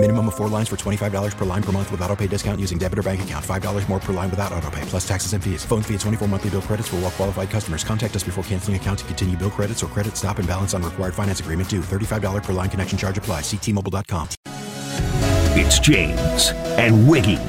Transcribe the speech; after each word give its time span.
Minimum 0.00 0.28
of 0.28 0.36
four 0.36 0.48
lines 0.48 0.68
for 0.68 0.76
$25 0.76 1.36
per 1.36 1.44
line 1.44 1.62
per 1.62 1.72
month 1.72 1.90
with 1.90 2.00
auto 2.02 2.14
pay 2.14 2.28
discount 2.28 2.60
using 2.60 2.78
debit 2.78 3.00
or 3.00 3.02
bank 3.02 3.22
account. 3.22 3.44
$5 3.44 3.88
more 3.88 3.98
per 3.98 4.12
line 4.12 4.30
without 4.30 4.52
auto 4.52 4.70
pay, 4.70 4.82
plus 4.82 5.06
taxes 5.06 5.32
and 5.32 5.42
fees. 5.42 5.64
Phone 5.64 5.82
fee 5.82 5.94
at 5.94 6.00
24 6.00 6.28
monthly 6.28 6.50
bill 6.50 6.62
credits 6.62 6.86
for 6.86 6.96
all 6.96 7.02
well 7.02 7.10
qualified 7.10 7.50
customers. 7.50 7.82
Contact 7.82 8.14
us 8.14 8.22
before 8.22 8.44
canceling 8.44 8.76
account 8.76 9.00
to 9.00 9.04
continue 9.06 9.36
bill 9.36 9.50
credits 9.50 9.82
or 9.82 9.88
credit 9.88 10.16
stop 10.16 10.38
and 10.38 10.46
balance 10.46 10.72
on 10.72 10.84
required 10.84 11.14
finance 11.14 11.40
agreement 11.40 11.68
due. 11.68 11.80
$35 11.80 12.44
per 12.44 12.52
line 12.52 12.70
connection 12.70 12.96
charge 12.96 13.18
apply. 13.18 13.40
Ctmobile.com. 13.40 14.28
It's 15.56 15.80
James 15.80 16.52
and 16.78 17.08
Wiggy 17.08 17.40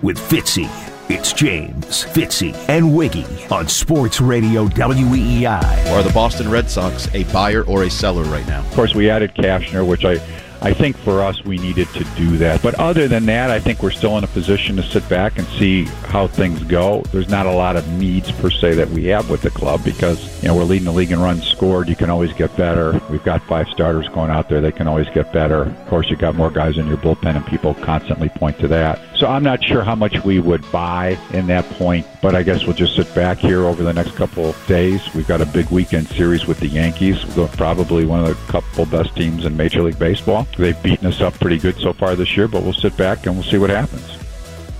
with 0.00 0.16
Fitzy. 0.16 0.70
It's 1.08 1.32
James, 1.32 2.04
Fitzy, 2.04 2.54
and 2.68 2.94
Wiggy 2.94 3.26
on 3.50 3.66
Sports 3.66 4.20
Radio 4.20 4.68
WEEI. 4.68 5.90
Are 5.92 6.02
the 6.04 6.12
Boston 6.12 6.50
Red 6.50 6.70
Sox 6.70 7.12
a 7.14 7.24
buyer 7.32 7.64
or 7.64 7.84
a 7.84 7.90
seller 7.90 8.22
right 8.24 8.46
now? 8.46 8.60
Of 8.60 8.72
course, 8.74 8.94
we 8.94 9.10
added 9.10 9.34
Cashner, 9.34 9.86
which 9.86 10.04
I 10.04 10.18
I 10.66 10.72
think 10.72 10.96
for 10.96 11.22
us, 11.22 11.44
we 11.44 11.58
needed 11.58 11.86
to 11.90 12.02
do 12.16 12.38
that. 12.38 12.60
But 12.60 12.74
other 12.74 13.06
than 13.06 13.24
that, 13.26 13.52
I 13.52 13.60
think 13.60 13.84
we're 13.84 13.92
still 13.92 14.18
in 14.18 14.24
a 14.24 14.26
position 14.26 14.74
to 14.74 14.82
sit 14.82 15.08
back 15.08 15.38
and 15.38 15.46
see 15.46 15.84
how 16.08 16.26
things 16.26 16.60
go. 16.64 17.02
There's 17.12 17.28
not 17.28 17.46
a 17.46 17.52
lot 17.52 17.76
of 17.76 17.86
needs 17.92 18.32
per 18.32 18.50
se 18.50 18.74
that 18.74 18.88
we 18.90 19.04
have 19.04 19.30
with 19.30 19.42
the 19.42 19.50
club 19.50 19.84
because, 19.84 20.42
you 20.42 20.48
know, 20.48 20.56
we're 20.56 20.64
leading 20.64 20.86
the 20.86 20.92
league 20.92 21.12
in 21.12 21.20
runs 21.20 21.46
scored. 21.46 21.88
You 21.88 21.94
can 21.94 22.10
always 22.10 22.32
get 22.32 22.56
better. 22.56 23.00
We've 23.08 23.22
got 23.22 23.44
five 23.44 23.68
starters 23.68 24.08
going 24.08 24.32
out 24.32 24.48
there. 24.48 24.60
They 24.60 24.72
can 24.72 24.88
always 24.88 25.08
get 25.10 25.32
better. 25.32 25.62
Of 25.62 25.86
course, 25.86 26.10
you've 26.10 26.18
got 26.18 26.34
more 26.34 26.50
guys 26.50 26.78
in 26.78 26.88
your 26.88 26.96
bullpen, 26.96 27.36
and 27.36 27.46
people 27.46 27.74
constantly 27.74 28.28
point 28.28 28.58
to 28.58 28.66
that. 28.66 28.98
So 29.14 29.28
I'm 29.28 29.44
not 29.44 29.62
sure 29.62 29.84
how 29.84 29.94
much 29.94 30.24
we 30.24 30.40
would 30.40 30.68
buy 30.72 31.16
in 31.32 31.46
that 31.46 31.64
point, 31.70 32.04
but 32.26 32.34
I 32.34 32.42
guess 32.42 32.64
we'll 32.64 32.74
just 32.74 32.96
sit 32.96 33.14
back 33.14 33.38
here 33.38 33.66
over 33.66 33.84
the 33.84 33.92
next 33.92 34.16
couple 34.16 34.52
days. 34.66 35.00
We've 35.14 35.28
got 35.28 35.40
a 35.40 35.46
big 35.46 35.70
weekend 35.70 36.08
series 36.08 36.44
with 36.44 36.58
the 36.58 36.66
Yankees, 36.66 37.24
probably 37.52 38.04
one 38.04 38.18
of 38.18 38.26
the 38.26 38.34
couple 38.50 38.84
best 38.84 39.14
teams 39.14 39.44
in 39.44 39.56
Major 39.56 39.80
League 39.80 39.96
Baseball. 39.96 40.44
They've 40.58 40.82
beaten 40.82 41.06
us 41.06 41.20
up 41.20 41.34
pretty 41.34 41.56
good 41.56 41.76
so 41.76 41.92
far 41.92 42.16
this 42.16 42.36
year, 42.36 42.48
but 42.48 42.64
we'll 42.64 42.72
sit 42.72 42.96
back 42.96 43.26
and 43.26 43.36
we'll 43.36 43.44
see 43.44 43.58
what 43.58 43.70
happens. 43.70 44.18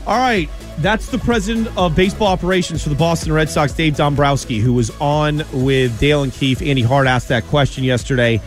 All 0.09 0.19
right. 0.19 0.51
That's 0.79 1.07
the 1.07 1.19
president 1.19 1.69
of 1.79 1.95
baseball 1.95 2.27
operations 2.27 2.83
for 2.83 2.89
the 2.89 2.97
Boston 2.97 3.33
Red 3.33 3.49
Sox, 3.49 3.73
Dave 3.73 3.95
Dombrowski, 3.95 4.59
who 4.59 4.73
was 4.73 4.91
on 5.01 5.45
with 5.53 5.97
Dale 6.01 6.25
and 6.25 6.33
Keefe. 6.33 6.63
Andy 6.63 6.83
Hart 6.83 7.07
asked 7.07 7.29
that 7.29 7.45
question 7.45 7.85
yesterday. 7.85 8.41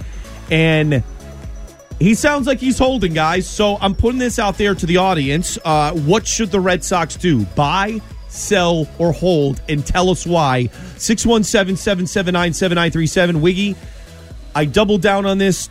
And 0.52 1.06
he 2.00 2.16
sounds 2.16 2.48
like 2.48 2.60
he's 2.60 2.78
holding, 2.78 3.14
guys. 3.14 3.48
So 3.48 3.78
I'm 3.80 3.96
putting 3.96 4.20
this 4.20 4.40
out 4.40 4.58
there 4.58 4.76
to 4.76 4.86
the 4.86 4.98
audience. 4.98 5.58
Uh, 5.64 5.94
what 5.94 6.28
should 6.28 6.52
the 6.52 6.60
Red 6.60 6.84
Sox 6.84 7.16
do? 7.16 7.46
Buy, 7.56 8.02
sell, 8.30 8.88
or 8.98 9.12
hold? 9.12 9.62
And 9.68 9.86
tell 9.86 10.10
us 10.10 10.26
why. 10.26 10.70
617 10.98 11.76
779 11.76 12.54
7937. 12.54 13.42
Wiggy, 13.42 13.76
I 14.56 14.66
doubled 14.66 15.02
down 15.02 15.26
on 15.26 15.38
this 15.38 15.70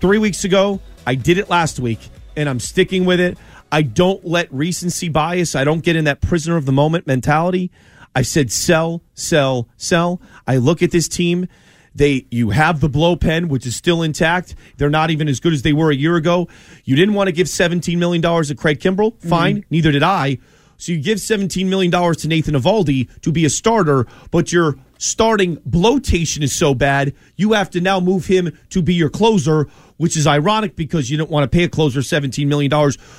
three 0.00 0.18
weeks 0.18 0.44
ago. 0.44 0.80
I 1.06 1.14
did 1.14 1.38
it 1.38 1.48
last 1.48 1.78
week, 1.78 2.00
and 2.36 2.48
I'm 2.48 2.60
sticking 2.60 3.04
with 3.04 3.20
it. 3.20 3.38
I 3.70 3.82
don't 3.82 4.24
let 4.24 4.52
recency 4.52 5.08
bias. 5.08 5.54
I 5.54 5.64
don't 5.64 5.80
get 5.80 5.96
in 5.96 6.04
that 6.04 6.20
prisoner 6.20 6.56
of 6.56 6.66
the 6.66 6.72
moment 6.72 7.06
mentality. 7.06 7.70
I 8.14 8.22
said 8.22 8.50
sell, 8.50 9.02
sell, 9.14 9.68
sell. 9.76 10.20
I 10.46 10.56
look 10.56 10.82
at 10.82 10.90
this 10.90 11.08
team. 11.08 11.48
They 11.94 12.26
you 12.30 12.50
have 12.50 12.80
the 12.80 12.88
blow 12.88 13.16
pen, 13.16 13.48
which 13.48 13.66
is 13.66 13.74
still 13.74 14.02
intact. 14.02 14.54
They're 14.76 14.90
not 14.90 15.10
even 15.10 15.28
as 15.28 15.40
good 15.40 15.52
as 15.52 15.62
they 15.62 15.72
were 15.72 15.90
a 15.90 15.94
year 15.94 16.16
ago. 16.16 16.48
You 16.84 16.94
didn't 16.94 17.14
want 17.14 17.28
to 17.28 17.32
give 17.32 17.46
$17 17.46 17.96
million 17.98 18.22
to 18.22 18.54
Craig 18.54 18.80
Kimbrel. 18.80 19.20
Fine. 19.22 19.56
Mm-hmm. 19.56 19.66
Neither 19.70 19.92
did 19.92 20.02
I. 20.02 20.38
So 20.78 20.92
you 20.92 21.00
give 21.00 21.18
$17 21.18 21.66
million 21.66 21.90
to 21.90 22.28
Nathan 22.28 22.54
Eovaldi 22.54 23.20
to 23.22 23.32
be 23.32 23.44
a 23.44 23.50
starter, 23.50 24.06
but 24.30 24.52
your 24.52 24.76
starting 24.98 25.56
bloatation 25.66 26.42
is 26.42 26.54
so 26.54 26.74
bad, 26.74 27.14
you 27.36 27.52
have 27.52 27.70
to 27.70 27.80
now 27.80 28.00
move 28.00 28.26
him 28.26 28.56
to 28.70 28.82
be 28.82 28.94
your 28.94 29.10
closer, 29.10 29.68
which 29.96 30.16
is 30.16 30.26
ironic 30.26 30.76
because 30.76 31.10
you 31.10 31.16
don't 31.16 31.30
want 31.30 31.50
to 31.50 31.54
pay 31.54 31.64
a 31.64 31.68
closer 31.68 32.00
$17 32.00 32.46
million. 32.46 32.70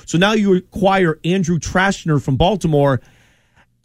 So 0.06 0.18
now 0.18 0.32
you 0.32 0.56
acquire 0.56 1.18
Andrew 1.24 1.58
Trashner 1.58 2.22
from 2.22 2.36
Baltimore. 2.36 3.00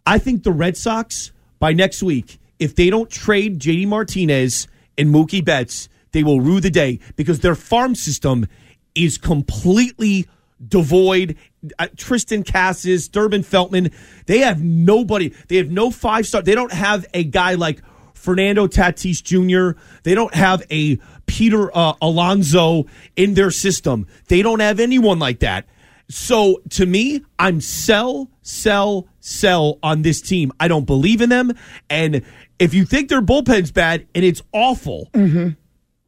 I 0.06 0.18
think 0.18 0.42
the 0.42 0.52
Red 0.52 0.76
Sox, 0.76 1.32
by 1.58 1.72
next 1.72 2.02
week, 2.02 2.38
if 2.58 2.74
they 2.74 2.90
don't 2.90 3.10
trade 3.10 3.58
JD 3.58 3.88
Martinez 3.88 4.68
and 4.96 5.12
Mookie 5.12 5.44
Betts, 5.44 5.88
they 6.12 6.22
will 6.22 6.40
rue 6.40 6.60
the 6.60 6.70
day 6.70 7.00
because 7.16 7.40
their 7.40 7.54
farm 7.54 7.94
system 7.94 8.46
is 8.94 9.18
completely 9.18 10.28
devoid. 10.66 11.36
Uh, 11.78 11.86
Triston 11.96 12.50
Casas, 12.50 13.08
Durbin 13.08 13.42
Feltman, 13.42 13.92
they 14.26 14.38
have 14.38 14.62
nobody. 14.62 15.32
They 15.48 15.56
have 15.56 15.70
no 15.70 15.90
five 15.90 16.26
star. 16.26 16.42
They 16.42 16.54
don't 16.54 16.72
have 16.72 17.06
a 17.14 17.24
guy 17.24 17.54
like 17.54 17.82
Fernando 18.12 18.66
Tatis 18.66 19.22
Jr. 19.22 19.78
They 20.02 20.14
don't 20.14 20.34
have 20.34 20.62
a 20.70 20.98
Peter 21.26 21.74
uh, 21.76 21.94
Alonso 22.00 22.86
in 23.16 23.34
their 23.34 23.50
system. 23.50 24.06
They 24.28 24.42
don't 24.42 24.60
have 24.60 24.80
anyone 24.80 25.18
like 25.18 25.40
that. 25.40 25.66
So 26.08 26.60
to 26.70 26.86
me, 26.86 27.24
I'm 27.38 27.60
sell, 27.60 28.30
sell, 28.42 29.08
sell 29.20 29.78
on 29.82 30.02
this 30.02 30.20
team. 30.20 30.52
I 30.60 30.68
don't 30.68 30.84
believe 30.84 31.20
in 31.20 31.30
them. 31.30 31.52
And 31.88 32.22
if 32.58 32.74
you 32.74 32.84
think 32.84 33.08
their 33.08 33.22
bullpen's 33.22 33.72
bad 33.72 34.06
and 34.14 34.24
it's 34.24 34.42
awful, 34.52 35.10
mm-hmm. 35.12 35.50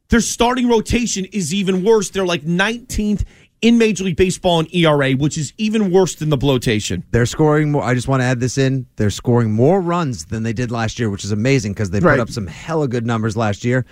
their 0.09 0.21
starting 0.21 0.67
rotation 0.67 1.25
is 1.25 1.53
even 1.53 1.83
worse. 1.83 2.09
They're 2.09 2.25
like 2.25 2.43
19th 2.43 3.25
in 3.61 3.77
Major 3.77 4.03
League 4.03 4.17
Baseball 4.17 4.59
in 4.59 4.67
ERA, 4.75 5.13
which 5.13 5.37
is 5.37 5.53
even 5.57 5.91
worse 5.91 6.15
than 6.15 6.29
the 6.29 6.37
bloatation. 6.37 7.03
They're 7.11 7.25
scoring 7.25 7.71
more. 7.71 7.83
I 7.83 7.93
just 7.93 8.07
want 8.07 8.21
to 8.21 8.25
add 8.25 8.39
this 8.39 8.57
in. 8.57 8.85
They're 8.97 9.09
scoring 9.09 9.51
more 9.51 9.81
runs 9.81 10.25
than 10.25 10.43
they 10.43 10.53
did 10.53 10.71
last 10.71 10.99
year, 10.99 11.09
which 11.09 11.23
is 11.23 11.31
amazing 11.31 11.73
because 11.73 11.89
they 11.89 11.99
right. 11.99 12.13
put 12.13 12.19
up 12.19 12.29
some 12.29 12.47
hella 12.47 12.87
good 12.87 13.05
numbers 13.05 13.35
last 13.35 13.63
year. 13.63 13.85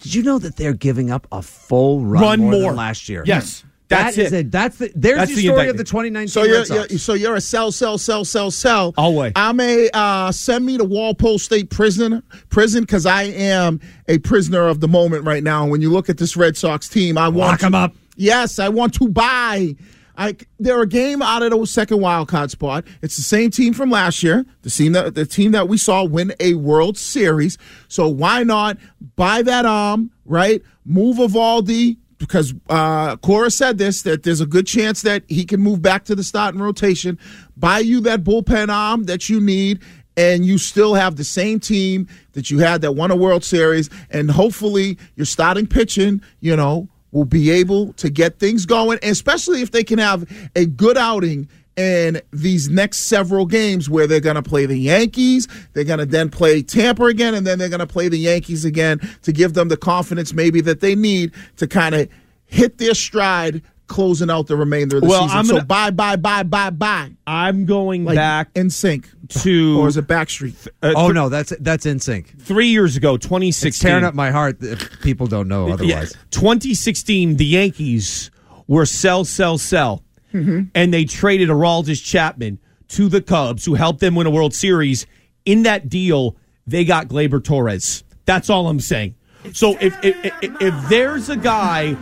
Did 0.00 0.14
you 0.14 0.22
know 0.22 0.38
that 0.38 0.56
they're 0.56 0.74
giving 0.74 1.10
up 1.10 1.26
a 1.32 1.42
full 1.42 2.04
run, 2.04 2.22
run 2.22 2.40
more, 2.40 2.52
more. 2.52 2.72
last 2.72 3.08
year? 3.08 3.22
Yes. 3.26 3.64
That's 3.88 4.16
that 4.16 4.22
is 4.22 4.32
it. 4.34 4.46
A, 4.46 4.48
that's 4.50 4.76
the 4.76 4.92
there's 4.94 5.16
that's 5.16 5.30
the, 5.30 5.36
the 5.36 5.42
story 5.48 5.68
of 5.68 5.78
the 5.78 5.84
2019 5.84 6.28
so 6.28 6.42
you're, 6.42 6.66
you're, 6.66 6.98
so 6.98 7.14
you're 7.14 7.36
a 7.36 7.40
sell 7.40 7.72
sell 7.72 7.96
sell 7.96 8.22
sell 8.22 8.50
sell 8.50 8.92
always 8.98 9.32
i'm 9.34 9.58
a 9.60 9.88
uh, 9.94 10.30
send 10.30 10.66
me 10.66 10.76
to 10.76 10.84
walpole 10.84 11.38
state 11.38 11.70
prison 11.70 12.22
prison 12.50 12.82
because 12.82 13.06
i 13.06 13.22
am 13.22 13.80
a 14.06 14.18
prisoner 14.18 14.66
of 14.66 14.80
the 14.80 14.88
moment 14.88 15.24
right 15.24 15.42
now 15.42 15.66
when 15.66 15.80
you 15.80 15.90
look 15.90 16.10
at 16.10 16.18
this 16.18 16.36
red 16.36 16.54
sox 16.54 16.86
team 16.86 17.16
i 17.16 17.28
want 17.28 17.52
lock 17.52 17.60
them 17.60 17.74
up 17.74 17.94
yes 18.18 18.58
i 18.58 18.68
want 18.68 18.92
to 18.92 19.08
buy 19.08 19.74
I, 20.18 20.34
they're 20.58 20.82
a 20.82 20.86
game 20.86 21.22
out 21.22 21.44
of 21.44 21.52
the 21.52 21.66
second 21.66 22.00
wild 22.00 22.26
card 22.26 22.50
spot. 22.50 22.84
It's 23.02 23.16
the 23.16 23.22
same 23.22 23.50
team 23.50 23.72
from 23.72 23.88
last 23.88 24.20
year, 24.24 24.44
the 24.62 24.70
team 24.70 24.92
that 24.92 25.14
the 25.14 25.24
team 25.24 25.52
that 25.52 25.68
we 25.68 25.78
saw 25.78 26.02
win 26.02 26.34
a 26.40 26.54
World 26.54 26.98
Series. 26.98 27.56
So 27.86 28.08
why 28.08 28.42
not 28.42 28.78
buy 29.14 29.42
that 29.42 29.64
arm, 29.64 30.10
right? 30.24 30.60
Move 30.84 31.18
Eovaldi 31.18 31.98
because 32.18 32.52
uh, 32.68 33.16
Cora 33.18 33.48
said 33.48 33.78
this 33.78 34.02
that 34.02 34.24
there's 34.24 34.40
a 34.40 34.46
good 34.46 34.66
chance 34.66 35.02
that 35.02 35.22
he 35.28 35.44
can 35.44 35.60
move 35.60 35.80
back 35.80 36.04
to 36.06 36.16
the 36.16 36.24
starting 36.24 36.60
rotation. 36.60 37.16
Buy 37.56 37.78
you 37.78 38.00
that 38.00 38.24
bullpen 38.24 38.70
arm 38.70 39.04
that 39.04 39.28
you 39.28 39.40
need, 39.40 39.82
and 40.16 40.44
you 40.44 40.58
still 40.58 40.94
have 40.94 41.14
the 41.14 41.22
same 41.22 41.60
team 41.60 42.08
that 42.32 42.50
you 42.50 42.58
had 42.58 42.80
that 42.80 42.92
won 42.92 43.12
a 43.12 43.16
World 43.16 43.44
Series, 43.44 43.88
and 44.10 44.32
hopefully 44.32 44.98
you're 45.14 45.26
starting 45.26 45.68
pitching, 45.68 46.20
you 46.40 46.56
know 46.56 46.88
will 47.12 47.24
be 47.24 47.50
able 47.50 47.92
to 47.94 48.10
get 48.10 48.38
things 48.38 48.66
going, 48.66 48.98
especially 49.02 49.62
if 49.62 49.70
they 49.70 49.84
can 49.84 49.98
have 49.98 50.30
a 50.54 50.66
good 50.66 50.98
outing 50.98 51.48
in 51.76 52.20
these 52.32 52.68
next 52.68 53.02
several 53.06 53.46
games 53.46 53.88
where 53.88 54.06
they're 54.06 54.18
going 54.18 54.34
to 54.36 54.42
play 54.42 54.66
the 54.66 54.76
Yankees, 54.76 55.46
they're 55.72 55.84
going 55.84 56.00
to 56.00 56.06
then 56.06 56.28
play 56.28 56.60
Tampa 56.60 57.04
again, 57.04 57.34
and 57.34 57.46
then 57.46 57.58
they're 57.58 57.68
going 57.68 57.78
to 57.78 57.86
play 57.86 58.08
the 58.08 58.18
Yankees 58.18 58.64
again 58.64 58.98
to 59.22 59.32
give 59.32 59.54
them 59.54 59.68
the 59.68 59.76
confidence 59.76 60.34
maybe 60.34 60.60
that 60.62 60.80
they 60.80 60.96
need 60.96 61.32
to 61.56 61.68
kind 61.68 61.94
of 61.94 62.08
hit 62.46 62.78
their 62.78 62.94
stride 62.94 63.62
closing 63.86 64.28
out 64.28 64.48
the 64.48 64.56
remainder 64.56 64.96
of 64.96 65.02
the 65.02 65.08
well, 65.08 65.22
season. 65.22 65.38
I'm 65.38 65.46
gonna, 65.46 65.60
so 65.60 65.66
bye, 65.66 65.90
bye, 65.90 66.16
bye, 66.16 66.42
bye, 66.42 66.70
bye. 66.70 67.10
I'm 67.26 67.64
going 67.64 68.04
like 68.04 68.16
back 68.16 68.50
in 68.54 68.70
sync 68.70 69.08
to 69.28 69.80
or 69.80 69.88
is 69.88 69.96
it 69.96 70.06
Backstreet? 70.06 70.68
Uh, 70.82 70.94
oh 70.96 71.08
no, 71.08 71.28
that's 71.28 71.52
that's 71.60 71.86
in 71.86 72.00
sync. 72.00 72.38
Three 72.40 72.68
years 72.68 72.96
ago, 72.96 73.16
2016. 73.16 73.68
It's 73.68 73.78
tearing 73.78 74.04
up 74.04 74.14
my 74.14 74.30
heart. 74.30 74.58
If 74.60 75.00
people 75.00 75.26
don't 75.26 75.48
know 75.48 75.70
otherwise. 75.70 75.88
Yeah, 75.88 76.20
2016, 76.30 77.36
the 77.36 77.44
Yankees 77.44 78.30
were 78.66 78.86
sell, 78.86 79.24
sell, 79.24 79.58
sell, 79.58 80.02
mm-hmm. 80.32 80.64
and 80.74 80.94
they 80.94 81.04
traded 81.04 81.48
Aroldis 81.48 82.04
Chapman 82.04 82.58
to 82.88 83.08
the 83.08 83.20
Cubs, 83.20 83.64
who 83.64 83.74
helped 83.74 84.00
them 84.00 84.14
win 84.14 84.26
a 84.26 84.30
World 84.30 84.54
Series. 84.54 85.06
In 85.44 85.62
that 85.62 85.88
deal, 85.88 86.36
they 86.66 86.84
got 86.84 87.08
Gleyber 87.08 87.42
Torres. 87.42 88.04
That's 88.24 88.50
all 88.50 88.68
I'm 88.68 88.80
saying. 88.80 89.14
So 89.52 89.76
if, 89.80 89.96
if 90.04 90.24
if, 90.24 90.62
if 90.62 90.88
there's 90.88 91.28
a 91.28 91.36
guy 91.36 91.96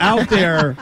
out 0.00 0.28
there 0.28 0.76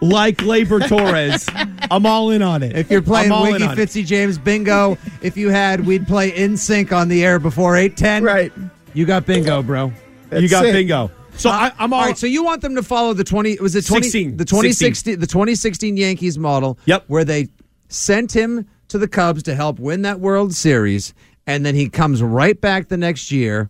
like 0.00 0.38
Gleyber 0.38 0.86
Torres, 0.88 1.48
I'm 1.90 2.06
all 2.06 2.30
in 2.30 2.42
on 2.42 2.62
it. 2.62 2.76
If 2.76 2.90
you're 2.90 3.02
playing 3.02 3.30
Wiggy 3.30 3.64
Fitzy 3.64 4.04
James 4.04 4.38
bingo, 4.38 4.98
if 5.22 5.36
you 5.36 5.50
had 5.50 5.86
we'd 5.86 6.06
play 6.06 6.32
NSYNC 6.32 6.92
on 6.92 7.08
the 7.08 7.24
air 7.24 7.38
before 7.38 7.76
eight 7.76 7.96
ten. 7.96 8.22
Right. 8.22 8.52
You 8.92 9.06
got 9.06 9.26
bingo, 9.26 9.62
bro. 9.62 9.92
That's 10.30 10.42
you 10.42 10.48
got 10.48 10.64
it. 10.64 10.72
bingo. 10.72 11.10
So 11.36 11.50
uh, 11.50 11.52
I, 11.52 11.72
I'm 11.78 11.92
all, 11.92 12.00
all 12.00 12.06
right. 12.06 12.16
So 12.18 12.26
you 12.26 12.44
want 12.44 12.62
them 12.62 12.74
to 12.76 12.82
follow 12.82 13.12
the 13.12 13.24
twenty? 13.24 13.56
Was 13.58 13.74
it 13.74 13.86
20, 13.86 14.02
16. 14.04 14.36
the 14.36 14.44
twenty 14.44 14.72
sixteen 14.72 15.20
the 15.20 15.26
twenty 15.26 15.54
sixteen 15.54 15.96
Yankees 15.96 16.38
model? 16.38 16.78
Yep. 16.86 17.04
Where 17.08 17.24
they 17.24 17.48
sent 17.88 18.34
him 18.34 18.68
to 18.88 18.98
the 18.98 19.08
Cubs 19.08 19.42
to 19.44 19.54
help 19.54 19.78
win 19.78 20.02
that 20.02 20.20
World 20.20 20.54
Series, 20.54 21.14
and 21.46 21.66
then 21.66 21.74
he 21.74 21.88
comes 21.88 22.22
right 22.22 22.60
back 22.60 22.88
the 22.88 22.96
next 22.96 23.32
year 23.32 23.68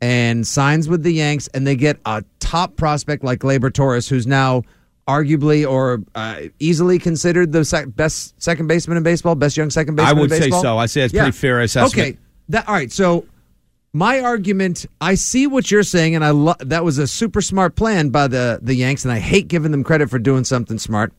and 0.00 0.46
signs 0.46 0.88
with 0.88 1.02
the 1.02 1.12
Yanks, 1.12 1.48
and 1.54 1.66
they 1.66 1.76
get 1.76 1.98
a 2.06 2.22
top 2.40 2.76
prospect 2.76 3.24
like 3.24 3.40
Gleyber 3.40 3.72
Torres, 3.72 4.08
who's 4.08 4.26
now 4.26 4.62
arguably 5.06 5.68
or 5.68 6.02
uh, 6.14 6.42
easily 6.58 6.98
considered 6.98 7.50
the 7.52 7.64
sec- 7.64 7.94
best 7.96 8.40
second 8.42 8.66
baseman 8.66 8.96
in 8.96 9.02
baseball, 9.02 9.34
best 9.34 9.56
young 9.56 9.70
second 9.70 9.96
baseman. 9.96 10.16
I 10.16 10.20
would 10.20 10.30
say 10.30 10.50
so. 10.50 10.76
I 10.78 10.86
say 10.86 11.00
it's 11.02 11.14
Yeah. 11.14 11.22
pretty 11.22 11.36
fair 11.36 11.60
assessment. 11.60 11.94
Okay. 12.08 12.18
That 12.50 12.68
all 12.68 12.74
right. 12.74 12.92
So 12.92 13.26
my 13.94 14.20
argument, 14.20 14.84
I 15.00 15.14
see 15.14 15.46
what 15.46 15.70
you're 15.70 15.82
saying, 15.82 16.14
and 16.14 16.22
I 16.24 16.30
lo- 16.30 16.54
that 16.60 16.84
was 16.84 16.98
a 16.98 17.06
super 17.06 17.40
smart 17.40 17.74
plan 17.74 18.10
by 18.10 18.28
the 18.28 18.58
the 18.62 18.74
Yanks, 18.74 19.04
and 19.04 19.12
I 19.12 19.18
hate 19.18 19.48
giving 19.48 19.70
them 19.72 19.82
credit 19.82 20.10
for 20.10 20.18
doing 20.18 20.44
something 20.44 20.78
smart. 20.78 21.12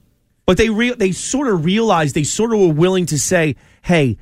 But 0.45 0.57
they 0.57 0.69
re- 0.69 0.93
they 0.93 1.11
sort 1.11 1.47
of 1.47 1.65
realized 1.65 2.15
they 2.15 2.23
sort 2.23 2.53
of 2.53 2.59
were 2.59 2.71
willing 2.73 3.05
to 3.07 3.19
say, 3.19 3.55
"Hey, 3.81 4.17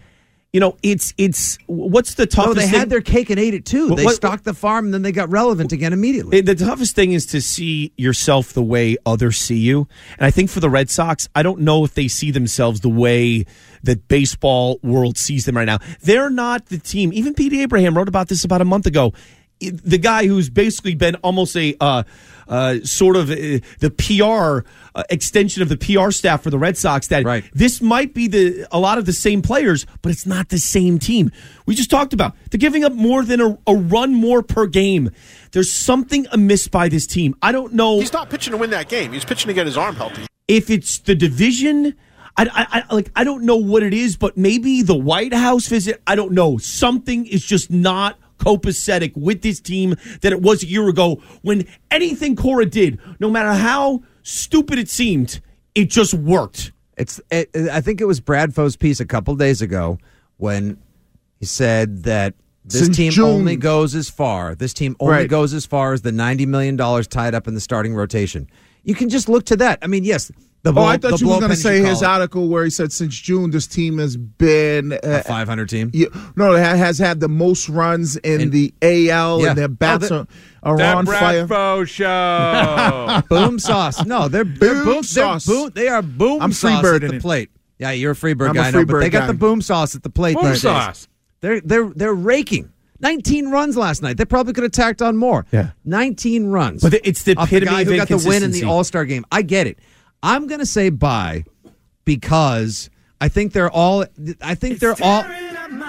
you 0.53 0.59
know, 0.61 0.77
it's 0.81 1.13
it's 1.17 1.57
what's 1.67 2.13
the 2.15 2.23
No, 2.23 2.27
toughest 2.27 2.55
they 2.57 2.67
thing? 2.67 2.79
had 2.79 2.89
their 2.89 3.01
cake 3.01 3.29
and 3.29 3.39
ate 3.39 3.53
it 3.53 3.65
too. 3.65 3.89
What- 3.89 3.97
they 3.97 4.05
what- 4.05 4.15
stocked 4.15 4.43
the 4.45 4.53
farm, 4.53 4.85
and 4.85 4.93
then 4.93 5.01
they 5.01 5.11
got 5.11 5.29
relevant 5.29 5.71
again 5.71 5.93
immediately. 5.93 6.41
The 6.41 6.55
toughest 6.55 6.95
thing 6.95 7.11
is 7.11 7.25
to 7.27 7.41
see 7.41 7.91
yourself 7.97 8.53
the 8.53 8.63
way 8.63 8.97
others 9.05 9.37
see 9.37 9.57
you. 9.57 9.87
And 10.17 10.25
I 10.25 10.31
think 10.31 10.49
for 10.49 10.59
the 10.59 10.69
Red 10.69 10.89
Sox, 10.89 11.27
I 11.35 11.43
don't 11.43 11.59
know 11.61 11.83
if 11.83 11.93
they 11.93 12.07
see 12.07 12.31
themselves 12.31 12.79
the 12.79 12.89
way 12.89 13.45
that 13.83 14.07
baseball 14.07 14.79
world 14.83 15.17
sees 15.17 15.45
them 15.45 15.55
right 15.57 15.65
now. 15.65 15.77
They're 16.01 16.29
not 16.29 16.67
the 16.67 16.77
team. 16.79 17.11
Even 17.13 17.33
Pete 17.33 17.53
Abraham 17.53 17.95
wrote 17.95 18.07
about 18.07 18.27
this 18.29 18.43
about 18.43 18.61
a 18.61 18.65
month 18.65 18.85
ago. 18.85 19.13
The 19.59 19.97
guy 19.97 20.27
who's 20.27 20.49
basically 20.49 20.95
been 20.95 21.15
almost 21.15 21.55
a 21.57 21.75
uh, 21.79 22.03
uh, 22.47 22.75
sort 22.83 23.15
of 23.15 23.29
uh, 23.31 23.35
the 23.79 23.89
PR 23.97 24.69
uh, 24.95 25.03
extension 25.09 25.61
of 25.63 25.69
the 25.69 25.77
PR 25.77 26.11
staff 26.11 26.43
for 26.43 26.49
the 26.49 26.59
Red 26.59 26.77
Sox. 26.77 27.07
That 27.07 27.25
Right. 27.25 27.43
this 27.53 27.81
might 27.81 28.13
be 28.13 28.27
the 28.27 28.67
a 28.71 28.79
lot 28.79 28.97
of 28.99 29.05
the 29.05 29.13
same 29.13 29.41
players, 29.41 29.85
but 30.01 30.11
it's 30.11 30.25
not 30.25 30.49
the 30.49 30.59
same 30.59 30.99
team. 30.99 31.31
We 31.65 31.73
just 31.75 31.89
talked 31.89 32.13
about 32.13 32.35
they're 32.51 32.59
giving 32.59 32.83
up 32.83 32.93
more 32.93 33.23
than 33.25 33.41
a, 33.41 33.57
a 33.67 33.75
run 33.75 34.13
more 34.13 34.43
per 34.43 34.67
game. 34.67 35.09
There's 35.51 35.73
something 35.73 36.27
amiss 36.31 36.67
by 36.67 36.87
this 36.87 37.07
team. 37.07 37.35
I 37.41 37.51
don't 37.51 37.73
know 37.73 37.99
He's 37.99 38.13
not 38.13 38.29
pitching 38.29 38.51
to 38.51 38.57
win 38.57 38.69
that 38.69 38.89
game. 38.89 39.11
He's 39.11 39.25
pitching 39.25 39.47
to 39.47 39.53
get 39.53 39.65
his 39.65 39.75
arm 39.77 39.95
healthy. 39.95 40.27
if 40.47 40.69
it's 40.69 40.99
the 40.99 41.15
division. 41.15 41.95
I, 42.39 42.43
I, 42.53 42.83
I 42.89 42.93
like 42.93 43.09
I 43.15 43.23
don't 43.23 43.43
know 43.45 43.57
what 43.57 43.81
it 43.81 43.95
is, 43.95 44.15
but 44.15 44.37
maybe 44.37 44.83
the 44.83 44.95
White 44.95 45.33
House 45.33 45.67
visit. 45.67 45.99
I 46.05 46.15
don't 46.15 46.33
know. 46.33 46.59
Something 46.59 47.25
is 47.25 47.43
just 47.43 47.71
not 47.71 48.19
copacetic 48.37 49.15
with 49.15 49.41
this 49.41 49.59
team 49.59 49.95
that 50.21 50.31
it 50.31 50.41
was 50.41 50.63
a 50.63 50.67
year 50.67 50.87
ago 50.87 51.21
when 51.41 51.65
anything 51.91 52.35
Cora 52.35 52.65
did, 52.65 52.99
no 53.19 53.29
matter 53.29 53.53
how 53.53 54.01
stupid 54.23 54.79
it 54.79 54.89
seemed, 54.89 55.39
it 55.75 55.89
just 55.89 56.13
worked. 56.13 56.71
It's. 56.97 57.21
It, 57.31 57.49
I 57.71 57.81
think 57.81 58.01
it 58.01 58.05
was 58.05 58.19
Brad 58.19 58.55
Foe's 58.55 58.75
piece 58.75 58.99
a 58.99 59.05
couple 59.05 59.35
days 59.35 59.61
ago 59.61 59.99
when 60.37 60.77
he 61.39 61.45
said 61.45 62.03
that 62.03 62.33
this 62.65 62.83
Since 62.85 62.97
team 62.97 63.11
June. 63.11 63.25
only 63.25 63.55
goes 63.55 63.93
as 63.95 64.09
far. 64.09 64.55
This 64.55 64.73
team 64.73 64.95
only 64.99 65.13
Right. 65.13 65.29
goes 65.29 65.53
as 65.53 65.65
far 65.65 65.93
as 65.93 66.01
the 66.01 66.11
ninety 66.11 66.45
million 66.45 66.75
dollars 66.75 67.07
tied 67.07 67.35
up 67.35 67.47
in 67.47 67.53
the 67.53 67.61
starting 67.61 67.93
rotation. 67.93 68.47
You 68.83 68.95
can 68.95 69.09
just 69.09 69.29
look 69.29 69.45
to 69.45 69.55
that. 69.57 69.79
I 69.81 69.87
mean, 69.87 70.03
yes, 70.03 70.31
the 70.63 70.71
Oh, 70.71 70.73
blow, 70.73 70.83
I 70.83 70.97
the 70.97 71.09
thought 71.11 71.21
you 71.21 71.27
were 71.29 71.37
going 71.39 71.51
to 71.51 71.55
say 71.55 71.79
his 71.81 72.01
it. 72.01 72.05
article 72.07 72.49
where 72.49 72.63
he 72.63 72.69
said 72.69 72.91
since 72.91 73.15
June 73.15 73.51
this 73.51 73.67
team 73.67 73.99
has 73.99 74.17
been 74.17 74.93
uh, 74.93 74.97
a 75.03 75.23
five 75.23 75.47
hundred 75.47 75.69
team. 75.69 75.91
yeah, 75.93 76.07
no, 76.35 76.53
it 76.55 76.59
has 76.59 76.97
had 76.99 77.19
the 77.19 77.29
most 77.29 77.69
runs 77.69 78.17
in, 78.17 78.41
In- 78.41 78.49
the 78.49 78.73
AL, 78.81 79.41
Yeah. 79.41 79.49
and 79.49 79.57
their 79.57 79.67
bats 79.67 80.11
Oh, 80.11 80.25
are, 80.63 80.81
are 80.81 80.95
on 80.95 81.05
fire. 81.05 81.85
show. 81.85 83.21
boom 83.29 83.59
sauce. 83.59 84.03
No, 84.05 84.27
they're 84.27 84.43
they're 84.43 84.73
Boom 84.75 84.83
boom, 84.85 84.93
they're 84.95 85.03
sauce. 85.03 85.45
boom 85.45 85.71
they 85.73 85.87
are 85.87 86.01
boom 86.01 86.41
I'm 86.41 86.51
sauce 86.51 86.83
Freebird 86.83 86.95
at 86.97 87.03
in 87.03 87.09
the 87.11 87.15
it. 87.17 87.21
plate. 87.21 87.49
Yeah, 87.79 87.91
you're 87.91 88.11
a 88.13 88.15
freebird 88.15 88.45
I'm 88.49 88.51
a 88.51 88.53
guy, 88.55 88.67
I 88.67 88.71
know, 88.71 88.85
but 88.85 88.93
Freebird 88.95 89.01
they 89.01 89.09
got 89.09 89.27
the 89.27 89.33
boom 89.33 89.61
sauce 89.61 89.95
at 89.95 90.03
the 90.03 90.09
plate. 90.09 90.35
Boom 90.35 90.45
these 90.45 90.53
days. 90.53 90.61
sauce. 90.63 91.07
They're 91.41 91.61
they're 91.61 91.89
they're 91.89 92.13
raking. 92.13 92.71
19 92.99 93.51
runs 93.51 93.77
last 93.77 94.01
night. 94.01 94.17
They 94.17 94.25
probably 94.25 94.53
could 94.53 94.63
have 94.63 94.71
tacked 94.71 95.03
on 95.03 95.17
more. 95.17 95.45
Yeah. 95.51 95.69
19 95.85 96.47
runs. 96.47 96.81
But 96.81 96.95
it's 97.03 97.21
the 97.21 97.35
Off 97.35 97.51
the 97.51 97.57
epitome 97.57 97.75
guy 97.75 97.81
of 97.81 97.87
who 97.89 97.95
got 97.95 98.07
the 98.07 98.17
win 98.27 98.41
in 98.41 98.49
the. 98.49 98.63
All-Star 98.63 99.05
game. 99.05 99.23
I 99.31 99.43
get 99.43 99.67
it. 99.67 99.77
I'm 100.23 100.47
going 100.47 100.59
to 100.59 100.65
say 100.65 100.89
bye 100.89 101.43
because 102.05 102.89
I 103.21 103.29
think 103.29 103.53
they're 103.53 103.71
all 103.71 104.05
I 104.41 104.55
think 104.55 104.79
they're 104.79 104.95
all 105.01 105.23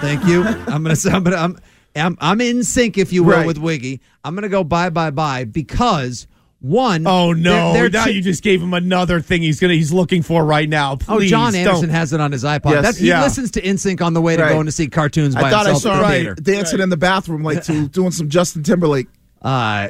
Thank 0.01 0.25
you. 0.25 0.43
I'm 0.43 0.83
going 0.83 0.85
to 0.85 0.95
say 0.95 1.11
I'm 1.11 1.23
going 1.23 1.35
to 1.35 1.41
I'm, 1.41 1.57
I'm 1.95 2.17
I'm 2.21 2.41
in 2.41 2.63
sync 2.63 2.97
if 2.97 3.11
you 3.13 3.23
will 3.23 3.37
Right. 3.37 3.47
with 3.47 3.57
Wiggy. 3.57 4.01
I'm 4.23 4.35
going 4.35 4.43
to 4.43 4.49
go 4.49 4.63
bye 4.63 4.89
bye 4.89 5.11
bye 5.11 5.45
because 5.45 6.27
one 6.61 7.07
Oh 7.07 7.31
no! 7.31 7.71
they're- 7.71 7.83
they're 7.83 7.89
now 8.01 8.05
two- 8.05 8.13
you 8.15 8.21
just 8.21 8.43
gave 8.43 8.61
him 8.61 8.73
another 8.73 9.21
thing 9.21 9.41
he's 9.41 9.61
gonna 9.61 9.73
he's 9.75 9.93
looking 9.93 10.21
for 10.21 10.43
right 10.43 10.67
now. 10.67 10.97
Oh, 11.07 11.21
John 11.21 11.55
Anderson 11.55 11.83
don't. 11.87 11.89
has 11.95 12.11
it 12.11 12.19
on 12.19 12.33
his 12.33 12.43
iPod. 12.43 12.71
Yes. 12.71 12.83
That, 12.83 12.95
he 13.01 13.07
Yeah. 13.07 13.23
listens 13.23 13.51
to 13.51 13.61
NSYNC 13.61 14.01
on 14.01 14.13
the 14.13 14.21
way 14.21 14.35
to 14.35 14.43
Right. 14.43 14.49
going 14.51 14.65
to 14.65 14.71
see 14.73 14.87
cartoons 14.89 15.35
by 15.35 15.43
I 15.43 15.49
thought 15.51 15.67
I 15.67 15.73
saw 15.75 15.93
at 16.03 16.03
him 16.03 16.11
theater. 16.11 16.35
dancing 16.35 16.81
in 16.81 16.89
the 16.89 16.97
bathroom 16.97 17.43
like 17.43 17.63
to 17.63 17.87
doing 17.89 18.11
some 18.11 18.27
Justin 18.29 18.63
Timberlake. 18.63 19.07
Uh, 19.41 19.89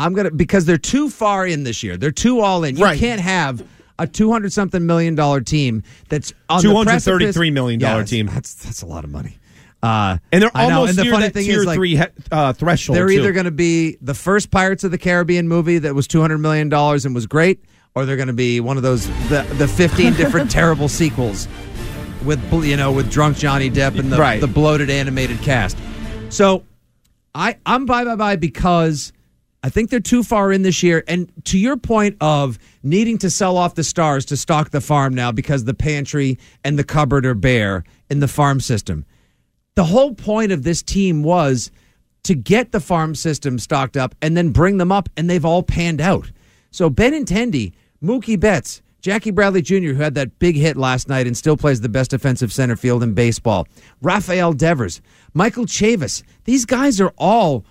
I'm 0.00 0.14
gonna 0.14 0.30
because 0.30 0.64
they're 0.64 0.78
too 0.78 1.10
far 1.10 1.46
in 1.46 1.62
this 1.64 1.82
year. 1.82 1.96
They're 1.96 2.10
too 2.10 2.40
all 2.40 2.64
in. 2.64 2.76
You 2.76 2.84
Right. 2.84 2.98
can't 2.98 3.20
have 3.20 3.62
a 3.98 4.06
two 4.06 4.32
hundred 4.32 4.52
something 4.52 4.86
million 4.86 5.14
dollar 5.14 5.40
team 5.42 5.82
that's 6.08 6.32
on 6.48 6.62
the 6.62 6.68
$233 6.68 6.84
precipice- 6.84 7.36
million 7.52 7.78
dollar 7.80 8.00
Yeah, 8.00 8.04
team. 8.06 8.26
That's 8.26 8.54
that's 8.54 8.82
a 8.82 8.86
lot 8.86 9.04
of 9.04 9.10
money. 9.10 9.36
Uh, 9.82 10.18
and 10.32 10.42
they're 10.42 10.50
almost 10.54 10.90
and 10.90 10.98
the 10.98 11.04
near 11.04 11.12
funny 11.12 11.24
that 11.26 11.32
thing 11.34 11.44
tier 11.46 11.60
is, 11.60 11.66
like, 11.66 11.76
three 11.76 11.96
he- 11.96 12.02
uh, 12.30 12.52
threshold. 12.52 12.96
They're 12.98 13.10
either 13.10 13.32
going 13.32 13.46
to 13.46 13.50
be 13.50 13.96
the 14.02 14.12
first 14.12 14.50
Pirates 14.50 14.84
of 14.84 14.90
the 14.90 14.98
Caribbean 14.98 15.48
movie 15.48 15.78
that 15.78 15.94
was 15.94 16.06
two 16.06 16.20
hundred 16.20 16.38
million 16.38 16.68
dollars 16.68 17.06
and 17.06 17.14
was 17.14 17.26
great, 17.26 17.60
or 17.94 18.04
they're 18.06 18.16
going 18.16 18.26
to 18.28 18.34
be 18.34 18.60
one 18.60 18.76
of 18.76 18.82
those 18.82 19.06
the 19.28 19.46
the 19.58 19.68
fifteen 19.68 20.12
different 20.14 20.50
terrible 20.60 20.88
sequels 20.88 21.46
with 22.24 22.40
you 22.64 22.76
know 22.76 22.92
with 22.92 23.10
drunk 23.10 23.36
Johnny 23.38 23.70
Depp 23.70 23.98
and 23.98 24.12
the, 24.12 24.18
Right. 24.18 24.40
the 24.40 24.46
bloated 24.46 24.90
animated 24.90 25.40
cast. 25.42 25.76
So 26.30 26.64
I 27.34 27.56
I'm 27.66 27.86
bye 27.86 28.04
bye 28.04 28.16
bye 28.16 28.36
because 28.36 29.12
I 29.62 29.68
think 29.68 29.90
they're 29.90 30.00
too 30.00 30.22
far 30.22 30.52
in 30.52 30.62
this 30.62 30.82
year. 30.82 31.04
And 31.06 31.30
to 31.46 31.58
your 31.58 31.76
point 31.76 32.16
of 32.20 32.58
needing 32.82 33.18
to 33.18 33.30
sell 33.30 33.56
off 33.56 33.74
the 33.74 33.84
stars 33.84 34.24
to 34.26 34.36
stock 34.36 34.70
the 34.70 34.80
farm 34.80 35.14
now 35.14 35.32
because 35.32 35.64
the 35.64 35.74
pantry 35.74 36.38
and 36.64 36.78
the 36.78 36.84
cupboard 36.84 37.26
are 37.26 37.34
bare 37.34 37.84
in 38.08 38.20
the 38.20 38.28
farm 38.28 38.60
system. 38.60 39.04
The 39.74 39.84
whole 39.84 40.14
point 40.14 40.52
of 40.52 40.62
this 40.62 40.82
team 40.82 41.22
was 41.22 41.70
to 42.24 42.34
get 42.34 42.72
the 42.72 42.80
farm 42.80 43.14
system 43.14 43.58
stocked 43.58 43.96
up 43.96 44.14
and 44.20 44.36
then 44.36 44.50
bring 44.50 44.78
them 44.78 44.92
up, 44.92 45.08
and 45.16 45.28
they've 45.28 45.44
all 45.44 45.62
panned 45.62 46.00
out. 46.00 46.30
So 46.70 46.90
Ben 46.90 47.12
Benintendi, 47.12 47.72
Mookie 48.02 48.38
Betts, 48.38 48.82
Jackie 49.00 49.30
Bradley 49.30 49.62
Jr., 49.62 49.92
who 49.92 50.02
had 50.02 50.14
that 50.14 50.38
big 50.38 50.56
hit 50.56 50.76
last 50.76 51.08
night 51.08 51.26
and 51.26 51.36
still 51.36 51.56
plays 51.56 51.80
the 51.80 51.88
best 51.88 52.10
defensive 52.10 52.52
center 52.52 52.76
field 52.76 53.02
in 53.02 53.14
baseball, 53.14 53.66
Rafael 54.02 54.52
Devers, 54.52 55.00
Michael 55.32 55.64
Chavis, 55.64 56.22
these 56.44 56.66
guys 56.66 57.00
are 57.00 57.14
all 57.16 57.64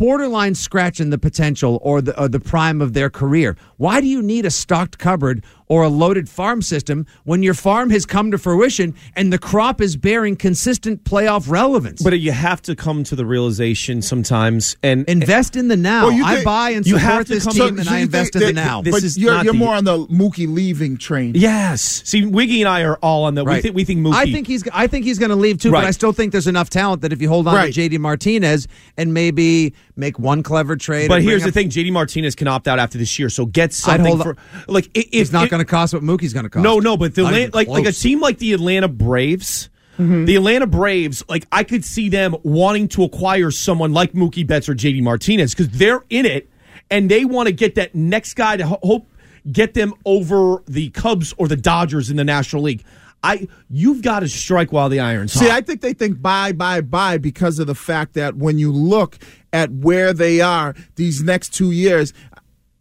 borderline 0.00 0.54
scratching 0.54 1.10
the 1.10 1.18
potential 1.18 1.78
or 1.82 2.00
the, 2.00 2.18
or 2.18 2.26
the 2.26 2.40
prime 2.40 2.80
of 2.80 2.94
their 2.94 3.10
career. 3.10 3.54
Why 3.76 4.00
do 4.00 4.06
you 4.06 4.22
need 4.22 4.46
a 4.46 4.50
stocked 4.50 4.96
cupboard 4.96 5.44
or 5.70 5.84
a 5.84 5.88
loaded 5.88 6.28
farm 6.28 6.60
system 6.60 7.06
when 7.24 7.42
your 7.44 7.54
farm 7.54 7.90
has 7.90 8.04
come 8.04 8.30
to 8.32 8.36
fruition 8.36 8.92
and 9.14 9.32
the 9.32 9.38
crop 9.38 9.80
is 9.80 9.96
bearing 9.96 10.34
consistent 10.34 11.04
playoff 11.04 11.48
relevance? 11.48 12.02
But 12.02 12.18
you 12.18 12.32
have 12.32 12.60
to 12.62 12.74
come 12.74 13.04
to 13.04 13.14
the 13.16 13.24
realization 13.24 14.02
sometimes 14.02 14.76
and 14.82 15.08
invest 15.08 15.54
in 15.54 15.68
the 15.68 15.76
now. 15.76 16.08
Well, 16.08 16.12
you 16.12 16.24
I 16.24 16.42
buy 16.42 16.70
and 16.70 16.84
you 16.84 16.98
support 16.98 17.12
have 17.12 17.26
to 17.26 17.34
this 17.34 17.44
come- 17.44 17.52
team 17.52 17.60
so- 17.62 17.68
and 17.68 17.84
so 17.86 17.94
I 17.94 17.98
invest 17.98 18.34
in 18.34 18.40
the 18.40 18.46
that- 18.46 18.54
now. 18.54 18.82
This 18.82 18.94
but 18.94 19.04
is 19.04 19.16
you're, 19.16 19.32
not 19.32 19.44
you're 19.44 19.52
the- 19.52 19.58
more 19.58 19.74
on 19.74 19.84
the 19.84 20.06
Mookie 20.08 20.52
leaving 20.52 20.96
train. 20.98 21.32
Yes. 21.36 22.02
See, 22.04 22.26
Wiggy 22.26 22.60
and 22.62 22.68
I 22.68 22.82
are 22.82 22.96
all 22.96 23.24
on 23.24 23.36
the. 23.36 23.44
We 23.44 23.50
Right. 23.52 23.62
think 23.62 23.76
we 23.76 23.84
think 23.84 24.00
Mookie. 24.00 24.14
I 24.14 24.30
think 24.32 24.48
he's. 24.48 24.64
I 24.72 24.88
think 24.88 25.04
he's 25.04 25.18
going 25.20 25.30
to 25.30 25.36
leave 25.36 25.58
too. 25.58 25.70
Right. 25.70 25.82
But 25.82 25.86
I 25.86 25.92
still 25.92 26.12
think 26.12 26.32
there's 26.32 26.48
enough 26.48 26.68
talent 26.68 27.02
that 27.02 27.12
if 27.12 27.22
you 27.22 27.28
hold 27.28 27.46
on 27.46 27.54
Right. 27.54 27.72
to 27.72 27.80
JD 27.88 27.98
Martinez 27.98 28.66
and 28.96 29.14
maybe 29.14 29.72
make 29.96 30.18
one 30.18 30.42
clever 30.42 30.76
trade. 30.76 31.08
But 31.08 31.22
here's 31.22 31.42
the 31.42 31.48
up- 31.48 31.54
thing: 31.54 31.68
JD 31.70 31.92
Martinez 31.92 32.34
can 32.34 32.48
opt 32.48 32.66
out 32.66 32.78
after 32.80 32.98
this 32.98 33.18
year, 33.18 33.28
so 33.28 33.46
get 33.46 33.70
I'd 33.70 33.74
something 33.74 34.06
hold 34.06 34.22
for 34.22 34.28
on- 34.30 34.36
like 34.66 34.86
i- 34.96 35.00
if 35.00 35.06
It's 35.12 35.32
not 35.32 35.44
it- 35.46 35.50
going 35.60 35.66
to 35.66 35.70
cost 35.70 35.94
what 35.94 36.02
Mookie's 36.02 36.32
going 36.32 36.44
to 36.44 36.50
cost. 36.50 36.62
No, 36.62 36.78
no, 36.78 36.96
but 36.96 37.14
the 37.14 37.22
Not 37.22 37.34
Atla- 37.34 37.40
even 37.40 37.50
like 37.52 37.68
like 37.68 37.86
a 37.86 37.92
team 37.92 38.20
like 38.20 38.38
the 38.38 38.52
Atlanta 38.52 38.88
Braves. 38.88 39.68
Mm-hmm. 39.98 40.24
The 40.24 40.36
Atlanta 40.36 40.66
Braves, 40.66 41.22
like 41.28 41.46
I 41.52 41.62
could 41.62 41.84
see 41.84 42.08
them 42.08 42.34
wanting 42.42 42.88
to 42.88 43.04
acquire 43.04 43.50
someone 43.50 43.92
like 43.92 44.12
Mookie 44.12 44.46
Betts 44.46 44.68
or 44.68 44.74
JD 44.74 45.02
Martinez 45.02 45.54
because 45.54 45.68
they're 45.68 46.04
in 46.08 46.24
it 46.24 46.48
and 46.90 47.10
they 47.10 47.26
want 47.26 47.48
to 47.48 47.52
get 47.52 47.74
that 47.74 47.94
next 47.94 48.32
guy 48.34 48.56
to 48.56 48.66
ho- 48.66 48.78
hope 48.82 49.06
get 49.50 49.74
them 49.74 49.92
over 50.06 50.62
the 50.66 50.90
Cubs 50.90 51.34
or 51.36 51.48
the 51.48 51.56
Dodgers 51.56 52.10
in 52.10 52.16
the 52.16 52.24
National 52.24 52.62
League. 52.62 52.84
I 53.22 53.48
you've 53.68 54.00
got 54.00 54.20
to 54.20 54.28
strike 54.28 54.72
while 54.72 54.88
the 54.88 55.00
iron's 55.00 55.32
See, 55.32 55.48
hot. 55.48 55.58
I 55.58 55.60
think 55.60 55.82
they 55.82 55.92
think 55.92 56.22
buy, 56.22 56.52
buy, 56.52 56.80
buy 56.80 57.18
because 57.18 57.58
of 57.58 57.66
the 57.66 57.74
fact 57.74 58.14
that 58.14 58.36
when 58.36 58.58
you 58.58 58.72
look 58.72 59.18
at 59.52 59.70
where 59.70 60.14
they 60.14 60.40
are 60.40 60.74
these 60.96 61.22
next 61.22 61.52
two 61.52 61.70
years, 61.70 62.14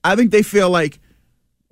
I 0.04 0.16
think 0.16 0.32
they 0.32 0.44
feel 0.44 0.70
like 0.70 1.00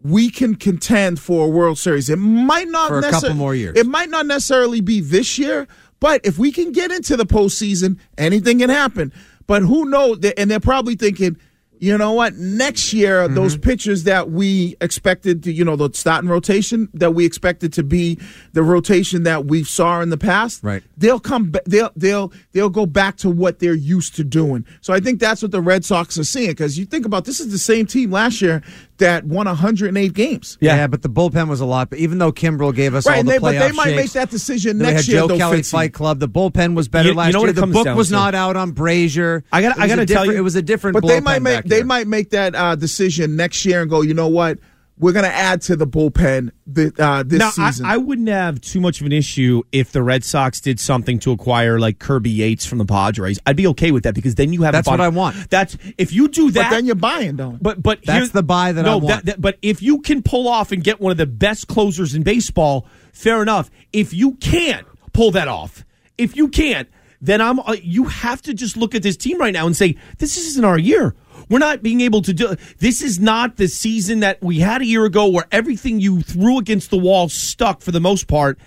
we 0.03 0.29
can 0.29 0.55
contend 0.55 1.19
for 1.19 1.45
a 1.45 1.49
World 1.49 1.77
Series. 1.77 2.09
It 2.09 2.17
might 2.17 2.67
not 2.67 2.89
For 2.89 2.99
a 2.99 3.09
couple 3.09 3.33
more 3.33 3.55
years. 3.55 3.77
It 3.77 3.87
might 3.87 4.09
not 4.09 4.25
necessarily 4.25 4.81
be 4.81 5.01
this 5.01 5.39
year, 5.39 5.67
but 5.99 6.21
if 6.23 6.37
we 6.37 6.51
can 6.51 6.71
get 6.71 6.91
into 6.91 7.17
the 7.17 7.25
postseason, 7.25 7.97
anything 8.17 8.59
can 8.59 8.69
happen. 8.69 9.11
But 9.47 9.63
who 9.63 9.85
knows? 9.85 10.19
And 10.37 10.51
they're 10.51 10.59
probably 10.59 10.95
thinking, 10.95 11.37
you 11.79 11.95
know 11.95 12.11
what? 12.13 12.33
Next 12.35 12.91
year, 12.91 13.23
Mm-hmm. 13.25 13.35
those 13.35 13.55
pitchers 13.55 14.03
that 14.05 14.31
we 14.31 14.75
expected 14.81 15.43
to, 15.43 15.51
you 15.51 15.63
know, 15.63 15.75
the 15.75 15.91
starting 15.93 16.27
rotation 16.27 16.89
that 16.95 17.11
we 17.11 17.23
expected 17.23 17.71
to 17.73 17.83
be 17.83 18.19
the 18.53 18.63
rotation 18.63 19.23
that 19.23 19.45
we 19.45 19.63
saw 19.63 20.01
in 20.01 20.09
the 20.09 20.17
past, 20.17 20.63
Right. 20.63 20.81
They'll 20.97 21.19
come. 21.19 21.51
ba- 21.51 21.61
They'll 21.67 21.91
they'll 21.95 22.33
they'll 22.51 22.71
go 22.71 22.87
back 22.87 23.17
to 23.17 23.29
what 23.29 23.59
they're 23.59 23.75
used 23.75 24.15
to 24.15 24.23
doing. 24.23 24.65
So 24.81 24.91
I 24.91 24.99
think 24.99 25.19
that's 25.19 25.43
what 25.43 25.51
the 25.51 25.61
Red 25.61 25.85
Sox 25.85 26.17
are 26.17 26.23
seeing. 26.23 26.49
Because 26.49 26.79
you 26.79 26.85
think 26.85 27.05
about 27.05 27.25
this 27.25 27.39
is 27.39 27.51
the 27.51 27.59
same 27.59 27.85
team 27.85 28.09
last 28.09 28.41
year 28.41 28.63
that 28.97 29.23
won 29.25 29.45
108 29.45 30.13
games. 30.13 30.57
Yeah. 30.61 30.87
but 30.87 31.01
the 31.01 31.09
bullpen 31.09 31.47
was 31.49 31.59
a 31.59 31.65
lot. 31.65 31.89
But 31.89 31.99
even 31.99 32.17
though 32.17 32.31
Kimbrel 32.31 32.73
gave 32.73 32.93
us 32.95 33.05
Right, 33.05 33.17
all 33.17 33.23
the 33.23 33.31
they, 33.31 33.37
but 33.37 33.55
playoff 33.55 33.59
they 33.67 33.71
might 33.73 33.95
make 33.95 34.11
that 34.11 34.29
decision 34.29 34.77
then 34.77 34.87
we 34.87 34.93
next 34.93 35.05
had 35.07 35.11
year. 35.13 35.21
Joe 35.21 35.27
though, 35.27 35.37
Kelly 35.37 35.59
Fitzy. 35.59 35.71
Fight 35.71 35.93
Club. 35.93 36.19
The 36.19 36.29
bullpen 36.29 36.75
was 36.75 36.87
better 36.87 37.09
You- 37.09 37.13
you 37.13 37.17
last 37.17 37.33
know 37.33 37.39
what 37.39 37.45
year. 37.45 37.51
it 37.51 37.55
The 37.55 37.61
comes 37.61 37.73
book 37.73 37.95
was 37.95 38.07
to? 38.07 38.13
not 38.13 38.35
out 38.35 38.55
on 38.55 38.73
Brasier. 38.73 39.43
I 39.51 39.61
gotta- 39.61 39.79
It 39.79 39.81
I 39.81 39.83
was 39.85 39.91
a 39.91 39.95
gotta 39.95 40.05
tell 40.05 40.23
different- 40.23 40.31
you- 40.33 40.37
it 40.39 40.41
was 40.43 40.55
a 40.55 40.61
different. 40.61 40.93
But 40.95 41.07
they 41.07 41.19
might 41.19 41.41
make 41.41 41.63
they 41.65 41.83
might 41.83 42.07
make 42.07 42.31
that 42.31 42.55
uh, 42.55 42.75
decision 42.75 43.35
next 43.35 43.65
year 43.65 43.81
and 43.81 43.89
go. 43.89 44.01
You 44.01 44.13
know 44.13 44.27
what? 44.27 44.59
We're 44.99 45.11
going 45.11 45.25
to 45.25 45.33
add 45.33 45.61
to 45.63 45.75
the 45.75 45.85
bullpen 45.85 46.49
the, 46.65 46.91
uh, 46.97 47.21
this 47.23 47.37
now, 47.39 47.51
season. 47.51 47.85
I 47.85 47.97
wouldn't 47.97 48.29
have 48.29 48.59
too 48.61 48.81
much 48.81 48.99
of 48.99 49.05
an 49.05 49.11
issue 49.13 49.61
if 49.71 49.91
the 49.91 50.01
Red 50.01 50.23
Sox 50.23 50.59
did 50.59 50.79
something 50.79 51.19
to 51.19 51.31
acquire 51.31 51.79
like 51.79 51.99
Kirby 51.99 52.31
Yates 52.31 52.65
from 52.65 52.79
the 52.79 52.85
Padres. 52.85 53.37
I'd 53.45 53.55
be 53.55 53.67
okay 53.67 53.91
with 53.91 54.03
that 54.05 54.15
because 54.15 54.33
then 54.35 54.53
you 54.53 54.63
have. 54.63 54.73
a 54.73 54.77
That's 54.77 54.87
what 54.87 54.97
bottom- 54.97 55.13
I 55.13 55.15
want. 55.15 55.49
That's 55.51 55.77
if 55.99 56.11
you 56.13 56.27
do 56.27 56.49
that. 56.51 56.69
but 56.71 56.75
then 56.75 56.85
you're 56.87 56.95
buying 56.95 57.35
though. 57.35 57.57
But 57.61 57.83
but 57.83 57.99
That's 58.05 58.25
here- 58.25 58.33
the 58.33 58.43
buy 58.43 58.71
that 58.71 58.85
I 58.85 58.89
no, 58.89 58.97
want. 58.97 59.25
that- 59.25 59.39
but 59.39 59.59
if 59.61 59.83
you 59.83 60.01
can 60.01 60.23
pull 60.23 60.47
off 60.47 60.71
and 60.71 60.83
get 60.83 60.99
one 60.99 61.11
of 61.11 61.17
the 61.17 61.27
best 61.27 61.67
closers 61.67 62.15
in 62.15 62.23
baseball, 62.23 62.87
fair 63.13 63.41
enough. 63.43 63.69
If 63.93 64.13
you 64.15 64.33
can't 64.33 64.87
pull 65.13 65.29
that 65.31 65.47
off, 65.47 65.85
if 66.17 66.35
you 66.35 66.47
can't, 66.47 66.87
then 67.21 67.39
I'm. 67.41 67.59
Uh, 67.59 67.75
you 67.83 68.05
have 68.05 68.41
to 68.43 68.53
just 68.55 68.75
look 68.77 68.95
at 68.95 69.03
this 69.03 69.15
team 69.17 69.39
right 69.39 69.53
now 69.53 69.67
and 69.67 69.75
say 69.77 69.95
this 70.17 70.37
isn't 70.37 70.65
our 70.65 70.77
year. 70.79 71.13
We're 71.49 71.59
not 71.59 71.81
being 71.83 72.01
able 72.01 72.21
to 72.23 72.33
do. 72.33 72.55
This 72.79 73.01
is 73.01 73.19
not 73.19 73.57
the 73.57 73.67
season 73.67 74.19
that 74.21 74.41
we 74.41 74.59
had 74.59 74.81
a 74.81 74.85
year 74.85 75.05
ago, 75.05 75.27
where 75.27 75.47
everything 75.51 75.99
you 75.99 76.21
threw 76.21 76.57
against 76.57 76.89
the 76.89 76.97
wall 76.97 77.29
stuck 77.29 77.81
for 77.81 77.91
the 77.91 77.99
most 77.99 78.27
part. 78.27 78.59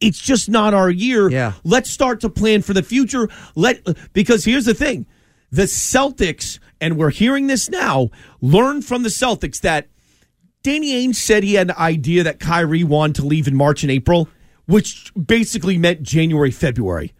It's 0.00 0.20
just 0.20 0.48
not 0.48 0.72
our 0.72 0.88
year. 0.88 1.30
Yeah. 1.30 1.52
Let's 1.64 1.90
start 1.90 2.20
to 2.20 2.30
plan 2.30 2.62
for 2.62 2.72
the 2.72 2.82
future. 2.82 3.28
Let 3.54 3.86
because 4.12 4.44
here's 4.44 4.64
the 4.64 4.74
thing. 4.74 5.06
The 5.50 5.64
Celtics, 5.64 6.58
and 6.80 6.96
we're 6.96 7.10
hearing 7.10 7.48
this 7.48 7.68
now, 7.68 8.10
learn 8.40 8.82
from 8.82 9.02
the 9.02 9.08
Celtics 9.08 9.60
that 9.60 9.88
Danny 10.62 10.92
Ainge 11.06 11.16
said 11.16 11.42
he 11.42 11.54
had 11.54 11.70
an 11.70 11.76
idea 11.76 12.22
that 12.22 12.38
Kyrie 12.38 12.84
wanted 12.84 13.16
to 13.16 13.26
leave 13.26 13.48
in 13.48 13.56
March 13.56 13.82
and 13.82 13.90
April, 13.90 14.28
which 14.66 15.12
basically 15.14 15.76
meant 15.76 16.02
January, 16.02 16.50
February. 16.50 17.12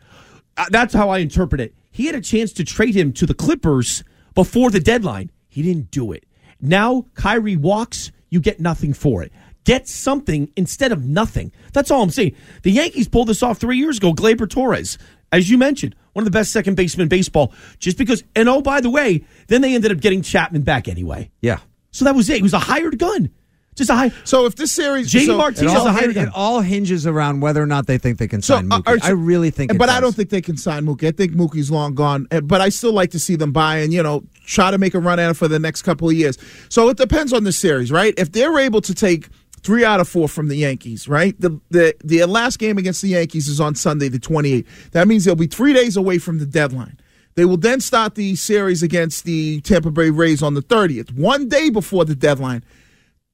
Uh, 0.56 0.66
that's 0.70 0.94
how 0.94 1.08
I 1.08 1.18
interpret 1.18 1.60
it. 1.60 1.74
He 1.90 2.06
had 2.06 2.14
a 2.14 2.20
chance 2.20 2.52
to 2.54 2.64
trade 2.64 2.94
him 2.94 3.12
to 3.14 3.26
the 3.26 3.34
Clippers 3.34 4.04
before 4.40 4.70
the 4.70 4.80
deadline. 4.80 5.30
He 5.50 5.60
didn't 5.60 5.90
do 5.90 6.12
it. 6.12 6.24
Now 6.62 7.04
Kyrie 7.12 7.56
walks, 7.56 8.10
you 8.30 8.40
get 8.40 8.58
nothing 8.58 8.94
for 8.94 9.22
it. 9.22 9.30
Get 9.64 9.86
something 9.86 10.50
instead 10.56 10.92
of 10.92 11.04
nothing. 11.04 11.52
That's 11.74 11.90
all 11.90 12.02
I'm 12.02 12.08
saying. 12.08 12.34
The 12.62 12.70
Yankees 12.70 13.06
pulled 13.06 13.28
this 13.28 13.42
off 13.42 13.58
three 13.58 13.76
years 13.76 13.98
ago. 13.98 14.14
Gleyber 14.14 14.48
Torres, 14.48 14.96
as 15.30 15.50
you 15.50 15.58
mentioned, 15.58 15.94
one 16.14 16.22
of 16.22 16.24
the 16.24 16.38
best 16.38 16.52
second 16.52 16.74
basemen 16.76 17.02
in 17.02 17.08
baseball. 17.10 17.52
Just 17.78 17.98
because, 17.98 18.24
and 18.34 18.48
oh, 18.48 18.62
by 18.62 18.80
the 18.80 18.88
way, 18.88 19.26
then 19.48 19.60
they 19.60 19.74
ended 19.74 19.92
up 19.92 20.00
getting 20.00 20.22
Chapman 20.22 20.62
back 20.62 20.88
anyway. 20.88 21.30
Yeah. 21.42 21.58
So 21.90 22.06
that 22.06 22.14
was 22.14 22.30
it. 22.30 22.36
He 22.36 22.42
was 22.42 22.54
a 22.54 22.60
hired 22.60 22.98
gun. 22.98 23.28
Just 23.76 23.88
a 23.88 23.94
high. 23.94 24.10
so 24.24 24.46
if 24.46 24.56
this 24.56 24.72
series, 24.72 25.10
JD 25.10 25.26
so, 25.26 25.36
Martinez 25.38 25.72
is 25.72 25.84
a 25.84 25.92
hired 25.92 26.16
it, 26.16 26.28
all 26.34 26.60
hinges 26.60 27.06
around 27.06 27.40
whether 27.40 27.62
or 27.62 27.66
not 27.66 27.86
they 27.86 27.98
think 27.98 28.18
they 28.18 28.28
can 28.28 28.42
So, 28.42 28.56
sign 28.56 28.70
uh, 28.70 28.80
Mookie. 28.80 29.00
so- 29.00 29.06
I 29.06 29.10
really 29.10 29.50
think, 29.50 29.78
but 29.78 29.88
I 29.88 30.00
don't 30.00 30.14
think 30.14 30.28
they 30.30 30.42
can 30.42 30.56
sign 30.56 30.84
Mookie. 30.84 31.06
I 31.08 31.12
think 31.12 31.32
Mookie's 31.32 31.70
long 31.70 31.94
gone. 31.94 32.26
Uh, 32.30 32.40
But 32.40 32.60
I 32.60 32.68
still 32.68 32.92
like 32.92 33.10
to 33.12 33.18
see 33.20 33.36
them 33.36 33.52
buy 33.52 33.78
and 33.78 33.92
you 33.92 34.02
know 34.02 34.24
try 34.44 34.70
to 34.70 34.78
make 34.78 34.94
a 34.94 34.98
run 34.98 35.18
at 35.18 35.30
it 35.30 35.34
for 35.34 35.48
the 35.48 35.58
next 35.58 35.82
couple 35.82 36.08
of 36.08 36.14
years. 36.14 36.36
So 36.68 36.88
it 36.88 36.96
depends 36.96 37.32
on 37.32 37.44
the 37.44 37.52
series, 37.52 37.90
right? 37.92 38.12
If 38.18 38.32
they're 38.32 38.58
able 38.58 38.80
to 38.82 38.94
take 38.94 39.28
three 39.62 39.84
out 39.84 40.00
of 40.00 40.08
four 40.08 40.28
from 40.28 40.48
the 40.48 40.56
Yankees, 40.56 41.06
right? 41.08 41.40
The 41.40 41.58
the 41.70 41.94
the 42.04 42.24
last 42.26 42.58
game 42.58 42.76
against 42.76 43.02
the 43.02 43.08
Yankees 43.08 43.46
is 43.48 43.60
on 43.60 43.76
Sunday, 43.76 44.08
the 44.08 44.18
28th. 44.18 44.66
That 44.90 45.06
means 45.06 45.24
they'll 45.24 45.36
be 45.36 45.46
three 45.46 45.72
days 45.72 45.96
away 45.96 46.18
from 46.18 46.38
the 46.38 46.46
deadline. 46.46 46.98
They 47.36 47.44
will 47.44 47.56
then 47.56 47.80
start 47.80 48.16
the 48.16 48.34
series 48.34 48.82
against 48.82 49.24
the 49.24 49.60
Tampa 49.60 49.90
Bay 49.92 50.10
Rays 50.10 50.42
on 50.42 50.54
the 50.54 50.62
30th, 50.62 51.14
one 51.14 51.48
day 51.48 51.70
before 51.70 52.04
the 52.04 52.16
deadline. 52.16 52.64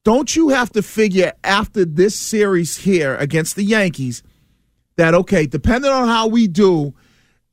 Don't 0.06 0.36
you 0.36 0.50
have 0.50 0.70
to 0.70 0.82
figure 0.82 1.32
after 1.42 1.84
this 1.84 2.14
series 2.14 2.76
here 2.76 3.16
against 3.16 3.56
the 3.56 3.64
Yankees 3.64 4.22
that 4.94 5.14
okay, 5.14 5.46
depending 5.46 5.90
on 5.90 6.06
how 6.06 6.28
we 6.28 6.46
do, 6.46 6.94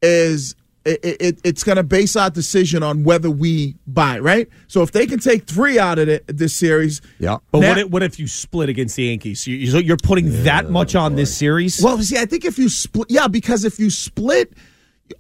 is 0.04 0.54
it, 0.86 1.00
it, 1.04 1.40
it's 1.44 1.64
going 1.64 1.78
to 1.78 1.84
base 1.84 2.16
our 2.16 2.30
decision 2.30 2.84
on 2.84 3.04
whether 3.04 3.32
we 3.32 3.76
buy, 3.88 4.20
right? 4.20 4.48
So 4.68 4.84
if 4.84 4.92
they 4.92 5.08
can 5.08 5.18
take 5.18 5.48
three 5.48 5.80
out 5.80 5.98
of 5.98 6.08
it, 6.10 6.26
this 6.28 6.56
series, 6.56 7.02
Yeah. 7.18 7.38
But 7.52 7.62
Now- 7.62 7.70
what 7.70 7.78
if, 7.80 7.90
what 7.90 8.04
if 8.04 8.20
you 8.20 8.28
split 8.28 8.70
against 8.70 8.98
the 8.98 9.06
Yankees? 9.06 9.48
You, 9.48 9.56
you- 9.58 9.80
you're 9.80 9.98
putting 9.98 10.44
that 10.44 10.70
much 10.70 10.94
on 10.94 11.16
this 11.16 11.36
series? 11.36 11.82
Well, 11.82 11.98
see, 12.04 12.20
I 12.20 12.26
think 12.26 12.46
if 12.46 12.60
you 12.60 12.70
split, 12.70 13.10
yeah, 13.10 13.28
because 13.28 13.66
if 13.66 13.80
you 13.80 13.90
split, 13.90 14.54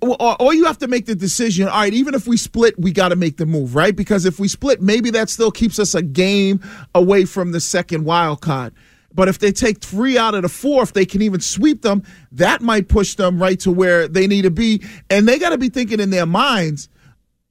or, 0.01 0.41
or 0.41 0.53
you 0.53 0.65
have 0.65 0.77
to 0.79 0.87
make 0.87 1.05
the 1.05 1.15
decision. 1.15 1.67
All 1.67 1.79
right, 1.79 1.93
even 1.93 2.13
if 2.13 2.27
we 2.27 2.37
split, 2.37 2.77
we 2.79 2.91
got 2.91 3.09
to 3.09 3.15
make 3.15 3.37
the 3.37 3.45
move, 3.45 3.75
right? 3.75 3.95
Because 3.95 4.25
if 4.25 4.39
we 4.39 4.47
split, 4.47 4.81
maybe 4.81 5.09
that 5.11 5.29
still 5.29 5.51
keeps 5.51 5.79
us 5.79 5.93
a 5.93 6.01
game 6.01 6.61
away 6.95 7.25
from 7.25 7.51
the 7.51 7.59
second 7.59 8.05
wild 8.05 8.41
card. 8.41 8.73
But 9.13 9.27
if 9.27 9.39
they 9.39 9.51
take 9.51 9.79
three 9.79 10.17
out 10.17 10.33
of 10.33 10.41
the 10.41 10.49
four, 10.49 10.81
if 10.81 10.93
they 10.93 11.05
can 11.05 11.21
even 11.21 11.39
sweep 11.39 11.83
them, 11.83 12.03
that 12.31 12.61
might 12.61 12.87
push 12.87 13.15
them 13.15 13.39
right 13.39 13.59
to 13.59 13.71
where 13.71 14.07
they 14.07 14.25
need 14.25 14.41
to 14.43 14.51
be. 14.51 14.81
And 15.09 15.27
they 15.27 15.37
got 15.37 15.49
to 15.49 15.57
be 15.57 15.69
thinking 15.69 15.99
in 15.99 16.09
their 16.09 16.25
minds, 16.25 16.89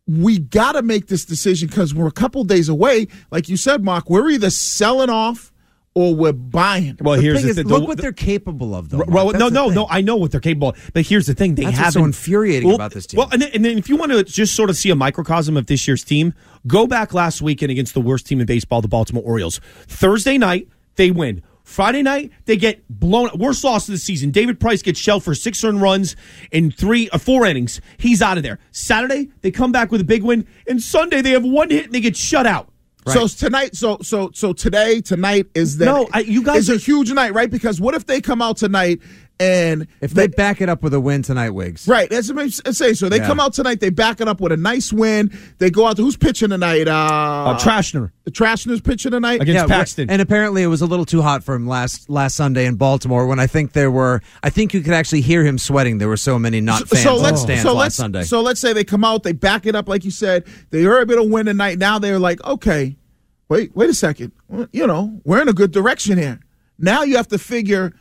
we 0.08 0.40
got 0.40 0.72
to 0.72 0.82
make 0.82 1.06
this 1.06 1.24
decision 1.24 1.68
because 1.68 1.94
we're 1.94 2.08
a 2.08 2.12
couple 2.12 2.42
days 2.42 2.68
away. 2.68 3.06
Like 3.30 3.48
you 3.48 3.56
said, 3.56 3.84
Mark, 3.84 4.10
we're 4.10 4.30
either 4.30 4.50
selling 4.50 5.10
off 5.10 5.51
or 5.94 6.14
we're 6.14 6.32
buying. 6.32 6.96
well, 7.00 7.16
The 7.16 7.22
here's 7.22 7.37
thing 7.38 7.44
the 7.46 7.50
is, 7.50 7.56
thing. 7.56 7.66
look 7.66 7.80
The- 7.82 7.87
what 7.87 7.99
they're 7.99 8.12
capable 8.12 8.75
of, 8.75 8.88
though. 8.88 9.04
Well, 9.06 9.32
no, 9.32 9.49
no, 9.49 9.66
thing. 9.66 9.75
no. 9.75 9.87
I 9.90 10.00
know 10.00 10.16
what 10.16 10.30
they're 10.30 10.40
capable 10.40 10.70
of, 10.70 10.90
but 10.94 11.06
here's 11.06 11.26
the 11.26 11.34
thing: 11.34 11.54
they 11.54 11.64
That's 11.64 11.76
haven't. 11.76 11.92
so 11.92 12.04
infuriating 12.04 12.68
Well, 12.68 12.76
about 12.76 12.92
this 12.92 13.06
team. 13.06 13.18
Well, 13.18 13.28
and 13.32 13.42
then, 13.42 13.50
and 13.52 13.64
then 13.64 13.76
if 13.78 13.88
you 13.88 13.96
want 13.96 14.12
to 14.12 14.25
just 14.25 14.54
sort 14.56 14.70
of 14.70 14.76
see 14.76 14.90
a 14.90 14.94
microcosm 14.96 15.56
of 15.56 15.66
this 15.66 15.87
year's 15.87 16.02
team, 16.04 16.32
go 16.66 16.87
back 16.87 17.12
last 17.12 17.42
weekend 17.42 17.70
against 17.70 17.92
the 17.94 18.00
worst 18.00 18.26
team 18.26 18.40
in 18.40 18.46
baseball, 18.46 18.80
the 18.80 18.88
Baltimore 18.88 19.22
Orioles. 19.25 19.61
Thursday 19.87 20.38
night 20.38 20.68
they 20.96 21.11
win. 21.11 21.42
Friday 21.64 22.02
night 22.02 22.32
they 22.46 22.56
get 22.56 22.82
blown. 22.90 23.30
Worst 23.38 23.62
loss 23.62 23.87
of 23.88 23.92
the 23.92 23.99
season. 23.99 24.30
David 24.30 24.58
Price 24.58 24.82
gets 24.82 24.99
shelled 24.99 25.22
for 25.22 25.34
six 25.34 25.62
earned 25.62 25.80
runs 25.80 26.16
in 26.50 26.70
three 26.72 27.08
or 27.12 27.18
four 27.20 27.46
innings. 27.46 27.80
He's 27.99 28.20
out 28.20 28.37
of 28.37 28.42
there. 28.42 28.58
Saturday 28.72 29.28
they 29.42 29.50
come 29.52 29.70
back 29.72 29.92
with 29.92 30.00
a 30.00 30.04
big 30.04 30.22
win, 30.25 30.46
and 30.66 30.82
Sunday 30.82 31.20
they 31.22 31.30
have 31.30 31.44
one 31.44 31.70
hit 31.70 31.84
and 31.84 31.92
they 31.94 32.00
get 32.00 32.16
shut 32.16 32.46
out. 32.49 32.72
So 33.09 33.26
tonight, 33.26 33.75
so 33.75 33.99
so 34.02 34.30
so 34.32 34.52
today, 34.52 35.00
tonight 35.00 35.47
is 35.54 35.76
the 35.78 35.87
No, 35.87 36.09
I- 36.12 36.21
you 36.21 36.42
guys 36.44 36.64
is 36.64 36.68
a 36.68 36.75
are- 36.75 36.78
huge 36.78 37.11
night, 37.12 37.35
right? 37.35 37.50
Because 37.50 37.80
what 37.80 37.94
if 37.94 38.06
they 38.06 38.21
come 38.21 38.40
out 38.40 38.56
tonight 38.59 39.00
and 39.42 39.87
if 40.00 40.12
they 40.12 40.28
back 40.28 40.61
it 40.61 40.68
up 40.68 40.82
with 40.82 40.94
a 40.94 41.00
win 41.00 41.22
tonight, 41.22 41.50
Wiggs. 41.50 41.88
right? 41.88 42.08
That's 42.08 42.32
what 42.32 42.42
I'm 42.42 42.50
saying. 42.72 42.94
So 42.94 43.08
they 43.08 43.16
Yeah. 43.18 43.26
come 43.26 43.40
out 43.40 43.52
tonight, 43.54 43.80
they 43.80 43.90
back 43.90 44.20
it 44.20 44.28
up 44.28 44.40
with 44.40 44.52
a 44.52 44.56
nice 44.56 44.92
win. 44.92 45.37
They 45.58 45.68
go 45.70 45.87
out. 45.87 45.96
Who's 45.99 46.16
pitching 46.16 46.50
tonight? 46.50 46.87
Uh, 46.88 46.92
Uh, 46.92 47.58
Trashner 47.58 48.11
Trashner's 48.30 48.80
pitching 48.80 49.11
tonight. 49.11 49.40
against 49.42 49.68
Yeah, 49.68 49.76
Paxton. 49.76 50.08
and 50.08 50.22
apparently 50.22 50.62
it 50.62 50.68
was 50.68 50.80
a 50.80 50.87
little 50.87 51.04
too 51.04 51.22
hot 51.22 51.42
for 51.42 51.54
him 51.56 51.66
last 51.66 52.08
last 52.08 52.37
Sunday 52.37 52.66
in 52.66 52.76
Baltimore. 52.76 53.26
When 53.26 53.40
I 53.40 53.46
think 53.49 53.72
there 53.72 53.90
were, 53.90 54.22
I 54.44 54.50
think 54.50 54.72
you 54.75 54.80
could 54.80 54.94
actually 54.94 55.22
hear 55.22 55.44
him 55.44 55.58
sweating. 55.58 55.99
There 55.99 56.08
were 56.08 56.16
so 56.16 56.38
many 56.38 56.61
not 56.61 56.88
fans 56.88 57.02
so 57.02 57.16
in 57.16 57.22
let's 57.22 57.40
stands 57.42 57.62
so 57.62 57.70
last 57.72 57.78
let's 57.80 57.94
Sunday. 57.96 58.22
so 58.25 58.40
let's 58.40 58.61
say 58.61 58.72
they 58.72 58.84
come 58.84 59.02
out, 59.04 59.25
they 59.25 59.32
back 59.32 59.66
it 59.66 59.75
up 59.75 59.88
like 59.88 60.04
you 60.04 60.11
said. 60.12 60.44
They 60.70 60.84
are 60.87 61.00
able 61.00 61.16
to 61.16 61.22
win 61.25 61.46
tonight. 61.46 61.78
Now 61.78 61.99
they're 61.99 62.18
like, 62.20 62.42
okay, 62.44 62.96
wait, 63.49 63.75
wait 63.75 63.90
a 63.90 63.94
second. 63.94 64.30
Well, 64.49 64.68
You 64.72 64.87
know, 64.87 65.20
we're 65.25 65.42
in 65.42 65.49
a 65.49 65.52
good 65.52 65.72
direction 65.72 66.16
here. 66.18 66.38
Now 66.78 67.02
you 67.02 67.16
have 67.16 67.28
to 67.28 67.38
figure. 67.38 67.92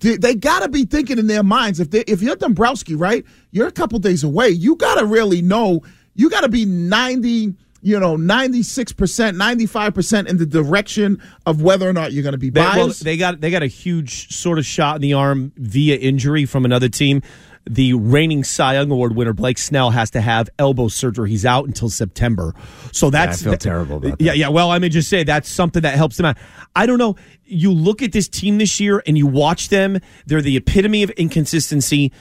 They, 0.00 0.16
they 0.16 0.34
got 0.34 0.60
to 0.60 0.68
be 0.68 0.84
thinking 0.84 1.18
in 1.18 1.26
their 1.26 1.42
minds 1.42 1.80
if 1.80 1.90
they 1.90 2.00
if 2.00 2.22
you're 2.22 2.36
Dombrowski, 2.36 2.94
right? 2.94 3.24
You're 3.50 3.66
a 3.66 3.72
couple 3.72 3.98
days 3.98 4.24
away. 4.24 4.50
You 4.50 4.76
got 4.76 4.98
to 4.98 5.06
really 5.06 5.42
know. 5.42 5.82
You 6.14 6.30
got 6.30 6.42
to 6.42 6.48
be 6.48 6.64
ninety. 6.64 7.54
You 7.82 8.00
know, 8.00 8.16
ninety 8.16 8.64
six 8.64 8.92
percent, 8.92 9.36
ninety 9.36 9.66
five 9.66 9.94
percent 9.94 10.28
in 10.28 10.38
the 10.38 10.46
direction 10.46 11.22
of 11.44 11.62
whether 11.62 11.88
or 11.88 11.92
not 11.92 12.12
you're 12.12 12.24
going 12.24 12.32
to 12.32 12.38
be 12.38 12.50
They, 12.50 12.60
well, 12.60 12.88
they 12.88 13.16
got 13.16 13.40
they 13.40 13.50
got 13.50 13.62
a 13.62 13.68
huge 13.68 14.34
sort 14.34 14.58
of 14.58 14.66
shot 14.66 14.96
in 14.96 15.02
the 15.02 15.12
arm 15.12 15.52
via 15.56 15.96
injury 15.96 16.46
from 16.46 16.64
another 16.64 16.88
team. 16.88 17.22
The 17.68 17.94
reigning 17.94 18.44
Cy 18.44 18.74
Young 18.74 18.90
Award 18.90 19.16
winner 19.16 19.32
Blake 19.32 19.58
Snell 19.58 19.90
has 19.90 20.10
to 20.12 20.20
have 20.20 20.48
elbow 20.58 20.86
surgery. 20.88 21.30
He's 21.30 21.44
out 21.44 21.66
until 21.66 21.90
September. 21.90 22.54
So 22.92 23.10
that's 23.10 23.42
feel 23.42 23.56
terrible 23.56 23.96
about 23.96 24.20
Yeah, 24.20 24.34
yeah. 24.34 24.48
Well, 24.48 24.70
I 24.70 24.78
mean, 24.78 24.92
just 24.92 25.08
say 25.08 25.24
that's 25.24 25.48
something 25.48 25.82
that 25.82 25.94
helps 25.94 26.16
them 26.16 26.26
out. 26.26 26.38
I 26.76 26.86
don't 26.86 26.98
know. 26.98 27.16
You 27.44 27.72
look 27.72 28.02
at 28.02 28.12
this 28.12 28.28
team 28.28 28.58
this 28.58 28.78
year 28.78 29.02
and 29.06 29.18
you 29.18 29.26
watch 29.26 29.68
them. 29.68 29.98
They're 30.26 30.42
the 30.42 30.56
epitome 30.56 31.02
of 31.02 31.10
inconsistency. 31.10 32.12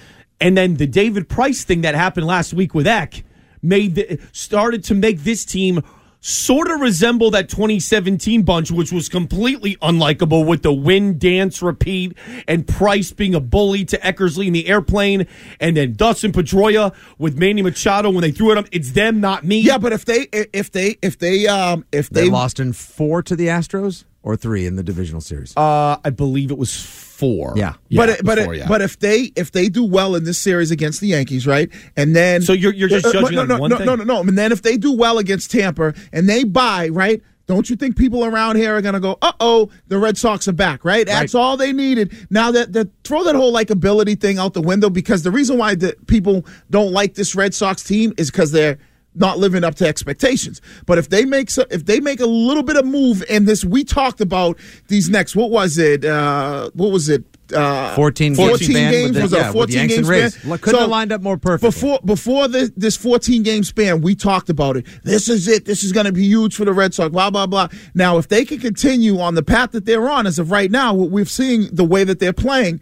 And 0.41 0.57
then 0.57 0.75
the 0.75 0.87
David 0.87 1.29
Price 1.29 1.63
thing 1.63 1.81
that 1.81 1.95
happened 1.95 2.25
last 2.25 2.53
week 2.53 2.73
with 2.73 2.87
Eck 2.87 3.23
made 3.61 3.95
the, 3.95 4.19
started 4.31 4.83
to 4.85 4.95
make 4.95 5.19
this 5.19 5.45
team 5.45 5.83
sort 6.25 6.71
of 6.71 6.81
resemble 6.81 7.29
that 7.29 7.47
2017 7.49 8.41
bunch, 8.41 8.71
which 8.71 8.91
was 8.91 9.07
completely 9.07 9.75
unlikable 9.75 10.45
with 10.45 10.63
the 10.63 10.73
win, 10.73 11.19
dance, 11.19 11.61
repeat, 11.61 12.17
and 12.47 12.67
Price 12.67 13.11
being 13.11 13.35
a 13.35 13.39
bully 13.39 13.85
to 13.85 13.97
Eckersley 13.99 14.47
in 14.47 14.53
the 14.53 14.67
airplane, 14.67 15.27
and 15.59 15.77
then 15.77 15.93
Dustin 15.93 16.31
Pedroia 16.31 16.95
with 17.19 17.37
Manny 17.37 17.61
Machado 17.61 18.09
when 18.09 18.21
they 18.21 18.31
threw 18.31 18.51
at 18.51 18.57
him. 18.57 18.65
It's 18.71 18.93
them, 18.93 19.21
not 19.21 19.43
me. 19.43 19.59
Yeah, 19.59 19.77
but 19.77 19.93
if 19.93 20.05
they 20.05 20.27
if 20.31 20.71
they 20.71 20.97
if 21.03 21.19
they 21.19 21.45
um 21.45 21.85
if 21.91 22.09
They, 22.09 22.21
they, 22.21 22.29
lost 22.29 22.59
in 22.59 22.73
four 22.73 23.21
to 23.21 23.35
the 23.35 23.47
Astros 23.47 24.05
or 24.25 24.35
three 24.35 24.65
in 24.65 24.75
the 24.75 24.83
divisional 24.83 25.21
series. 25.21 25.53
Uh, 25.55 25.97
I 26.03 26.09
believe 26.09 26.49
it 26.51 26.57
was 26.57 26.73
four. 26.75 27.53
Yeah. 27.55 27.75
but 27.91 28.09
it, 28.09 28.25
but 28.25 28.35
before, 28.37 28.55
it, 28.55 28.57
yeah. 28.57 28.67
but 28.67 28.81
if 28.81 28.99
they 28.99 29.31
if 29.35 29.51
they 29.51 29.69
do 29.69 29.85
well 29.85 30.15
in 30.15 30.23
this 30.25 30.37
series 30.39 30.71
against 30.71 30.99
the 30.99 31.07
Yankees, 31.07 31.45
right, 31.47 31.69
and 31.95 32.13
then 32.15 32.41
So 32.41 32.51
you're- 32.51 32.75
you're 32.75 32.89
just 32.89 33.05
Uh, 33.05 33.09
uh, 33.09 33.13
judging 33.13 33.35
no, 33.35 33.41
on 33.43 33.47
no, 33.47 33.57
one 33.59 33.69
no, 33.69 33.77
thing? 33.77 33.85
no, 33.85 33.95
no, 33.95 34.03
no, 34.03 34.19
and 34.21 34.37
then 34.37 34.51
if 34.51 34.63
they 34.63 34.75
do 34.77 34.91
well 34.91 35.19
against 35.19 35.51
Tampa 35.51 35.93
and 36.11 36.27
they 36.27 36.43
buy, 36.43 36.89
right. 36.89 37.21
Don't 37.47 37.69
you 37.69 37.75
think 37.75 37.95
people 37.95 38.25
around 38.25 38.55
here 38.55 38.75
are 38.75 38.81
going 38.81 38.95
to 38.95 38.99
go, 38.99 39.19
uh 39.21 39.31
oh, 39.39 39.69
the 39.87 39.99
Red 39.99 40.17
Sox 40.17 40.47
are 40.47 40.51
back, 40.51 40.83
right? 40.83 41.05
That's 41.05 41.35
all 41.35 41.57
they 41.57 41.73
needed. 41.73 42.11
Now 42.31 42.49
that, 42.49 42.73
that 42.73 42.87
throw 43.03 43.23
that 43.25 43.35
whole 43.35 43.53
likability 43.53 44.19
thing 44.19 44.39
out 44.39 44.55
the 44.55 44.63
window 44.63 44.89
because 44.89 45.21
the 45.21 45.29
reason 45.29 45.59
why 45.59 45.75
the 45.75 45.95
people 46.07 46.43
don't 46.71 46.91
like 46.91 47.13
this 47.13 47.35
Red 47.35 47.53
Sox 47.53 47.83
team 47.83 48.13
is 48.17 48.31
because 48.31 48.51
they're 48.51 48.79
not 49.15 49.37
living 49.39 49.63
up 49.63 49.75
to 49.75 49.87
expectations. 49.87 50.61
But 50.85 50.97
if 50.97 51.09
they 51.09 51.25
make 51.25 51.49
so, 51.49 51.65
if 51.71 51.85
they 51.85 51.99
make 51.99 52.19
a 52.19 52.25
little 52.25 52.63
bit 52.63 52.75
of 52.77 52.85
move 52.85 53.23
in 53.29 53.45
this, 53.45 53.63
we 53.65 53.83
talked 53.83 54.21
about 54.21 54.57
these 54.87 55.09
next. 55.09 55.35
What 55.35 55.49
was 55.51 55.77
it? 55.77 56.05
Uh, 56.05 56.69
what 56.73 56.91
was 56.91 57.09
it? 57.09 57.23
Uh, 57.53 57.93
14 57.95 58.33
games 58.33 58.49
14 58.49 58.73
games 58.73 59.15
the- 59.15 59.21
was 59.21 59.33
a 59.33 59.37
with 59.37 59.53
14 59.53 59.75
Yanks 59.75 59.93
game 59.93 60.03
span. 60.03 60.57
Couldn't 60.57 60.79
have 60.79 60.89
lined 60.89 61.11
up 61.11 61.21
more 61.21 61.37
perfectly. 61.37 61.67
Before 61.69 61.99
before 62.03 62.47
this 62.47 62.71
this 62.75 62.97
14 62.97 63.43
game 63.43 63.63
span, 63.63 64.01
we 64.01 64.15
talked 64.15 64.49
about 64.49 64.77
it. 64.77 64.85
This 65.03 65.29
is 65.29 65.47
it. 65.47 65.65
This 65.65 65.83
is 65.83 65.91
going 65.91 66.07
to 66.07 66.11
be 66.11 66.23
huge 66.23 66.55
for 66.55 66.65
the 66.65 66.73
Red 66.73 66.93
Sox. 66.95 67.11
Blah 67.11 67.29
blah 67.29 67.45
blah. 67.45 67.67
Now, 67.93 68.17
if 68.17 68.27
they 68.29 68.45
can 68.45 68.59
continue 68.59 69.19
on 69.19 69.35
the 69.35 69.43
path 69.43 69.71
that 69.71 69.85
they're 69.85 70.09
on 70.09 70.25
as 70.25 70.39
of 70.39 70.49
right 70.49 70.71
now, 70.71 70.93
what 70.95 71.11
we're 71.11 71.25
seeing 71.25 71.67
the 71.71 71.85
way 71.85 72.03
that 72.03 72.19
they're 72.19 72.33
playing. 72.33 72.81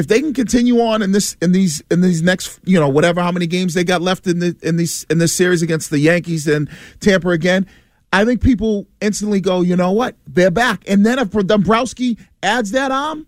If 0.00 0.08
they 0.08 0.20
can 0.20 0.34
continue 0.34 0.80
on 0.80 1.02
in 1.02 1.12
this 1.12 1.36
in 1.40 1.52
these 1.52 1.82
in 1.90 2.00
these 2.00 2.22
next 2.22 2.58
you 2.64 2.80
know 2.80 2.88
whatever 2.88 3.20
how 3.20 3.30
many 3.30 3.46
games 3.46 3.74
they 3.74 3.84
got 3.84 4.02
left 4.02 4.26
in 4.26 4.38
the 4.40 4.56
in 4.62 4.76
these 4.76 5.04
in 5.10 5.18
this 5.18 5.32
series 5.32 5.62
against 5.62 5.90
the 5.90 5.98
Yankees 6.00 6.48
and 6.48 6.68
Tampa 7.00 7.28
again, 7.28 7.66
I 8.12 8.24
think 8.24 8.40
people 8.42 8.86
instantly 9.00 9.40
go, 9.40 9.60
you 9.60 9.76
know 9.76 9.92
what, 9.92 10.16
they're 10.26 10.50
back. 10.50 10.82
And 10.88 11.06
then 11.06 11.18
if 11.20 11.30
Dombrowski 11.30 12.18
adds 12.42 12.72
that 12.72 12.90
arm, 12.90 13.26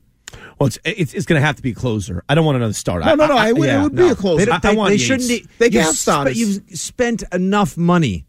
Well, 0.58 0.66
it's 0.66 0.78
it's, 0.84 1.14
it's 1.14 1.26
going 1.26 1.40
to 1.40 1.46
have 1.46 1.56
to 1.56 1.62
be 1.62 1.70
a 1.70 1.74
closer. 1.74 2.24
I 2.28 2.34
don't 2.34 2.44
want 2.44 2.56
another 2.56 2.72
starter. 2.72 3.04
No, 3.06 3.14
no, 3.14 3.26
no, 3.28 3.36
I, 3.36 3.44
I, 3.44 3.48
it 3.50 3.52
would- 3.58 3.68
it 3.68 3.72
yeah, 3.72 3.82
would 3.84 3.94
be 3.94 4.08
a 4.08 4.14
closer. 4.16 4.44
They, 4.46 4.50
I, 4.50 4.54
don't- 4.58 4.62
they, 4.62 4.68
I 4.70 4.74
want 4.74 4.90
they 4.90 4.98
shouldn't. 4.98 5.30
e- 5.30 5.46
They 5.58 5.68
can 5.70 5.74
you've 5.78 5.84
have 5.84 5.96
sp- 6.32 6.34
you've 6.34 6.62
spent 6.78 7.22
enough 7.32 7.76
money 7.76 8.24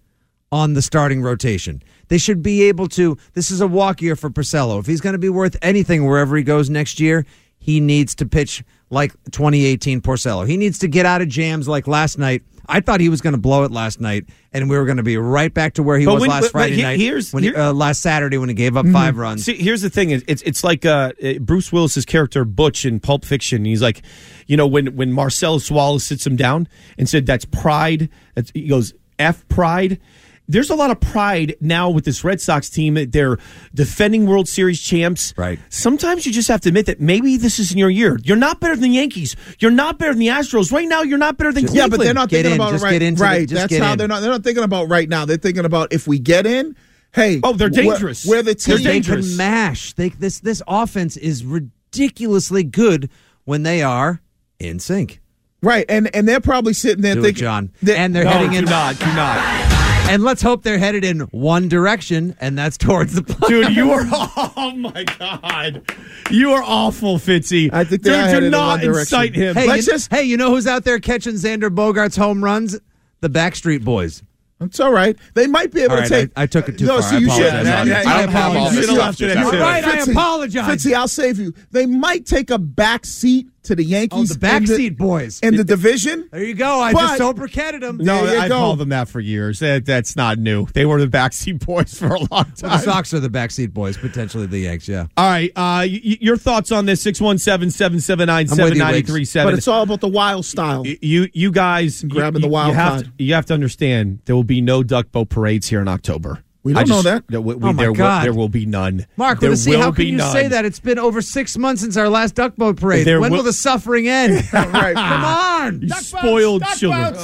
on 0.52 0.74
the 0.74 0.82
starting 0.82 1.22
rotation. 1.22 1.82
They 2.10 2.18
should 2.20 2.44
be 2.44 2.64
able 2.64 2.88
to. 2.90 3.18
This 3.34 3.50
is 3.50 3.62
a 3.62 3.68
walk 3.68 4.02
year 4.02 4.16
for 4.16 4.30
Porcello. 4.30 4.80
If 4.80 4.86
he's 4.86 5.02
going 5.02 5.14
to 5.14 5.20
be 5.20 5.30
worth 5.30 5.56
anything 5.62 6.06
wherever 6.06 6.36
he 6.38 6.44
goes 6.44 6.70
next 6.70 7.00
year, 7.00 7.26
he 7.64 7.80
needs 7.80 8.14
to 8.16 8.26
pitch 8.26 8.64
like 8.90 9.12
2018 9.32 10.02
Porcello. 10.02 10.46
He 10.48 10.58
needs 10.58 10.78
to 10.80 10.88
get 10.88 11.06
out 11.06 11.22
of 11.22 11.30
jams 11.30 11.68
like 11.68 11.88
last 11.88 12.20
night. 12.20 12.44
I 12.68 12.80
thought 12.80 13.00
he 13.02 13.10
was 13.10 13.20
going 13.22 13.34
to 13.34 13.40
blow 13.40 13.64
it 13.64 13.72
last 13.72 14.00
night, 14.00 14.26
and 14.54 14.70
we 14.70 14.78
were 14.78 14.86
going 14.86 14.98
to 14.98 15.04
be 15.04 15.18
right 15.18 15.54
back 15.54 15.74
to 15.76 15.84
where 15.84 15.98
he 15.98 16.06
But 16.06 16.14
was 16.16 16.22
when- 16.22 16.30
last 16.30 16.42
but- 16.42 16.48
but 16.48 16.60
Friday 16.60 16.76
he- 16.76 16.82
night. 16.82 17.00
here's- 17.00 17.34
when 17.34 17.44
he- 17.44 17.50
Mm-hmm. 17.50 17.60
uh, 17.60 17.74
last 17.74 18.02
Saturday 18.02 18.38
when 18.38 18.50
he 18.50 18.56
gave 18.56 18.78
up 18.78 18.86
five 18.88 19.18
runs. 19.18 19.44
See, 19.46 19.56
here's 19.56 19.82
the 19.82 19.90
thing: 19.90 20.12
it's 20.12 20.42
it's 20.44 20.64
like 20.64 20.86
uh, 20.86 21.12
Bruce 21.42 21.72
Willis's 21.72 22.06
character 22.06 22.46
Butch 22.46 22.86
in 22.86 23.00
Pulp 23.00 23.26
Fiction. 23.26 23.66
He's 23.66 23.82
like, 23.82 24.02
you 24.48 24.56
know, 24.58 24.68
when 24.68 24.96
when 24.96 25.12
Marcellus 25.12 25.72
Wallace 25.72 26.04
sits 26.06 26.26
him 26.28 26.36
down 26.36 26.68
and 26.98 27.08
said, 27.10 27.26
"That's 27.26 27.46
pride." 27.46 28.10
That's, 28.36 28.52
he 28.54 28.68
goes, 28.68 28.94
"F 29.20 29.46
pride." 29.50 30.00
There's 30.48 30.70
a 30.70 30.76
lot 30.76 30.92
of 30.92 31.00
pride 31.00 31.56
now 31.62 31.90
with 31.90 32.04
this 32.04 32.24
Red 32.24 32.42
Sox 32.42 32.70
team. 32.70 32.98
They're 33.12 33.38
defending 33.74 34.26
World 34.26 34.48
Series 34.50 34.82
champs. 34.82 35.34
Right. 35.38 35.58
Sometimes 35.70 36.26
you 36.26 36.34
just 36.34 36.50
have 36.50 36.60
to 36.62 36.70
admit 36.70 36.86
that 36.88 37.00
maybe 37.00 37.38
this 37.38 37.60
isn't 37.60 37.78
your 37.78 37.90
year. 37.90 38.20
You're 38.24 38.36
not 38.38 38.60
better 38.60 38.76
than 38.76 38.90
the 38.90 38.96
Yankees. 38.98 39.38
You're 39.60 39.72
not 39.72 40.00
better 40.00 40.12
than 40.12 40.20
the 40.20 40.28
Astros. 40.28 40.72
Right 40.72 40.88
now, 40.88 41.02
you're 41.02 41.18
not 41.18 41.38
better 41.38 41.54
than 41.54 41.64
Yeah, 41.64 41.70
Cleveland. 41.70 41.92
but 41.92 42.00
they're 42.04 42.14
not 42.14 42.30
Get 42.30 42.44
thinking 42.44 42.52
in, 42.56 42.58
about 42.62 42.72
just 42.72 42.84
it 42.84 42.86
right. 42.88 42.92
get 42.92 43.02
into 43.04 43.20
the- 43.20 43.24
right. 43.26 43.40
just 43.50 43.54
That's 43.54 43.70
get 43.70 43.82
how 43.84 43.92
in. 43.94 43.98
they're 43.98 44.08
not. 44.10 44.20
They're 44.22 44.32
not 44.32 44.44
thinking 44.44 44.64
about 44.66 44.90
right 44.90 45.08
now. 45.08 45.24
They're 45.26 45.38
thinking 45.38 45.64
about 45.66 45.94
if 45.94 46.08
we 46.08 46.20
get 46.20 46.46
in. 46.46 46.76
Hey, 47.14 47.40
Oh, 47.44 47.54
they're 47.54 47.70
we're- 47.70 47.90
dangerous. 47.92 48.26
We're, 48.26 48.42
the 48.42 48.54
They're 48.56 48.78
team. 48.78 48.84
they 48.86 49.00
can 49.02 49.38
mash. 49.38 49.94
They, 49.94 50.10
this 50.10 50.40
this 50.42 50.62
offense 50.68 51.16
is 51.16 51.46
ridiculously 51.46 52.64
good 52.64 53.10
when 53.46 53.64
they 53.64 53.82
are 53.82 54.22
in 54.60 54.80
sync. 54.80 55.22
Right, 55.62 55.86
and 55.88 56.14
and 56.14 56.28
they're 56.28 56.42
probably 56.42 56.74
sitting 56.74 57.02
there 57.02 57.14
Do 57.14 57.22
it, 57.22 57.24
thinking, 57.24 57.42
John. 57.42 57.72
And 57.90 58.14
they're 58.14 58.26
No, 58.26 58.32
heading 58.32 58.52
do 58.52 58.58
in. 58.58 58.66
not, 58.66 59.00
do 59.00 59.06
not. 59.06 59.63
And 60.10 60.24
let's 60.24 60.42
hope 60.42 60.64
they're 60.64 60.78
headed 60.78 61.04
in 61.04 61.22
one 61.32 61.70
direction, 61.70 62.36
and 62.40 62.58
that's 62.58 62.78
towards 62.78 63.14
the 63.16 63.24
play. 63.24 63.48
Dude, 63.50 63.76
you 63.76 63.92
are 63.92 64.02
oh 64.12 64.74
my 64.78 65.04
god, 65.04 65.82
you 66.30 66.52
are 66.52 66.62
awful, 66.64 67.18
Fitzy. 67.18 67.70
I 67.74 67.84
think 67.84 68.04
they 68.04 68.12
Dude, 68.12 68.20
are 68.20 68.24
do 68.24 68.28
headed 68.30 68.44
in 68.46 68.52
not 68.52 68.68
one 68.68 68.80
direction. 68.82 69.02
incite 69.02 69.34
him. 69.36 69.56
Hey, 69.56 69.68
Let's 69.68 69.88
you, 69.88 69.94
just- 69.94 70.12
hey, 70.12 70.24
you 70.24 70.38
know 70.38 70.52
who's 70.52 70.68
out 70.68 70.84
there 70.84 71.00
catching 71.00 71.34
Xander 71.34 71.70
Bogaerts' 71.74 72.18
home 72.18 72.44
runs? 72.44 72.80
The 73.22 73.30
Backstreet 73.30 73.84
Boys. 73.84 74.22
It's 74.62 74.80
all 74.80 74.92
right. 74.92 75.18
They 75.34 75.48
might 75.48 75.72
be 75.72 75.82
able 75.82 75.96
All 75.96 75.98
to 75.98 76.02
right, 76.04 76.10
take. 76.10 76.32
I- 76.36 76.44
I 76.44 76.46
took 76.46 76.70
it 76.70 76.78
too 76.78 76.86
no, 76.86 77.02
far. 77.02 77.10
So 77.10 77.16
I 77.16 77.20
you 77.20 77.30
should. 77.32 77.46
apologize. 77.48 77.66
Yeah, 77.66 77.84
yeah, 77.84 77.98
I 77.98 78.20
yeah, 78.20 78.24
apologize. 78.30 78.76
you 78.76 78.84
should 78.84 79.02
have 79.02 79.16
to. 79.18 79.26
You're 79.28 79.62
right, 79.62 79.84
I 79.84 79.98
apologize. 80.12 80.86
Fitzy, 80.86 80.94
I'll 80.94 81.08
save 81.08 81.40
you. 81.40 81.54
They 81.72 81.86
might 81.86 82.26
take 82.26 82.50
a 82.52 82.60
back 82.60 83.06
seat 83.06 83.48
to 83.64 83.76
the 83.76 83.84
Yankees. 83.84 84.32
Oh, 84.32 84.36
the 84.36 84.56
in 84.56 84.64
Backseat 84.64 84.98
Boys. 84.98 85.40
in 85.42 85.56
the 85.56 85.64
division. 85.64 86.28
There 86.32 86.44
you 86.44 86.54
go. 86.54 86.80
I 86.80 86.94
But- 86.94 87.00
just 87.02 87.18
sobriqueted 87.18 87.82
them. 87.82 87.98
No, 88.02 88.26
I 88.26 88.48
go. 88.48 88.58
called 88.58 88.80
them 88.80 88.90
that 88.90 89.08
for 89.10 89.20
years. 89.20 89.60
That, 89.60 89.86
that's 89.86 90.16
not 90.16 90.38
new. 90.38 90.68
They 90.74 90.86
were 90.86 91.00
the 91.00 91.08
backseat 91.08 91.66
boys 91.66 91.94
for 91.98 92.08
a 92.08 92.20
long 92.20 92.28
Well, 92.30 92.44
time. 92.44 92.54
the 92.72 92.78
Sox 92.80 93.14
are 93.14 93.20
the 93.20 93.30
Backseat 93.30 93.74
Boys, 93.74 93.98
potentially 93.98 94.46
the 94.48 94.60
Yanks, 94.60 94.88
yeah. 94.88 95.08
All 95.18 95.30
right, 95.30 95.50
uh, 95.52 95.86
y- 95.88 96.02
y- 96.06 96.18
your 96.22 96.38
thoughts 96.38 96.72
on 96.72 96.86
this? 96.86 97.04
617-779-7937. 97.04 99.44
But 99.44 99.54
it's 99.54 99.68
all 99.68 99.84
about 99.84 100.02
the 100.02 100.08
wild 100.08 100.46
style. 100.46 100.86
you 100.86 101.30
you 101.34 101.52
guys 101.52 102.04
Grabbing 102.04 102.42
you, 102.42 102.48
the 102.48 102.52
wild 102.52 102.70
you 102.70 102.74
have 102.76 103.04
to, 103.04 103.12
you 103.18 103.34
have 103.34 103.46
to 103.48 103.54
understand 103.54 104.20
there 104.26 104.36
will 104.36 104.44
be 104.44 104.62
no 104.62 104.84
duck 104.84 105.12
boat 105.12 105.30
parades 105.30 105.70
here 105.70 105.82
in 105.82 105.88
October. 105.88 106.44
We 106.64 106.74
don't 106.74 106.82
I 106.82 106.84
just- 106.86 107.04
know 107.04 107.12
that. 107.12 107.24
there 107.28 107.42
will- 107.42 107.58
Oh, 107.62 107.74
my 107.74 107.84
there, 107.84 107.92
will, 107.92 107.98
God. 107.98 108.24
there 108.26 108.34
will 108.34 108.48
be 108.50 108.66
none. 108.66 109.06
Mark, 109.18 109.40
there 109.42 109.54
see, 109.56 109.72
will 109.72 109.82
how 109.82 109.92
can 109.92 110.06
be 110.06 110.12
you 110.12 110.18
none. 110.18 110.32
say 110.32 110.48
that? 110.48 110.64
It's 110.66 110.80
been 110.80 110.98
over 110.98 111.22
six 111.22 111.58
months 111.58 111.82
since 111.82 111.98
our 111.98 112.08
last 112.10 112.36
duck 112.36 112.56
boat 112.56 112.78
parade. 112.78 113.06
There 113.06 113.20
when 113.20 113.32
will, 113.32 113.40
will- 113.40 113.44
the 113.44 113.54
suffering 113.54 114.08
end? 114.08 114.48
right. 114.54 114.96
Come 114.96 115.24
on. 115.26 115.82
You 115.82 115.90
spoiled 115.90 116.64
children. 116.78 117.16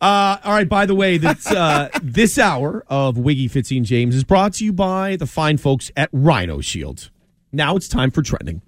Uh, 0.00 0.36
all 0.44 0.52
right. 0.52 0.68
By 0.68 0.86
the 0.86 0.94
way, 0.94 1.16
this 1.18 1.46
uh, 1.50 1.88
this 2.02 2.38
hour 2.38 2.84
of 2.88 3.16
Wiggy 3.18 3.48
Fitzy 3.48 3.76
and 3.78 3.86
James 3.86 4.14
is 4.14 4.24
brought 4.24 4.54
to 4.54 4.64
you 4.64 4.72
by 4.72 5.16
the 5.16 5.26
fine 5.26 5.56
folks 5.56 5.90
at 5.96 6.08
Rhino 6.12 6.60
Shield. 6.60 7.10
Now 7.52 7.76
it's 7.76 7.88
time 7.88 8.10
for 8.10 8.20
trending. 8.22 8.60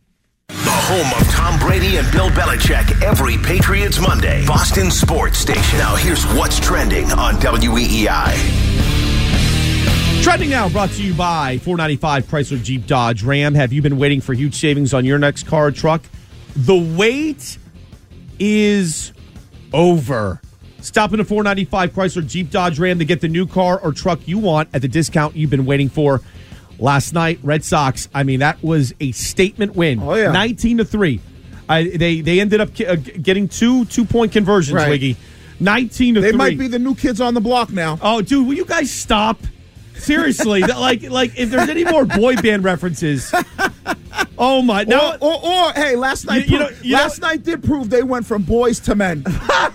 The 0.49 0.55
home 0.71 1.21
of 1.21 1.29
Tom 1.31 1.59
Brady 1.61 1.99
and 1.99 2.11
Bill 2.13 2.31
Belichick 2.31 3.03
every 3.03 3.37
Patriots 3.37 4.01
Monday. 4.01 4.47
Boston 4.47 4.91
Sports 4.91 5.37
Station. 5.39 5.79
Now 5.79 5.97
here's 5.97 6.25
what's 6.29 6.59
trending 6.59 7.13
on 7.13 7.35
WEEI. 7.35 8.78
Trending 10.23 10.51
now 10.51 10.69
brought 10.69 10.91
to 10.91 11.03
you 11.03 11.15
by 11.15 11.57
495 11.59 12.27
Chrysler 12.27 12.63
Jeep 12.63 12.87
Dodge 12.87 13.23
Ram. 13.23 13.55
Have 13.55 13.73
you 13.73 13.81
been 13.81 13.97
waiting 13.99 14.21
for 14.21 14.35
huge 14.35 14.55
savings 14.55 14.93
on 14.93 15.05
your 15.07 15.19
next 15.19 15.47
car 15.47 15.67
or 15.69 15.71
truck? 15.71 16.03
The 16.55 16.77
wait 16.77 17.57
is 18.39 19.13
over. 19.73 20.41
Stop 20.81 21.13
into 21.13 21.25
495 21.25 21.93
Chrysler 21.93 22.27
Jeep 22.27 22.51
Dodge 22.51 22.79
Ram 22.79 22.99
to 22.99 23.07
get 23.07 23.23
the 23.23 23.29
new 23.29 23.47
car 23.47 23.81
or 23.81 23.93
truck 23.93 24.21
you 24.29 24.39
want 24.39 24.69
at 24.75 24.83
the 24.83 24.89
discount 24.89 25.35
you've 25.35 25.51
been 25.51 25.65
waiting 25.65 25.89
for. 25.89 26.21
Last 26.79 27.15
night, 27.15 27.39
Red 27.43 27.65
Sox. 27.65 28.09
I 28.13 28.23
mean, 28.23 28.41
that 28.41 28.63
was 28.63 28.93
a 29.01 29.13
statement 29.13 29.77
win. 29.77 30.01
Oh, 30.03 30.15
yeah. 30.15 30.31
19 30.31 30.79
to 30.79 30.85
three. 30.85 31.21
I, 31.71 31.85
they 31.85 32.21
they 32.21 32.41
ended 32.41 32.61
up 32.61 32.69
uh, 32.81 32.97
getting 32.97 33.49
two 33.49 33.85
two 33.87 34.05
point 34.05 34.33
conversions. 34.33 34.75
Right. 34.77 34.89
Wiggy, 34.91 35.17
19 35.61 36.15
to 36.17 36.21
They 36.21 36.31
three. 36.31 36.37
might 36.39 36.59
be 36.59 36.69
the 36.69 36.79
new 36.79 36.95
kids 36.95 37.21
on 37.21 37.35
the 37.35 37.41
block 37.41 37.71
now. 37.71 37.99
Oh, 38.03 38.21
dude, 38.23 38.47
will 38.47 38.55
you 38.55 38.65
guys 38.65 38.91
stop? 38.91 39.39
Seriously, 39.99 40.61
that- 40.63 40.79
like, 40.81 41.03
like 41.03 41.39
if 41.39 41.51
there's 41.51 41.69
any 41.69 41.85
more 41.85 42.05
boy 42.05 42.37
band 42.37 42.65
references, 42.65 43.33
oh 44.39 44.63
my! 44.63 44.85
No, 44.85 45.17
or, 45.21 45.35
or, 45.35 45.47
or 45.69 45.73
hey, 45.73 45.97
last 45.97 46.27
night, 46.27 46.47
You- 46.49 46.53
you 46.53 46.59
pro- 46.59 46.69
know- 46.69 46.77
you 46.83 46.93
know- 46.93 46.99
last 46.99 47.21
night 47.21 47.43
did 47.45 47.63
prove 47.63 47.91
they 47.91 48.03
went 48.03 48.27
from 48.27 48.43
boys 48.43 48.81
to 48.81 48.95
men. 48.95 49.25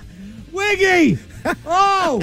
Wiggy! 0.51 1.17
Oh! 1.65 2.21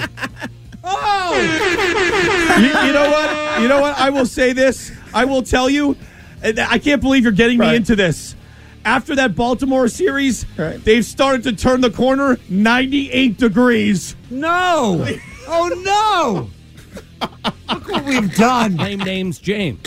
Oh! 0.82 2.56
you, 2.58 2.66
you 2.86 2.92
know 2.92 3.10
what? 3.10 3.60
You 3.62 3.68
know 3.68 3.80
what? 3.80 3.98
I 3.98 4.10
will 4.10 4.26
say 4.26 4.52
this. 4.52 4.90
I 5.12 5.24
will 5.24 5.42
tell 5.42 5.68
you. 5.68 5.96
I 6.42 6.78
can't 6.78 7.02
believe 7.02 7.22
you're 7.24 7.32
getting 7.32 7.58
me 7.58 7.74
into 7.76 7.94
this. 7.96 8.34
After 8.82 9.14
that 9.16 9.34
Baltimore 9.36 9.88
series, 9.88 10.46
Right. 10.56 10.82
they've 10.82 11.04
started 11.04 11.42
to 11.42 11.52
turn 11.52 11.82
the 11.82 11.90
corner 11.90 12.38
98 12.48 13.36
degrees. 13.36 14.16
No! 14.30 15.06
Oh, 15.46 16.48
no! 17.20 17.30
Look 17.72 17.88
what 17.88 18.04
we've 18.04 18.34
done. 18.34 18.74
Name 18.76 18.98
names 19.00 19.38
James. 19.38 19.80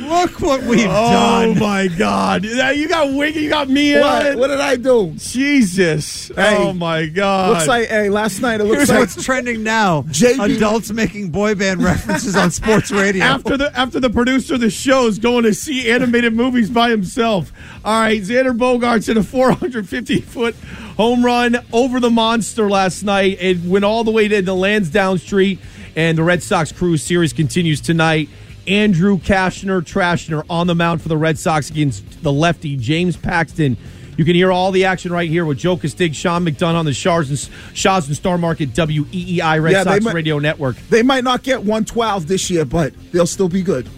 Look 0.00 0.40
what 0.40 0.62
we've 0.62 0.86
oh 0.88 1.10
done. 1.12 1.48
Oh 1.48 1.54
my 1.54 1.88
God! 1.88 2.44
You 2.44 2.88
got 2.88 3.12
Wiggy, 3.12 3.40
you 3.40 3.48
got 3.50 3.68
me 3.68 3.94
in 3.94 4.00
What, 4.00 4.26
it. 4.26 4.38
what 4.38 4.48
did 4.48 4.60
I 4.60 4.76
do? 4.76 5.12
Jesus! 5.16 6.28
Hey, 6.28 6.56
oh 6.58 6.72
my 6.72 7.06
God! 7.06 7.50
Looks 7.50 7.68
like 7.68 7.88
hey, 7.88 8.08
last 8.08 8.40
night 8.40 8.60
it 8.60 8.64
looks 8.64 8.76
Here's 8.76 8.88
like 8.90 8.98
what's 9.00 9.24
trending 9.24 9.62
now: 9.62 10.02
JB 10.02 10.56
adults 10.56 10.90
making 10.90 11.30
boy 11.30 11.54
band 11.54 11.82
references 11.82 12.36
on 12.36 12.50
sports 12.50 12.90
radio. 12.90 13.24
after 13.24 13.56
the 13.56 13.76
after 13.78 14.00
the 14.00 14.10
producer 14.10 14.54
of 14.54 14.60
the 14.60 14.70
show 14.70 15.06
is 15.06 15.18
going 15.18 15.44
to 15.44 15.54
see 15.54 15.90
animated 15.90 16.34
movies 16.34 16.70
by 16.70 16.90
himself. 16.90 17.52
All 17.84 18.00
right, 18.00 18.20
Xander 18.20 18.56
Bogaerts 18.56 19.06
hit 19.06 19.16
a 19.16 19.22
450 19.22 20.20
foot 20.22 20.54
home 20.96 21.24
run 21.24 21.56
over 21.72 22.00
the 22.00 22.10
monster 22.10 22.68
last 22.68 23.02
night. 23.02 23.38
It 23.40 23.60
went 23.62 23.84
all 23.84 24.04
the 24.04 24.10
way 24.10 24.28
to 24.28 24.42
the 24.42 24.54
Lansdowne 24.54 25.18
Street, 25.18 25.58
and 25.98 26.16
the 26.16 26.22
Red 26.22 26.44
Sox 26.44 26.70
Cruise 26.70 27.02
Series 27.02 27.32
continues 27.32 27.80
tonight. 27.80 28.28
Andrew 28.68 29.18
Cashner 29.18 29.82
Trashner 29.82 30.44
on 30.48 30.68
the 30.68 30.74
mound 30.74 31.02
for 31.02 31.08
the 31.08 31.16
Red 31.16 31.38
Sox 31.38 31.70
against 31.70 32.22
the 32.22 32.32
lefty 32.32 32.76
James 32.76 33.16
Paxton. 33.16 33.76
You 34.16 34.24
can 34.24 34.36
hear 34.36 34.52
all 34.52 34.70
the 34.70 34.84
action 34.84 35.12
right 35.12 35.28
here 35.28 35.44
with 35.44 35.58
Joe 35.58 35.76
Castig, 35.76 36.14
Sean 36.14 36.44
McDonough 36.44 36.74
on 36.76 36.84
the 36.84 36.92
Shars 36.92 37.30
and, 37.30 37.76
Shaw's 37.76 38.06
and 38.06 38.14
Star 38.16 38.38
Market 38.38 38.74
WEEI 38.74 39.60
Red 39.60 39.72
Yeah, 39.72 39.82
Sox 39.82 40.04
might- 40.04 40.14
Radio 40.14 40.38
Network. 40.38 40.76
they 40.88 41.02
might 41.02 41.24
not 41.24 41.42
get 41.42 41.58
112 41.64 42.28
this 42.28 42.48
year, 42.48 42.64
but 42.64 42.92
they'll 43.10 43.26
still 43.26 43.48
be 43.48 43.62
good. 43.62 43.88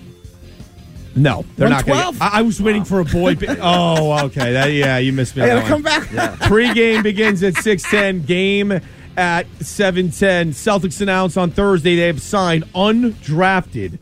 No, 1.14 1.44
they're 1.56 1.68
not 1.68 1.84
going 1.84 1.98
112? 1.98 2.18
to. 2.18 2.24
I, 2.24 2.38
I 2.38 2.42
was 2.42 2.62
waiting 2.62 2.84
for 2.84 3.00
a 3.00 3.04
boy. 3.04 3.36
oh, 3.60 4.24
okay. 4.26 4.52
That, 4.54 4.72
yeah, 4.72 4.96
you 4.98 5.12
missed 5.12 5.36
me. 5.36 5.42
I 5.42 5.48
gotta 5.48 5.60
that 5.60 5.68
come 5.68 5.82
back. 5.82 6.40
Pre-game 6.48 7.02
begins 7.02 7.42
at 7.42 7.54
6:10. 7.54 8.24
Game 8.26 8.80
at 9.16 9.46
7:10. 9.60 10.50
Celtics 10.52 11.00
announced 11.00 11.36
on 11.36 11.50
Thursday 11.50 11.96
they 11.96 12.06
have 12.06 12.20
signed 12.22 12.64
undrafted 12.74 13.98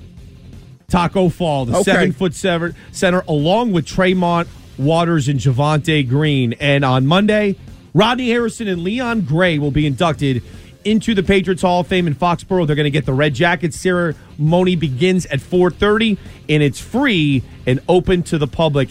Taco 0.88 1.28
Fall, 1.28 1.66
the 1.66 1.74
Okay. 1.76 1.82
seven 1.92 2.12
foot 2.12 2.34
seven 2.34 2.74
center, 2.92 3.22
along 3.28 3.72
with 3.72 3.84
Tremont 3.86 4.48
Waters 4.78 5.28
and 5.28 5.38
Javonte 5.38 6.08
Green. 6.08 6.54
And 6.60 6.84
on 6.84 7.06
Monday, 7.06 7.56
Rodney 7.94 8.28
Harrison 8.28 8.68
and 8.68 8.82
Leon 8.82 9.22
Gray 9.22 9.58
will 9.58 9.70
be 9.70 9.86
inducted 9.86 10.42
into 10.84 11.14
the 11.14 11.22
Patriots 11.22 11.62
Hall 11.62 11.80
of 11.80 11.86
Fame 11.88 12.06
in 12.06 12.14
Foxborough. 12.14 12.66
They're 12.66 12.76
going 12.76 12.84
to 12.84 12.90
get 12.90 13.04
the 13.04 13.12
red 13.12 13.34
jackets. 13.34 13.78
Ceremony 13.78 14.76
begins 14.76 15.26
at 15.26 15.40
4:30, 15.40 16.16
and 16.48 16.62
it's 16.62 16.80
free 16.80 17.42
and 17.66 17.80
open 17.88 18.22
to 18.24 18.38
the 18.38 18.46
public 18.46 18.88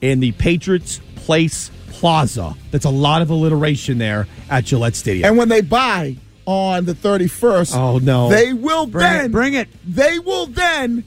in 0.00 0.20
the 0.20 0.32
Patriots 0.32 1.00
Place 1.16 1.70
Plaza. 1.90 2.54
That's 2.70 2.84
a 2.86 2.90
lot 2.90 3.22
of 3.22 3.30
alliteration 3.30 3.98
there 3.98 4.26
at 4.48 4.64
Gillette 4.64 4.96
Stadium. 4.96 5.28
And 5.28 5.36
when 5.38 5.48
they 5.48 5.60
buy 5.60 6.16
on 6.46 6.84
the 6.86 6.94
31st, 6.94 7.76
Oh, 7.76 7.98
no. 7.98 8.28
they 8.30 8.52
will 8.52 8.86
Bring 8.86 9.04
it, 9.06 9.08
then 9.08 9.30
bring 9.30 9.54
it. 9.54 9.68
They 9.86 10.18
will 10.18 10.46
then 10.46 11.04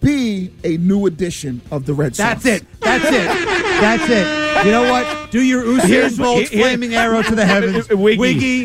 be 0.00 0.50
a 0.64 0.76
new 0.76 1.06
edition 1.06 1.62
of 1.70 1.86
the 1.86 1.94
Red 1.94 2.14
Sox. 2.16 2.42
That's 2.42 2.62
it. 2.62 2.80
That's 2.80 3.04
it. 3.06 3.10
That's 3.80 4.04
it. 4.10 4.66
You 4.66 4.70
know 4.72 4.90
what? 4.90 5.30
Do 5.30 5.40
your 5.42 5.62
Usain 5.64 5.86
Here's- 5.86 6.16
Bolt 6.18 6.48
flaming 6.48 6.94
arrow 6.94 7.22
to 7.22 7.34
the 7.34 7.46
heavens. 7.46 7.88
Wiggy. 7.88 8.64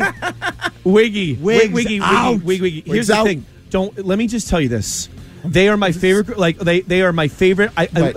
Wiggy, 0.84 1.34
Wigs 1.36 1.72
Wiggy, 1.72 2.00
out. 2.02 2.42
Wiggy, 2.42 2.60
Wiggy, 2.60 2.60
Wiggy. 2.60 2.80
Here's 2.84 3.08
Wigs 3.08 3.18
the 3.18 3.24
thing. 3.24 3.44
Don't 3.70 4.04
let 4.06 4.18
me 4.18 4.26
just 4.26 4.48
tell 4.48 4.60
you 4.60 4.68
this. 4.68 5.08
They 5.44 5.68
are 5.68 5.76
my 5.76 5.92
favorite. 5.92 6.38
Like 6.38 6.58
they, 6.58 6.80
they 6.80 7.02
are 7.02 7.12
my 7.12 7.28
favorite. 7.28 7.70
I, 7.76 7.88
I- 7.94 8.00
Right. 8.00 8.16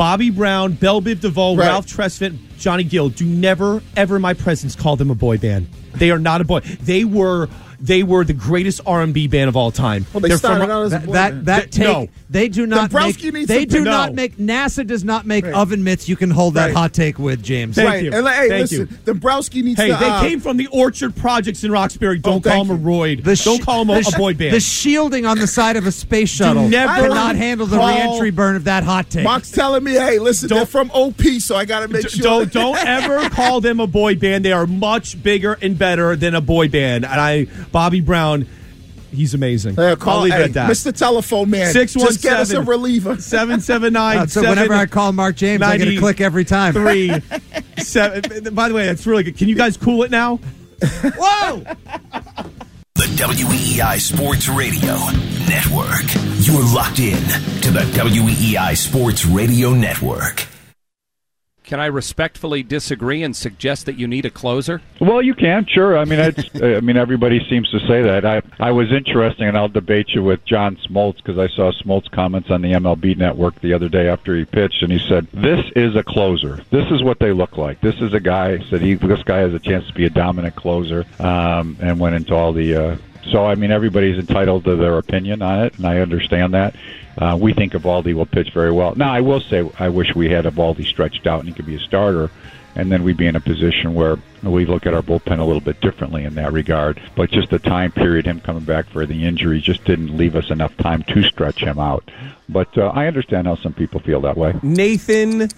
Bobby 0.00 0.30
Brown, 0.30 0.72
Bell 0.72 1.02
Biv 1.02 1.20
DeVoe, 1.20 1.56
Right. 1.56 1.66
Ralph 1.66 1.86
Tresvant, 1.86 2.38
Johnny 2.58 2.84
Gill. 2.84 3.10
Do 3.10 3.26
never, 3.26 3.82
ever 3.98 4.16
in 4.16 4.22
my 4.22 4.32
presence 4.32 4.74
call 4.74 4.96
them 4.96 5.10
a 5.10 5.14
boy 5.14 5.36
band. 5.36 5.66
They 5.92 6.10
are 6.10 6.18
not 6.18 6.40
a 6.40 6.44
boy. 6.44 6.60
They 6.60 7.04
were, 7.04 7.50
they 7.80 8.02
were 8.02 8.24
the 8.24 8.32
greatest 8.32 8.80
R 8.86 9.02
and 9.02 9.14
B 9.14 9.26
band 9.26 9.48
of 9.48 9.56
all 9.56 9.70
time. 9.70 10.06
Well, 10.12 10.20
they 10.20 10.28
They're 10.28 10.38
started 10.38 10.60
from- 10.64 10.70
out 10.70 10.84
as 10.86 10.90
That 10.92 11.06
boy 11.06 11.12
that, 11.14 11.30
band. 11.32 11.46
that 11.46 11.70
take 11.72 11.86
No. 11.86 12.08
they 12.28 12.48
do 12.48 12.66
not 12.66 12.90
Dombrowski 12.90 13.26
make 13.26 13.34
needs 13.34 13.48
they 13.48 13.64
to- 13.64 13.70
do 13.78 13.84
No. 13.84 13.90
not 13.90 14.14
make 14.14 14.36
NASA 14.38 14.86
does 14.86 15.02
not 15.04 15.26
make 15.26 15.46
oven 15.46 15.82
mitts 15.82 16.08
you 16.08 16.16
can 16.16 16.30
hold 16.30 16.54
that 16.54 16.66
Right. 16.66 16.74
hot 16.76 16.92
take 16.92 17.18
with 17.18 17.42
James. 17.42 17.76
Thank 17.76 17.88
right. 17.88 18.04
you. 18.04 18.12
And, 18.12 18.26
hey, 18.28 18.48
Thank 18.48 18.70
listen, 18.70 18.98
Dombrowski 19.04 19.62
needs 19.62 19.80
Hey, 19.80 19.88
to. 19.88 19.96
they 19.98 20.06
uh, 20.08 20.20
came 20.20 20.40
from 20.40 20.56
the 20.56 20.66
Orchard 20.68 21.16
Projects 21.16 21.64
in 21.64 21.70
Roxbury. 21.72 22.18
Don't 22.18 22.34
Oh, 22.34 22.40
call 22.40 22.52
thank 22.64 22.68
them 22.68 22.76
a 22.76 22.80
you. 22.80 22.86
roid. 23.18 23.24
The 23.24 23.36
sh- 23.36 23.44
Don't 23.44 23.62
call 23.62 23.84
them 23.84 23.96
a, 23.96 24.00
the 24.02 24.10
sh- 24.10 24.14
a 24.14 24.18
boy 24.18 24.34
band. 24.34 24.54
The 24.54 24.60
shielding 24.60 25.26
on 25.26 25.38
the 25.38 25.46
side 25.46 25.76
of 25.76 25.86
a 25.86 25.92
space 25.92 26.28
shuttle 26.30 26.68
never 26.68 27.08
cannot 27.08 27.36
handle 27.36 27.66
the 27.66 27.76
call- 27.78 27.88
reentry 27.88 28.30
burn 28.30 28.56
of 28.56 28.64
that 28.64 28.84
hot 28.84 29.08
take. 29.10 29.24
Mark's 29.24 29.50
telling 29.50 29.82
me, 29.84 29.92
hey, 29.92 30.18
listen, 30.18 30.48
Don't- 30.48 30.58
they're 30.58 30.66
from 30.66 30.90
OP, 30.92 31.40
so 31.40 31.56
I 31.56 31.64
got 31.64 31.80
to 31.80 31.88
make 31.88 32.02
D- 32.02 32.08
sure. 32.08 32.22
Don't 32.44 32.52
don't 32.60 32.76
ever 32.86 33.28
call 33.30 33.60
them 33.60 33.80
a 33.80 33.86
boy 33.86 34.14
band. 34.14 34.44
They 34.44 34.52
are 34.52 34.66
much 34.66 35.22
bigger 35.22 35.56
and 35.62 35.78
better 35.78 36.14
than 36.16 36.34
a 36.34 36.40
boy 36.40 36.68
band. 36.68 37.04
And 37.04 37.20
I, 37.20 37.46
Bobby 37.72 38.00
Brown, 38.00 38.46
he's 39.10 39.34
amazing. 39.34 39.78
Uh, 39.78 39.96
call, 39.96 40.18
I'll 40.18 40.22
leave 40.24 40.32
hey, 40.32 40.40
it 40.40 40.44
at 40.44 40.52
that. 40.54 40.70
Mr. 40.70 40.96
Telephone 40.96 41.50
Man. 41.50 41.72
Six 41.72 41.96
one 41.96 42.06
Just 42.06 42.22
get 42.22 42.34
us 42.34 42.48
a 42.48 42.52
seven 42.52 42.66
reliever. 42.68 43.16
seven 43.20 43.60
seven 43.60 43.92
nine. 43.92 44.18
Uh, 44.18 44.26
so 44.26 44.42
whenever 44.42 44.74
I 44.74 44.86
call 44.86 45.12
Mark 45.12 45.36
James, 45.36 45.62
I 45.62 45.76
get 45.76 45.88
a 45.88 45.98
click 45.98 46.20
every 46.20 46.44
time. 46.44 46.72
Three 46.72 47.12
seven. 47.78 48.54
By 48.54 48.68
the 48.68 48.74
way, 48.74 48.86
that's 48.86 49.06
really 49.06 49.24
good. 49.24 49.36
Can 49.36 49.48
you 49.48 49.56
guys 49.56 49.76
cool 49.76 50.02
it 50.02 50.10
now? 50.10 50.36
Whoa! 51.02 51.62
The 52.94 53.06
WEEI 53.16 54.00
Sports 54.00 54.48
Radio 54.48 54.96
Network. 55.48 56.04
You're 56.38 56.64
locked 56.74 56.98
in 56.98 57.22
to 57.62 57.70
the 57.70 57.80
WEEI 57.94 58.76
Sports 58.76 59.26
Radio 59.26 59.72
Network. 59.72 60.46
Can 61.70 61.78
I 61.78 61.86
respectfully 61.86 62.64
disagree 62.64 63.22
and 63.22 63.36
suggest 63.36 63.86
that 63.86 63.96
you 63.96 64.08
need 64.08 64.26
a 64.26 64.30
closer? 64.30 64.82
Well, 65.00 65.22
you 65.22 65.34
can, 65.34 65.66
sure. 65.66 65.96
I 65.96 66.04
mean, 66.04 66.18
I 66.60 66.80
mean, 66.80 66.96
everybody 66.96 67.46
seems 67.48 67.70
to 67.70 67.78
say 67.86 68.02
that. 68.02 68.26
I, 68.26 68.42
I 68.58 68.72
was 68.72 68.90
interesting, 68.90 69.46
and 69.46 69.56
I'll 69.56 69.68
debate 69.68 70.08
you 70.08 70.24
with 70.24 70.44
John 70.44 70.74
Smoltz 70.78 71.18
because 71.18 71.38
I 71.38 71.46
saw 71.46 71.70
Smoltz 71.70 72.10
comments 72.10 72.50
on 72.50 72.62
the 72.62 72.72
MLB 72.72 73.16
Network 73.16 73.60
the 73.60 73.72
other 73.72 73.88
day 73.88 74.08
after 74.08 74.34
he 74.34 74.44
pitched, 74.44 74.82
and 74.82 74.90
he 74.90 74.98
said, 74.98 75.28
"This 75.32 75.64
is 75.76 75.94
a 75.94 76.02
closer. 76.02 76.60
This 76.70 76.90
is 76.90 77.04
what 77.04 77.20
they 77.20 77.30
look 77.30 77.56
like. 77.56 77.80
This 77.80 78.00
is 78.00 78.14
a 78.14 78.20
guy 78.20 78.58
said 78.68 78.80
he 78.80 78.94
this 78.94 79.22
guy 79.22 79.38
has 79.38 79.54
a 79.54 79.60
chance 79.60 79.86
to 79.86 79.94
be 79.94 80.06
a 80.06 80.10
dominant 80.10 80.56
closer," 80.56 81.06
um, 81.20 81.76
and 81.80 82.00
went 82.00 82.16
into 82.16 82.34
all 82.34 82.52
the. 82.52 82.74
Uh, 82.74 82.96
so, 83.30 83.44
I 83.44 83.54
mean, 83.54 83.70
everybody's 83.70 84.18
entitled 84.18 84.64
to 84.64 84.76
their 84.76 84.98
opinion 84.98 85.42
on 85.42 85.64
it, 85.64 85.76
and 85.76 85.86
I 85.86 85.98
understand 85.98 86.54
that. 86.54 86.74
Uh, 87.18 87.36
we 87.38 87.52
think 87.52 87.72
Eovaldi 87.72 88.14
will 88.14 88.26
pitch 88.26 88.50
very 88.52 88.72
well. 88.72 88.94
Now, 88.94 89.12
I 89.12 89.20
will 89.20 89.40
say, 89.40 89.68
I 89.78 89.88
wish 89.88 90.14
we 90.14 90.30
had 90.30 90.44
Eovaldi 90.46 90.86
stretched 90.86 91.26
out 91.26 91.40
and 91.40 91.48
he 91.48 91.54
could 91.54 91.66
be 91.66 91.74
a 91.74 91.80
starter, 91.80 92.30
and 92.76 92.90
then 92.90 93.02
we'd 93.02 93.16
be 93.16 93.26
in 93.26 93.36
a 93.36 93.40
position 93.40 93.94
where 93.94 94.16
we 94.42 94.64
look 94.64 94.86
at 94.86 94.94
our 94.94 95.02
bullpen 95.02 95.38
a 95.38 95.44
little 95.44 95.60
bit 95.60 95.80
differently 95.80 96.24
in 96.24 96.34
that 96.36 96.52
regard. 96.52 97.00
But 97.16 97.30
just 97.30 97.50
the 97.50 97.58
time 97.58 97.92
period, 97.92 98.26
him 98.26 98.40
coming 98.40 98.64
back 98.64 98.86
for 98.86 99.04
the 99.04 99.26
injury, 99.26 99.60
just 99.60 99.84
didn't 99.84 100.16
leave 100.16 100.34
us 100.34 100.50
enough 100.50 100.74
time 100.78 101.02
to 101.04 101.22
stretch 101.24 101.58
him 101.58 101.78
out. 101.78 102.08
But 102.48 102.76
uh, 102.78 102.92
I 102.94 103.06
understand 103.06 103.46
how 103.46 103.56
some 103.56 103.74
people 103.74 104.00
feel 104.00 104.20
that 104.22 104.36
way. 104.36 104.54
Nathan, 104.62 105.48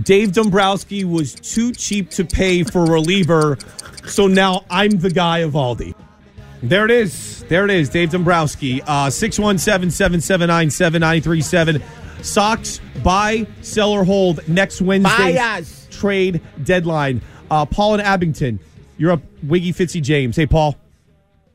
Dave 0.00 0.32
Dombrowski 0.32 1.04
was 1.04 1.34
too 1.34 1.72
cheap 1.72 2.10
to 2.10 2.24
pay 2.24 2.62
for 2.62 2.84
reliever, 2.84 3.58
so 4.06 4.26
now 4.26 4.64
I'm 4.70 4.90
the 4.90 5.10
guy 5.10 5.38
of 5.38 5.52
Aldi. 5.52 5.94
There 6.62 6.84
it 6.84 6.90
is. 6.90 7.42
There 7.48 7.64
it 7.64 7.70
is. 7.70 7.88
Dave 7.88 8.10
Dombrowski. 8.10 8.82
Uh 8.82 9.08
617-779-7937. 9.08 11.82
Sox 12.22 12.80
buy, 13.02 13.46
sell, 13.62 13.90
or 13.90 14.04
hold 14.04 14.46
next 14.48 14.80
Wednesday. 14.80 15.32
Trade 15.90 16.40
deadline. 16.62 17.20
Uh, 17.50 17.66
Paul 17.66 17.94
and 17.94 18.02
Abington. 18.02 18.60
You're 18.96 19.12
up. 19.12 19.22
Wiggy 19.42 19.72
Fitzy 19.72 20.00
James. 20.00 20.36
Hey, 20.36 20.46
Paul. 20.46 20.76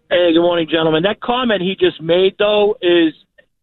Hey, 0.10 0.34
good 0.34 0.41
morning, 0.41 0.67
gentlemen. 0.70 1.04
That 1.04 1.22
comment 1.22 1.62
he 1.62 1.76
just 1.80 2.02
made, 2.02 2.36
though, 2.38 2.78
is 2.82 3.13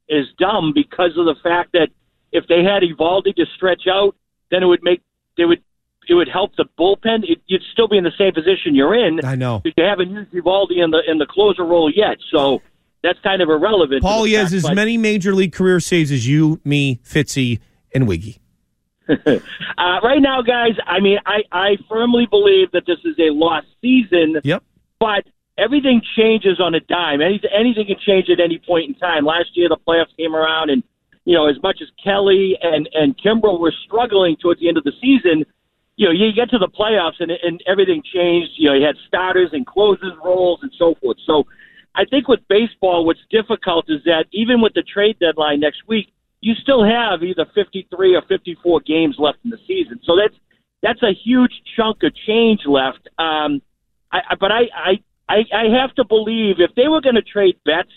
is 0.08 0.26
dumb 0.38 0.72
because 0.74 1.12
of 1.16 1.24
the 1.24 1.34
fact 1.42 1.72
that 1.72 1.88
if 2.32 2.44
they 2.48 2.62
had 2.62 2.82
Eovaldi 2.82 3.34
to 3.36 3.46
stretch 3.56 3.82
out, 3.88 4.14
then 4.50 4.62
it 4.62 4.66
would 4.66 4.82
make 4.82 5.00
they 5.36 5.44
would 5.44 5.62
it 6.08 6.14
would 6.14 6.28
help 6.28 6.56
the 6.56 6.66
bullpen. 6.78 7.24
It, 7.24 7.40
you'd 7.46 7.62
still 7.72 7.88
be 7.88 7.96
in 7.96 8.04
the 8.04 8.12
same 8.18 8.32
position 8.32 8.74
you're 8.74 8.94
in. 8.94 9.24
I 9.24 9.34
know. 9.34 9.62
you 9.64 9.72
haven't 9.76 10.10
used 10.10 10.32
Eovaldi 10.32 10.82
in 10.82 10.90
the 10.90 11.02
in 11.06 11.18
the 11.18 11.26
closer 11.26 11.64
role 11.64 11.90
yet, 11.90 12.18
so 12.30 12.62
that's 13.02 13.18
kind 13.20 13.42
of 13.42 13.48
irrelevant. 13.48 14.02
Paul, 14.02 14.24
he 14.24 14.32
has 14.34 14.52
as 14.52 14.62
but- 14.62 14.74
many 14.74 14.96
major 14.96 15.34
league 15.34 15.52
career 15.52 15.80
saves 15.80 16.10
as 16.10 16.26
you, 16.26 16.60
me, 16.64 17.00
Fitzy, 17.04 17.60
and 17.94 18.08
Wiggy. 18.08 18.40
uh, 19.08 19.38
right 20.02 20.22
now, 20.22 20.40
guys, 20.40 20.72
I 20.86 21.00
mean, 21.00 21.18
I, 21.26 21.42
I 21.52 21.76
firmly 21.90 22.26
believe 22.26 22.70
that 22.72 22.86
this 22.86 22.98
is 23.04 23.14
a 23.18 23.30
lost 23.30 23.66
season. 23.82 24.40
Yep. 24.42 24.62
But 24.98 25.24
everything 25.58 26.00
changes 26.16 26.60
on 26.60 26.74
a 26.74 26.80
dime. 26.80 27.20
Anything, 27.20 27.50
anything 27.54 27.86
can 27.86 27.96
change 28.04 28.28
at 28.30 28.40
any 28.40 28.58
point 28.58 28.88
in 28.88 28.94
time. 28.94 29.24
Last 29.24 29.50
year, 29.54 29.68
the 29.68 29.76
playoffs 29.76 30.16
came 30.16 30.34
around, 30.34 30.70
and 30.70 30.82
you 31.24 31.34
know, 31.34 31.48
as 31.48 31.56
much 31.62 31.80
as 31.82 31.88
Kelly 32.02 32.56
and 32.60 32.88
and 32.94 33.16
Kimbrel 33.16 33.60
were 33.60 33.74
struggling 33.84 34.36
towards 34.36 34.60
the 34.60 34.68
end 34.68 34.78
of 34.78 34.84
the 34.84 34.92
season, 35.00 35.44
you 35.96 36.06
know, 36.06 36.12
you 36.12 36.32
get 36.32 36.50
to 36.50 36.58
the 36.58 36.68
playoffs 36.68 37.20
and 37.20 37.30
and 37.30 37.62
everything 37.66 38.02
changed. 38.02 38.52
You 38.56 38.70
know, 38.70 38.74
you 38.74 38.84
had 38.84 38.96
starters 39.06 39.50
and 39.52 39.66
closers 39.66 40.12
roles 40.24 40.60
and 40.62 40.72
so 40.78 40.94
forth. 41.00 41.18
So, 41.26 41.44
I 41.94 42.04
think 42.04 42.28
with 42.28 42.40
baseball, 42.48 43.06
what's 43.06 43.24
difficult 43.30 43.86
is 43.88 44.02
that 44.04 44.24
even 44.32 44.60
with 44.60 44.74
the 44.74 44.82
trade 44.82 45.18
deadline 45.20 45.60
next 45.60 45.82
week, 45.86 46.12
you 46.40 46.54
still 46.60 46.84
have 46.84 47.22
either 47.22 47.46
53 47.54 48.16
or 48.16 48.22
54 48.28 48.80
games 48.80 49.16
left 49.18 49.38
in 49.44 49.50
the 49.50 49.58
season. 49.66 49.98
So 50.04 50.16
that's 50.16 50.34
that's 50.82 51.02
a 51.02 51.14
huge 51.14 51.52
chunk 51.74 52.02
of 52.02 52.12
change 52.26 52.60
left. 52.66 53.08
Um, 53.18 53.62
I, 54.12 54.20
I, 54.30 54.34
but 54.38 54.52
I, 54.52 54.62
I, 54.76 54.92
I, 55.28 55.44
I 55.54 55.80
have 55.80 55.94
to 55.94 56.04
believe 56.04 56.56
if 56.58 56.74
they 56.76 56.88
were 56.88 57.00
going 57.00 57.14
to 57.14 57.22
trade 57.22 57.56
Betts, 57.64 57.88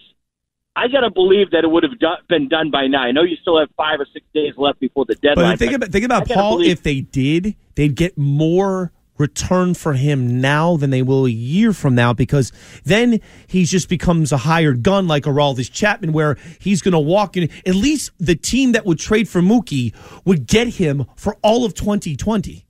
I 0.77 0.87
got 0.89 1.01
to 1.01 1.09
believe 1.09 1.49
that 1.51 1.63
it 1.63 1.71
would 1.71 1.81
have 1.83 1.97
do- 1.97 2.23
been 2.29 2.47
done 2.47 2.69
by 2.69 2.85
now. 2.85 3.01
I 3.01 3.11
know 3.11 3.23
you 3.23 3.35
still 3.41 3.59
have 3.59 3.69
five 3.75 3.99
or 3.99 4.05
six 4.13 4.23
days 4.33 4.53
left 4.57 4.79
before 4.79 5.05
the 5.05 5.15
deadline. 5.15 5.53
But 5.53 5.59
think 5.59 5.73
about 5.73 5.89
think 5.91 6.05
about 6.05 6.27
Paul. 6.27 6.57
believe- 6.57 6.71
If 6.71 6.83
they 6.83 7.01
did, 7.01 7.55
they'd 7.75 7.95
get 7.95 8.15
more 8.17 8.91
return 9.17 9.73
for 9.73 9.93
him 9.93 10.39
now 10.39 10.77
than 10.77 10.91
they 10.91 11.01
will 11.01 11.25
a 11.25 11.29
year 11.31 11.73
from 11.73 11.95
now 11.95 12.13
because 12.13 12.51
then 12.83 13.19
he 13.47 13.63
just 13.63 13.89
becomes 13.89 14.31
a 14.31 14.37
hired 14.37 14.83
gun 14.83 15.07
like 15.07 15.23
Aroldis 15.23 15.71
Chapman, 15.71 16.13
where 16.13 16.37
he's 16.59 16.83
going 16.83 16.91
to 16.91 16.99
walk 16.99 17.35
in. 17.35 17.49
At 17.65 17.73
least 17.73 18.11
the 18.19 18.35
team 18.35 18.73
that 18.73 18.85
would 18.85 18.99
trade 18.99 19.27
for 19.27 19.41
Mookie 19.41 19.95
would 20.23 20.45
get 20.45 20.67
him 20.75 21.07
for 21.15 21.35
all 21.41 21.65
of 21.65 21.73
2020. 21.73 22.67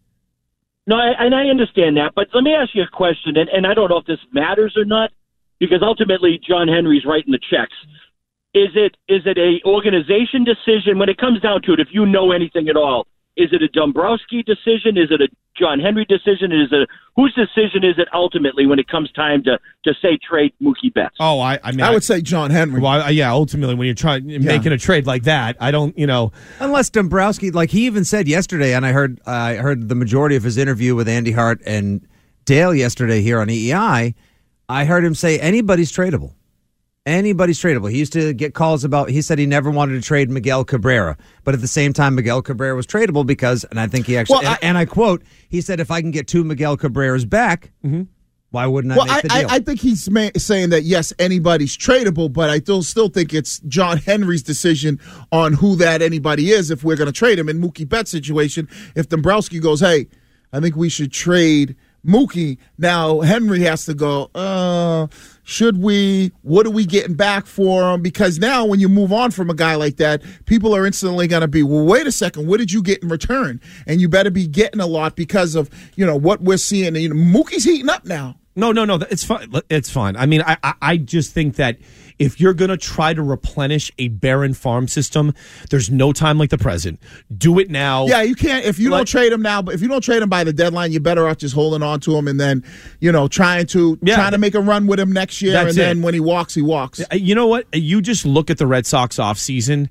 No, 0.90 0.96
I, 0.96 1.12
and 1.26 1.36
I 1.36 1.48
understand 1.50 1.98
that, 1.98 2.14
but 2.16 2.28
let 2.34 2.46
me 2.46 2.54
ask 2.54 2.74
you 2.74 2.84
a 2.84 2.88
question, 2.88 3.36
and, 3.36 3.50
and 3.50 3.68
I 3.68 3.74
don't 3.74 3.90
know 3.90 3.98
if 3.98 4.06
this 4.06 4.20
matters 4.32 4.78
or 4.78 4.86
not, 4.86 5.12
because 5.60 5.80
ultimately 5.82 6.40
John 6.48 6.68
Henry's 6.68 7.06
writing 7.06 7.32
the 7.32 7.40
checks. 7.40 7.76
Is 8.54 8.70
it 8.76 8.96
is 9.08 9.22
it 9.26 9.38
a 9.38 9.60
organization 9.68 10.44
decision 10.46 10.98
when 10.98 11.10
it 11.10 11.18
comes 11.18 11.42
down 11.42 11.62
to 11.64 11.74
it? 11.74 11.80
If 11.80 11.90
you 11.92 12.06
know 12.06 12.32
anything 12.32 12.70
at 12.70 12.76
all, 12.78 13.06
is 13.36 13.50
it 13.52 13.62
a 13.62 13.68
Dombrowski 13.68 14.42
decision? 14.42 14.98
Is 14.98 15.10
it 15.12 15.22
a 15.22 15.28
John 15.56 15.80
Henry 15.80 16.06
decision? 16.06 16.52
Is 16.52 16.70
it 16.72 16.90
whose 17.16 17.36
decision 17.36 17.84
is 17.84 18.00
it 18.00 18.08
ultimately 18.14 18.66
when 18.66 18.80
it 18.80 18.88
comes 18.88 19.12
time 19.12 19.44
to 19.44 19.60
to 19.84 19.94
say 20.02 20.18
trade 20.28 20.54
Mookie 20.64 20.92
Betts? 20.92 21.16
Oh, 21.20 21.40
I, 21.40 21.60
I 21.64 21.72
mean, 21.72 21.82
I 21.82 21.92
would 21.92 22.04
say 22.04 22.22
John 22.22 22.50
Henry. 22.50 22.80
Well, 22.82 23.02
I- 23.04 23.10
yeah, 23.12 23.32
ultimately, 23.32 23.76
when 23.76 23.86
you're 23.86 23.94
trying 23.96 24.26
making 24.44 24.72
a 24.72 24.78
trade 24.78 25.06
like 25.06 25.24
that, 25.24 25.56
I 25.60 25.70
don't, 25.70 25.96
you 25.98 26.08
know, 26.08 26.32
Unless 26.60 26.90
Dombrowski, 26.92 27.52
like 27.52 27.70
he 27.70 27.86
even 27.86 28.06
said 28.06 28.28
yesterday, 28.28 28.74
and 28.74 28.86
I 28.88 28.92
heard 28.92 29.20
I 29.28 29.56
heard 29.56 29.88
the 29.90 29.96
majority 29.96 30.36
of 30.36 30.42
his 30.44 30.58
interview 30.58 30.96
with 30.96 31.08
Andy 31.08 31.34
Hart 31.34 31.62
and 31.66 32.08
Dale 32.46 32.74
yesterday 32.74 33.22
here 33.22 33.40
on 33.40 33.50
EEI. 33.50 34.16
I 34.70 34.86
heard 34.86 35.04
him 35.04 35.16
say 35.16 35.40
anybody's 35.40 35.92
tradable. 35.92 36.34
Anybody's 37.06 37.58
tradable. 37.58 37.90
He 37.90 38.00
used 38.00 38.12
to 38.14 38.34
get 38.34 38.54
calls 38.54 38.84
about. 38.84 39.10
He 39.10 39.22
said 39.22 39.40
he 39.40 39.46
never 39.46 39.72
wanted 39.72 39.94
to 39.94 40.02
trade 40.02 40.30
Miguel 40.30 40.66
Cabrera, 40.66 41.18
but 41.46 41.54
at 41.54 41.62
the 41.62 41.68
same 41.68 41.94
time, 41.94 42.16
Miguel 42.16 42.42
Cabrera 42.42 42.76
was 42.76 42.86
tradable 42.86 43.26
because, 43.26 43.64
and 43.72 43.80
I 43.80 43.88
think 43.88 44.08
he 44.08 44.18
actually, 44.18 44.40
Well, 44.44 44.48
I- 44.48 44.56
and, 44.56 44.64
and 44.64 44.78
I 44.78 44.84
quote, 44.86 45.24
he 45.48 45.62
said, 45.62 45.80
"If 45.80 45.90
I 45.90 46.02
can 46.02 46.12
get 46.12 46.28
two 46.28 46.44
Miguel 46.44 46.76
Cabreras 46.76 47.28
back, 47.30 47.72
mm-hmm. 47.82 48.02
why 48.52 48.66
wouldn't 48.68 48.92
I 48.92 48.98
Well, 48.98 49.06
make 49.06 49.16
I, 49.16 49.22
the 49.22 49.32
I, 49.32 49.40
deal?" 49.40 49.48
I 49.52 49.60
think 49.60 49.80
he's 49.80 50.10
ma- 50.10 50.32
saying 50.36 50.72
that 50.72 50.84
yes, 50.84 51.14
anybody's 51.18 51.78
tradable, 51.78 52.32
but 52.34 52.50
I 52.50 52.60
still 52.60 52.84
still 52.84 53.08
think 53.08 53.34
it's 53.34 53.60
John 53.60 54.00
Henry's 54.00 54.44
decision 54.44 55.00
on 55.32 55.54
who 55.54 55.78
that 55.78 56.02
anybody 56.02 56.50
is 56.50 56.72
if 56.72 56.84
we're 56.84 56.98
going 56.98 57.08
to 57.08 57.14
trade 57.18 57.40
him. 57.40 57.48
In 57.48 57.62
Mookie 57.62 57.88
Betts' 57.88 58.12
situation, 58.12 58.68
if 58.98 59.08
Dombrowski 59.08 59.62
goes, 59.62 59.80
hey, 59.80 60.08
I 60.52 60.60
think 60.60 60.76
we 60.76 60.90
should 60.90 61.14
trade 61.14 61.78
Mookie. 62.06 62.58
Now 62.78 63.22
Henry 63.22 63.62
has 63.62 63.86
to 63.86 63.94
go. 63.94 64.30
Uh, 64.34 65.08
should 65.44 65.82
we? 65.82 66.32
What 66.42 66.66
are 66.66 66.72
we 66.72 66.86
getting 66.86 67.16
back 67.16 67.46
for 67.46 67.94
him? 67.94 68.02
Because 68.02 68.40
now, 68.40 68.66
when 68.66 68.80
you 68.80 68.90
move 68.90 69.14
on 69.14 69.32
from 69.32 69.50
a 69.50 69.54
guy 69.54 69.76
like 69.76 69.98
that, 69.98 70.22
people 70.46 70.76
are 70.76 70.86
instantly 70.86 71.28
going 71.28 71.42
to 71.42 71.48
be, 71.48 71.64
well, 71.64 71.86
wait 71.86 72.06
a 72.06 72.12
second, 72.12 72.48
what 72.48 72.58
did 72.58 72.72
you 72.72 72.82
get 72.82 73.02
in 73.02 73.10
return? 73.10 73.62
And 73.86 74.02
you 74.02 74.10
better 74.10 74.30
be 74.30 74.48
getting 74.48 74.82
a 74.82 74.88
lot 74.88 75.16
because 75.16 75.56
of 75.56 75.70
you 75.96 76.06
know 76.06 76.16
what 76.16 76.42
we're 76.42 76.58
seeing. 76.58 76.96
You 76.96 77.10
know, 77.10 77.16
Mookie's 77.16 77.64
heating 77.64 77.90
up 77.90 78.06
now. 78.06 78.36
No, 78.58 78.72
no, 78.72 78.86
no. 78.86 78.96
It's 79.12 79.24
fine. 79.24 79.52
It's 79.70 79.90
fine. 79.90 80.16
I 80.16 80.26
mean, 80.26 80.42
I, 80.42 80.58
I, 80.64 80.74
I 80.82 80.98
just 80.98 81.32
think 81.32 81.58
that 81.58 81.78
if 82.20 82.40
you're 82.40 82.54
going 82.54 82.70
to 82.70 82.78
try 82.78 83.14
to 83.14 83.22
replenish 83.22 83.92
a 84.00 84.08
barren 84.08 84.54
farm 84.54 84.88
system, 84.88 85.34
there's 85.70 85.90
no 85.92 86.12
time 86.12 86.38
like 86.38 86.50
the 86.50 86.58
present. 86.58 87.00
Do 87.36 87.60
it 87.60 87.70
now. 87.70 88.08
Yeah, 88.08 88.22
you 88.24 88.36
can't 88.36 88.66
if 88.66 88.80
you 88.80 88.90
don't 88.90 89.08
trade 89.08 89.32
him 89.32 89.42
now. 89.42 89.62
But 89.62 89.76
if 89.76 89.82
you 89.82 89.88
don't 89.88 90.02
trade 90.02 90.22
him 90.22 90.30
by 90.30 90.44
the 90.44 90.54
deadline, 90.54 90.92
you're 90.92 91.02
better 91.02 91.28
off 91.28 91.38
just 91.38 91.54
holding 91.54 91.84
on 91.84 92.00
to 92.02 92.16
him 92.18 92.28
and 92.28 92.40
then 92.40 92.64
you 93.00 93.12
know 93.12 93.28
trying 93.28 93.68
to 93.68 94.00
Yeah. 94.02 94.16
trying 94.16 94.32
to 94.32 94.38
make 94.38 94.56
a 94.56 94.62
run 94.62 94.88
with 94.88 95.00
him 95.00 95.12
next 95.12 95.42
year. 95.42 95.56
And 95.58 95.76
then 95.76 96.00
it. 96.00 96.04
when 96.04 96.14
he 96.14 96.20
walks, 96.20 96.56
he 96.56 96.62
walks. 96.62 97.02
You 97.12 97.36
know 97.36 97.48
what? 97.48 97.68
You 97.74 98.02
just 98.02 98.26
look 98.26 98.50
at 98.50 98.58
the 98.58 98.68
Red 98.68 98.86
Sox 98.86 99.18
offseason, 99.18 99.90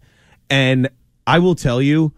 and 0.50 0.88
I 1.26 1.38
will 1.38 1.54
tell 1.54 1.80
you, 1.80 2.12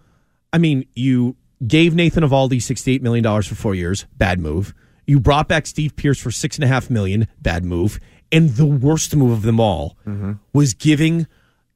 I 0.52 0.58
mean, 0.58 0.86
you 0.94 1.36
gave 1.66 1.94
Nathan 1.94 2.22
Eovaldi 2.24 2.58
$68 2.58 3.02
million 3.02 3.24
for 3.42 3.54
four 3.54 3.74
years. 3.74 4.06
Bad 4.16 4.38
move. 4.38 4.74
You 5.06 5.18
brought 5.18 5.48
back 5.48 5.66
Steve 5.66 5.96
Pearce 5.96 6.20
for 6.20 6.30
six 6.30 6.56
and 6.56 6.64
a 6.64 6.68
half 6.68 6.90
million. 6.90 7.26
Bad 7.40 7.64
move. 7.64 7.98
And 8.30 8.50
the 8.50 8.66
worst 8.66 9.16
move 9.16 9.30
of 9.32 9.42
them 9.42 9.58
all 9.58 9.96
mm-hmm. 10.06 10.32
was 10.52 10.74
giving 10.74 11.26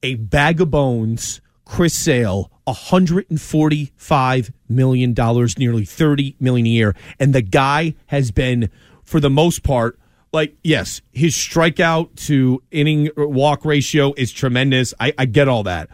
a 0.02 0.16
bag 0.16 0.60
of 0.60 0.70
bones, 0.70 1.40
Chris 1.64 1.94
Sale, 1.94 2.50
$145 2.66 4.52
million, 4.68 5.14
nearly 5.58 5.84
30 5.84 6.36
million 6.38 6.66
a 6.66 6.70
year. 6.70 6.96
And 7.18 7.34
the 7.34 7.42
guy 7.42 7.94
has 8.06 8.30
been, 8.30 8.70
for 9.02 9.20
the 9.20 9.30
most 9.30 9.62
part, 9.62 9.98
like, 10.32 10.56
yes, 10.62 11.02
his 11.12 11.34
strikeout 11.34 12.14
to 12.26 12.62
inning 12.70 13.10
walk 13.16 13.64
ratio 13.64 14.14
is 14.16 14.32
tremendous. 14.32 14.94
I, 14.98 15.12
I 15.18 15.26
get 15.26 15.48
all 15.48 15.62
that. 15.64 15.88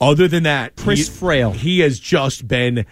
Other 0.00 0.28
than 0.28 0.44
that, 0.44 0.76
Chris 0.76 1.08
he- 1.08 1.12
Frail. 1.12 1.52
he 1.52 1.80
has 1.80 1.98
just 1.98 2.46
been 2.48 2.86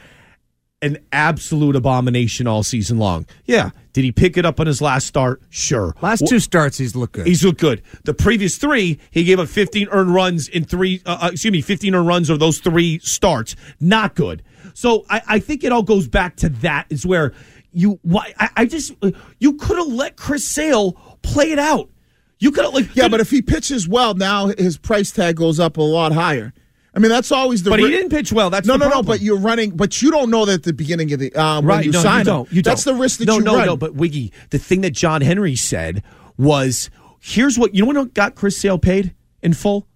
an 0.80 0.98
absolute 1.12 1.74
abomination 1.74 2.46
all 2.46 2.62
season 2.62 2.98
long. 2.98 3.26
Yeah. 3.44 3.70
Did 3.92 4.04
he 4.04 4.12
pick 4.12 4.36
it 4.36 4.44
up 4.46 4.60
on 4.60 4.66
his 4.66 4.80
last 4.80 5.06
start? 5.06 5.42
Sure. 5.50 5.94
Last 6.00 6.26
two 6.28 6.38
starts, 6.38 6.78
he's 6.78 6.94
looked 6.94 7.14
good. 7.14 7.26
He's 7.26 7.44
looked 7.44 7.60
good. 7.60 7.82
The 8.04 8.14
previous 8.14 8.56
three, 8.58 9.00
he 9.10 9.24
gave 9.24 9.40
up 9.40 9.48
15 9.48 9.88
earned 9.90 10.14
runs 10.14 10.48
in 10.48 10.64
three, 10.64 11.02
uh, 11.04 11.18
uh, 11.22 11.30
excuse 11.32 11.50
me, 11.50 11.60
15 11.62 11.94
earned 11.94 12.06
runs 12.06 12.30
of 12.30 12.38
those 12.38 12.58
three 12.58 13.00
starts. 13.00 13.56
Not 13.80 14.14
good. 14.14 14.42
So 14.74 15.04
I, 15.10 15.22
I 15.26 15.38
think 15.40 15.64
it 15.64 15.72
all 15.72 15.82
goes 15.82 16.06
back 16.06 16.36
to 16.36 16.48
that 16.48 16.86
is 16.90 17.04
where 17.04 17.32
you, 17.72 17.98
why, 18.02 18.32
I, 18.38 18.48
I 18.58 18.66
just, 18.66 18.92
you 19.40 19.54
could 19.54 19.78
have 19.78 19.88
let 19.88 20.16
Chris 20.16 20.46
Sale 20.46 20.92
play 21.22 21.50
it 21.50 21.58
out. 21.58 21.90
You 22.38 22.52
could 22.52 22.64
have, 22.64 22.74
like, 22.74 22.94
Yeah, 22.94 23.08
but 23.08 23.18
if 23.18 23.30
he 23.30 23.42
pitches 23.42 23.88
well, 23.88 24.14
now 24.14 24.46
his 24.46 24.78
price 24.78 25.10
tag 25.10 25.36
goes 25.36 25.58
up 25.58 25.76
a 25.76 25.82
lot 25.82 26.12
higher. 26.12 26.52
I 26.98 27.00
mean, 27.00 27.10
that's 27.10 27.30
always 27.30 27.62
the. 27.62 27.70
But 27.70 27.78
he 27.78 27.88
didn't 27.90 28.10
pitch 28.10 28.32
well. 28.32 28.50
That's 28.50 28.66
no, 28.66 28.76
the 28.76 28.88
no, 28.88 28.96
no. 28.96 29.02
But 29.04 29.20
you're 29.20 29.38
running, 29.38 29.70
but 29.76 30.02
you 30.02 30.10
don't 30.10 30.30
know 30.30 30.44
that 30.46 30.52
at 30.54 30.62
the 30.64 30.72
beginning 30.72 31.12
of 31.12 31.20
the 31.20 31.32
uh, 31.32 31.60
when 31.60 31.66
right, 31.68 31.84
you 31.84 31.92
no, 31.92 32.00
sign 32.02 32.14
you 32.14 32.20
him. 32.20 32.24
don't. 32.26 32.52
You 32.52 32.60
That's 32.62 32.82
don't. 32.82 32.96
the 32.96 33.00
risk 33.00 33.20
that 33.20 33.26
no, 33.26 33.38
you 33.38 33.44
no, 33.44 33.54
run. 33.54 33.66
No, 33.66 33.76
But 33.76 33.94
Wiggy, 33.94 34.32
the 34.50 34.58
thing 34.58 34.80
that 34.80 34.90
John 34.94 35.20
Henry 35.20 35.54
said 35.54 36.02
was, 36.36 36.90
"Here's 37.20 37.56
what 37.56 37.72
you 37.72 37.86
know. 37.86 38.00
What 38.02 38.14
got 38.14 38.34
Chris 38.34 38.58
Sale 38.58 38.78
paid 38.78 39.14
in 39.44 39.54
full? 39.54 39.86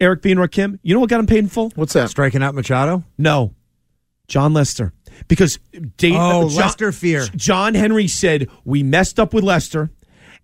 Eric 0.00 0.22
B 0.22 0.30
and 0.32 0.40
Rakim. 0.40 0.78
You 0.82 0.94
know 0.94 1.00
what 1.00 1.10
got 1.10 1.20
him 1.20 1.26
paid 1.26 1.40
in 1.40 1.48
full? 1.48 1.72
What's 1.74 1.92
that? 1.92 2.08
Striking 2.08 2.42
out 2.42 2.54
Machado? 2.54 3.04
No, 3.18 3.54
Jon 4.26 4.54
Lester. 4.54 4.94
Because 5.28 5.58
Dave, 5.98 6.14
Oh, 6.16 6.48
John, 6.48 6.56
Lester 6.56 6.90
fear. 6.90 7.26
John 7.36 7.74
Henry 7.74 8.08
said 8.08 8.48
we 8.64 8.82
messed 8.82 9.20
up 9.20 9.34
with 9.34 9.44
Lester. 9.44 9.90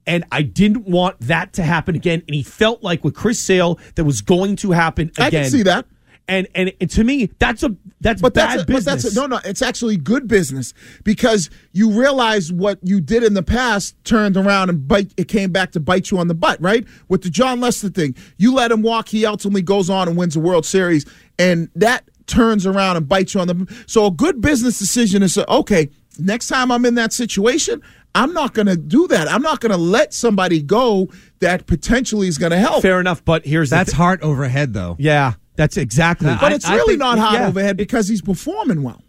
And 0.06 0.24
I 0.32 0.42
didn't 0.42 0.86
want 0.88 1.20
that 1.20 1.52
to 1.54 1.62
happen 1.62 1.94
again. 1.94 2.22
And 2.26 2.34
he 2.34 2.42
felt 2.42 2.82
like 2.82 3.04
with 3.04 3.14
Chris 3.14 3.38
Sale 3.38 3.78
that 3.94 4.04
was 4.04 4.22
going 4.22 4.56
to 4.56 4.72
happen 4.72 5.08
again. 5.10 5.26
I 5.26 5.30
can 5.30 5.50
see 5.50 5.62
that. 5.62 5.86
And 6.26 6.46
and, 6.54 6.72
and 6.80 6.88
to 6.90 7.02
me, 7.02 7.28
that's 7.40 7.64
a 7.64 7.74
that's 8.00 8.22
But 8.22 8.34
bad 8.34 8.50
that's 8.50 8.62
a, 8.62 8.66
but 8.66 8.74
business. 8.76 9.02
that's 9.02 9.16
a, 9.16 9.20
no, 9.20 9.26
no. 9.26 9.40
It's 9.44 9.62
actually 9.62 9.96
good 9.96 10.28
business 10.28 10.74
because 11.02 11.50
you 11.72 11.90
realize 11.90 12.52
what 12.52 12.78
you 12.82 13.00
did 13.00 13.24
in 13.24 13.34
the 13.34 13.42
past 13.42 13.96
turned 14.04 14.36
around 14.36 14.70
and 14.70 14.86
bite. 14.86 15.12
It 15.16 15.26
came 15.26 15.50
back 15.50 15.72
to 15.72 15.80
bite 15.80 16.10
you 16.12 16.18
on 16.18 16.28
the 16.28 16.34
butt, 16.34 16.60
right? 16.60 16.86
With 17.08 17.22
the 17.22 17.30
Jon 17.30 17.60
Lester 17.60 17.88
thing, 17.88 18.14
you 18.38 18.54
let 18.54 18.70
him 18.70 18.82
walk. 18.82 19.08
He 19.08 19.26
ultimately 19.26 19.62
goes 19.62 19.90
on 19.90 20.06
and 20.06 20.16
wins 20.16 20.36
a 20.36 20.40
World 20.40 20.64
Series, 20.64 21.04
and 21.38 21.68
that 21.74 22.04
turns 22.26 22.64
around 22.64 22.96
and 22.96 23.08
bites 23.08 23.34
you 23.34 23.40
on 23.40 23.48
the. 23.48 23.82
So 23.88 24.06
a 24.06 24.10
good 24.12 24.40
business 24.40 24.78
decision 24.78 25.24
is 25.24 25.36
okay. 25.36 25.90
Next 26.16 26.46
time 26.46 26.70
I'm 26.70 26.84
in 26.84 26.94
that 26.94 27.12
situation, 27.12 27.82
I'm 28.14 28.32
not 28.32 28.54
going 28.54 28.66
to 28.66 28.76
do 28.76 29.06
that. 29.08 29.30
I'm 29.30 29.42
not 29.42 29.60
going 29.60 29.70
to 29.72 29.76
let 29.78 30.12
somebody 30.14 30.60
go 30.62 31.08
that 31.40 31.66
potentially 31.66 32.28
is 32.28 32.38
going 32.38 32.50
to 32.52 32.58
help. 32.58 32.82
Fair 32.82 33.00
enough, 33.00 33.24
but 33.24 33.44
here's 33.46 33.70
the 33.70 33.76
That's 33.76 33.90
thi- 33.92 33.96
heart 33.96 34.20
overhead, 34.22 34.74
though. 34.74 34.96
Yeah, 34.98 35.34
that's 35.56 35.76
exactly. 35.76 36.34
But 36.40 36.52
it's 36.52 36.64
I 36.64 36.74
really 36.76 36.94
think- 36.94 36.98
not 37.00 37.18
heart 37.18 37.34
yeah. 37.40 37.46
overhead 37.48 37.76
because 37.76 38.08
he's 38.08 38.22
performing 38.22 38.82
well. 38.82 39.02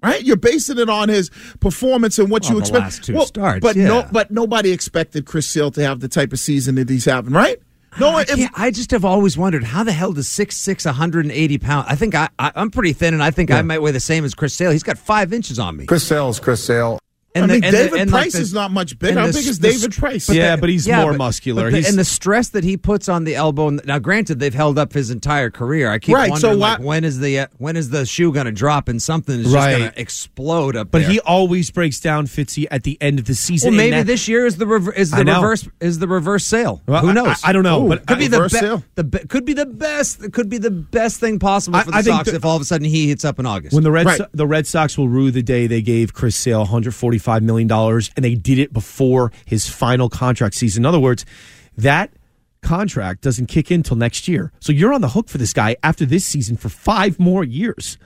Right, 0.00 0.22
you're 0.24 0.36
basing 0.36 0.78
it 0.78 0.88
on 0.88 1.08
his 1.08 1.28
performance 1.58 2.20
and 2.20 2.30
what 2.30 2.44
Well, 2.44 2.52
you 2.52 2.56
the 2.58 2.60
expect. 2.60 2.82
last 2.84 3.04
two 3.04 3.20
starts, 3.26 3.60
but 3.64 3.74
no, 3.74 3.98
yeah. 4.00 4.08
but 4.12 4.30
nobody 4.30 4.70
expected 4.70 5.26
Chris 5.26 5.48
Sale 5.48 5.72
to 5.72 5.82
have 5.82 5.98
the 5.98 6.06
type 6.06 6.32
of 6.32 6.38
season 6.38 6.76
that 6.76 6.88
he's 6.88 7.04
having. 7.06 7.32
Right? 7.32 7.60
No, 7.98 8.10
I, 8.10 8.24
if- 8.28 8.50
I 8.54 8.70
just 8.70 8.92
have 8.92 9.04
always 9.04 9.36
wondered 9.36 9.64
how 9.64 9.82
the 9.82 9.90
hell 9.90 10.12
does 10.12 10.28
6'6", 10.28 10.86
180 10.86 11.58
pounds. 11.58 11.86
I 11.88 11.96
think 11.96 12.14
I, 12.14 12.28
I 12.38 12.52
I'm 12.54 12.70
pretty 12.70 12.92
thin, 12.92 13.12
and 13.12 13.24
I 13.24 13.32
think 13.32 13.50
I 13.50 13.60
might 13.62 13.82
weigh 13.82 13.90
the 13.90 13.98
same 13.98 14.24
as 14.24 14.34
Chris 14.34 14.54
Sale. 14.54 14.70
He's 14.70 14.84
got 14.84 14.98
five 14.98 15.32
inches 15.32 15.58
on 15.58 15.76
me. 15.76 15.86
Chris 15.86 16.06
Sale 16.06 16.28
is 16.28 16.38
Chris 16.38 16.62
Sale. 16.62 17.00
I 17.36 17.40
And 17.40 17.50
the- 17.50 17.54
mean, 17.54 17.64
and 17.64 17.74
the- 17.74 17.78
David 17.84 18.00
and 18.00 18.10
like 18.10 18.22
Price 18.22 18.32
the- 18.32 18.40
is 18.40 18.52
not 18.54 18.70
much 18.72 18.98
bigger. 18.98 19.20
How 19.20 19.26
big 19.26 19.46
is 19.46 19.58
David 19.58 19.92
Price? 19.94 20.28
Yeah, 20.30 20.56
but 20.56 20.70
he's 20.70 20.88
more 20.88 21.12
muscular. 21.12 21.64
but 21.64 21.70
the- 21.72 21.76
He's- 21.76 21.90
and 21.90 21.98
the 21.98 22.04
stress 22.04 22.48
that 22.48 22.64
he 22.64 22.76
puts 22.76 23.08
on 23.08 23.24
the 23.24 23.36
elbow. 23.36 23.68
Now, 23.70 23.98
granted, 23.98 24.40
they've 24.40 24.54
held 24.54 24.78
up 24.78 24.92
his 24.94 25.10
entire 25.10 25.50
career. 25.50 25.90
I 25.90 25.98
keep 25.98 26.14
Right, 26.14 26.28
so 26.36 26.48
wondering, 26.48 26.58
why- 26.60 26.70
like, 26.72 26.80
when 26.82 27.04
is 27.04 27.20
the 27.20 27.40
uh, 27.40 27.46
when 27.58 27.76
is 27.76 27.90
the 27.90 28.06
shoe 28.06 28.32
going 28.32 28.46
to 28.46 28.52
drop 28.52 28.88
and 28.88 29.00
something 29.00 29.40
is 29.40 29.46
Right. 29.46 29.70
just 29.70 29.78
going 29.78 29.92
to 29.92 30.00
explode 30.00 30.74
up 30.74 30.88
But 30.90 31.02
there? 31.02 31.10
he 31.10 31.20
always 31.20 31.70
breaks 31.70 32.00
down 32.00 32.26
Fitzy 32.26 32.66
at 32.70 32.82
the 32.82 32.96
end 33.00 33.18
of 33.18 33.26
the 33.26 33.34
season. 33.34 33.70
well, 33.72 33.76
maybe 33.76 33.90
that- 33.96 34.06
this 34.06 34.26
year 34.26 34.46
is 34.46 34.56
the 34.56 34.66
rever- 34.66 34.92
is 34.92 35.10
the 35.10 35.24
reverse 35.24 35.68
is 35.80 35.98
the 35.98 36.08
reverse 36.08 36.44
sale. 36.44 36.82
Well, 36.88 37.02
Who 37.02 37.12
knows? 37.12 37.36
I- 37.44 37.50
I 37.50 37.52
don't 37.52 37.62
know, 37.62 37.84
Ooh, 37.84 37.88
but 37.90 38.06
could 38.06 38.16
I- 38.16 38.20
be 38.20 38.26
the, 38.28 38.48
be- 38.48 38.84
the 38.96 39.04
be- 39.04 39.18
could 39.28 39.44
be 39.44 39.52
the 39.52 39.66
best. 39.66 40.32
Could 40.32 40.48
be 40.48 40.58
the 40.58 40.70
best 40.70 41.20
thing 41.20 41.38
possible 41.38 41.78
for 41.80 41.90
the 41.90 41.96
I 41.98 42.02
Sox 42.02 42.28
if 42.30 42.44
all 42.44 42.56
of 42.56 42.62
a 42.62 42.64
sudden 42.64 42.86
he 42.86 43.08
hits 43.08 43.24
up 43.24 43.38
in 43.38 43.46
August. 43.46 43.74
When 43.74 43.84
the 43.84 43.92
Red 43.92 44.18
the 44.32 44.46
Red 44.46 44.66
Sox 44.66 44.96
will 44.96 45.08
rue 45.10 45.30
the 45.30 45.42
day 45.42 45.66
they 45.66 45.82
gave 45.82 46.14
Chris 46.14 46.34
Sale 46.34 46.64
145 47.18 47.42
million 47.42 47.68
dollars, 47.68 48.10
and 48.16 48.24
they 48.24 48.34
did 48.34 48.58
it 48.58 48.72
before 48.72 49.32
his 49.44 49.68
final 49.68 50.08
contract 50.08 50.54
season. 50.54 50.82
In 50.82 50.86
other 50.86 51.00
words, 51.00 51.24
that 51.76 52.10
contract 52.62 53.22
doesn't 53.22 53.46
kick 53.46 53.70
in 53.70 53.82
till 53.82 53.96
next 53.96 54.28
year. 54.28 54.52
So 54.60 54.72
you're 54.72 54.92
on 54.92 55.00
the 55.00 55.10
hook 55.10 55.28
for 55.28 55.38
this 55.38 55.52
guy 55.52 55.76
after 55.82 56.04
this 56.04 56.24
season 56.26 56.56
for 56.56 56.68
five 56.68 57.18
more 57.18 57.44
years. 57.44 57.98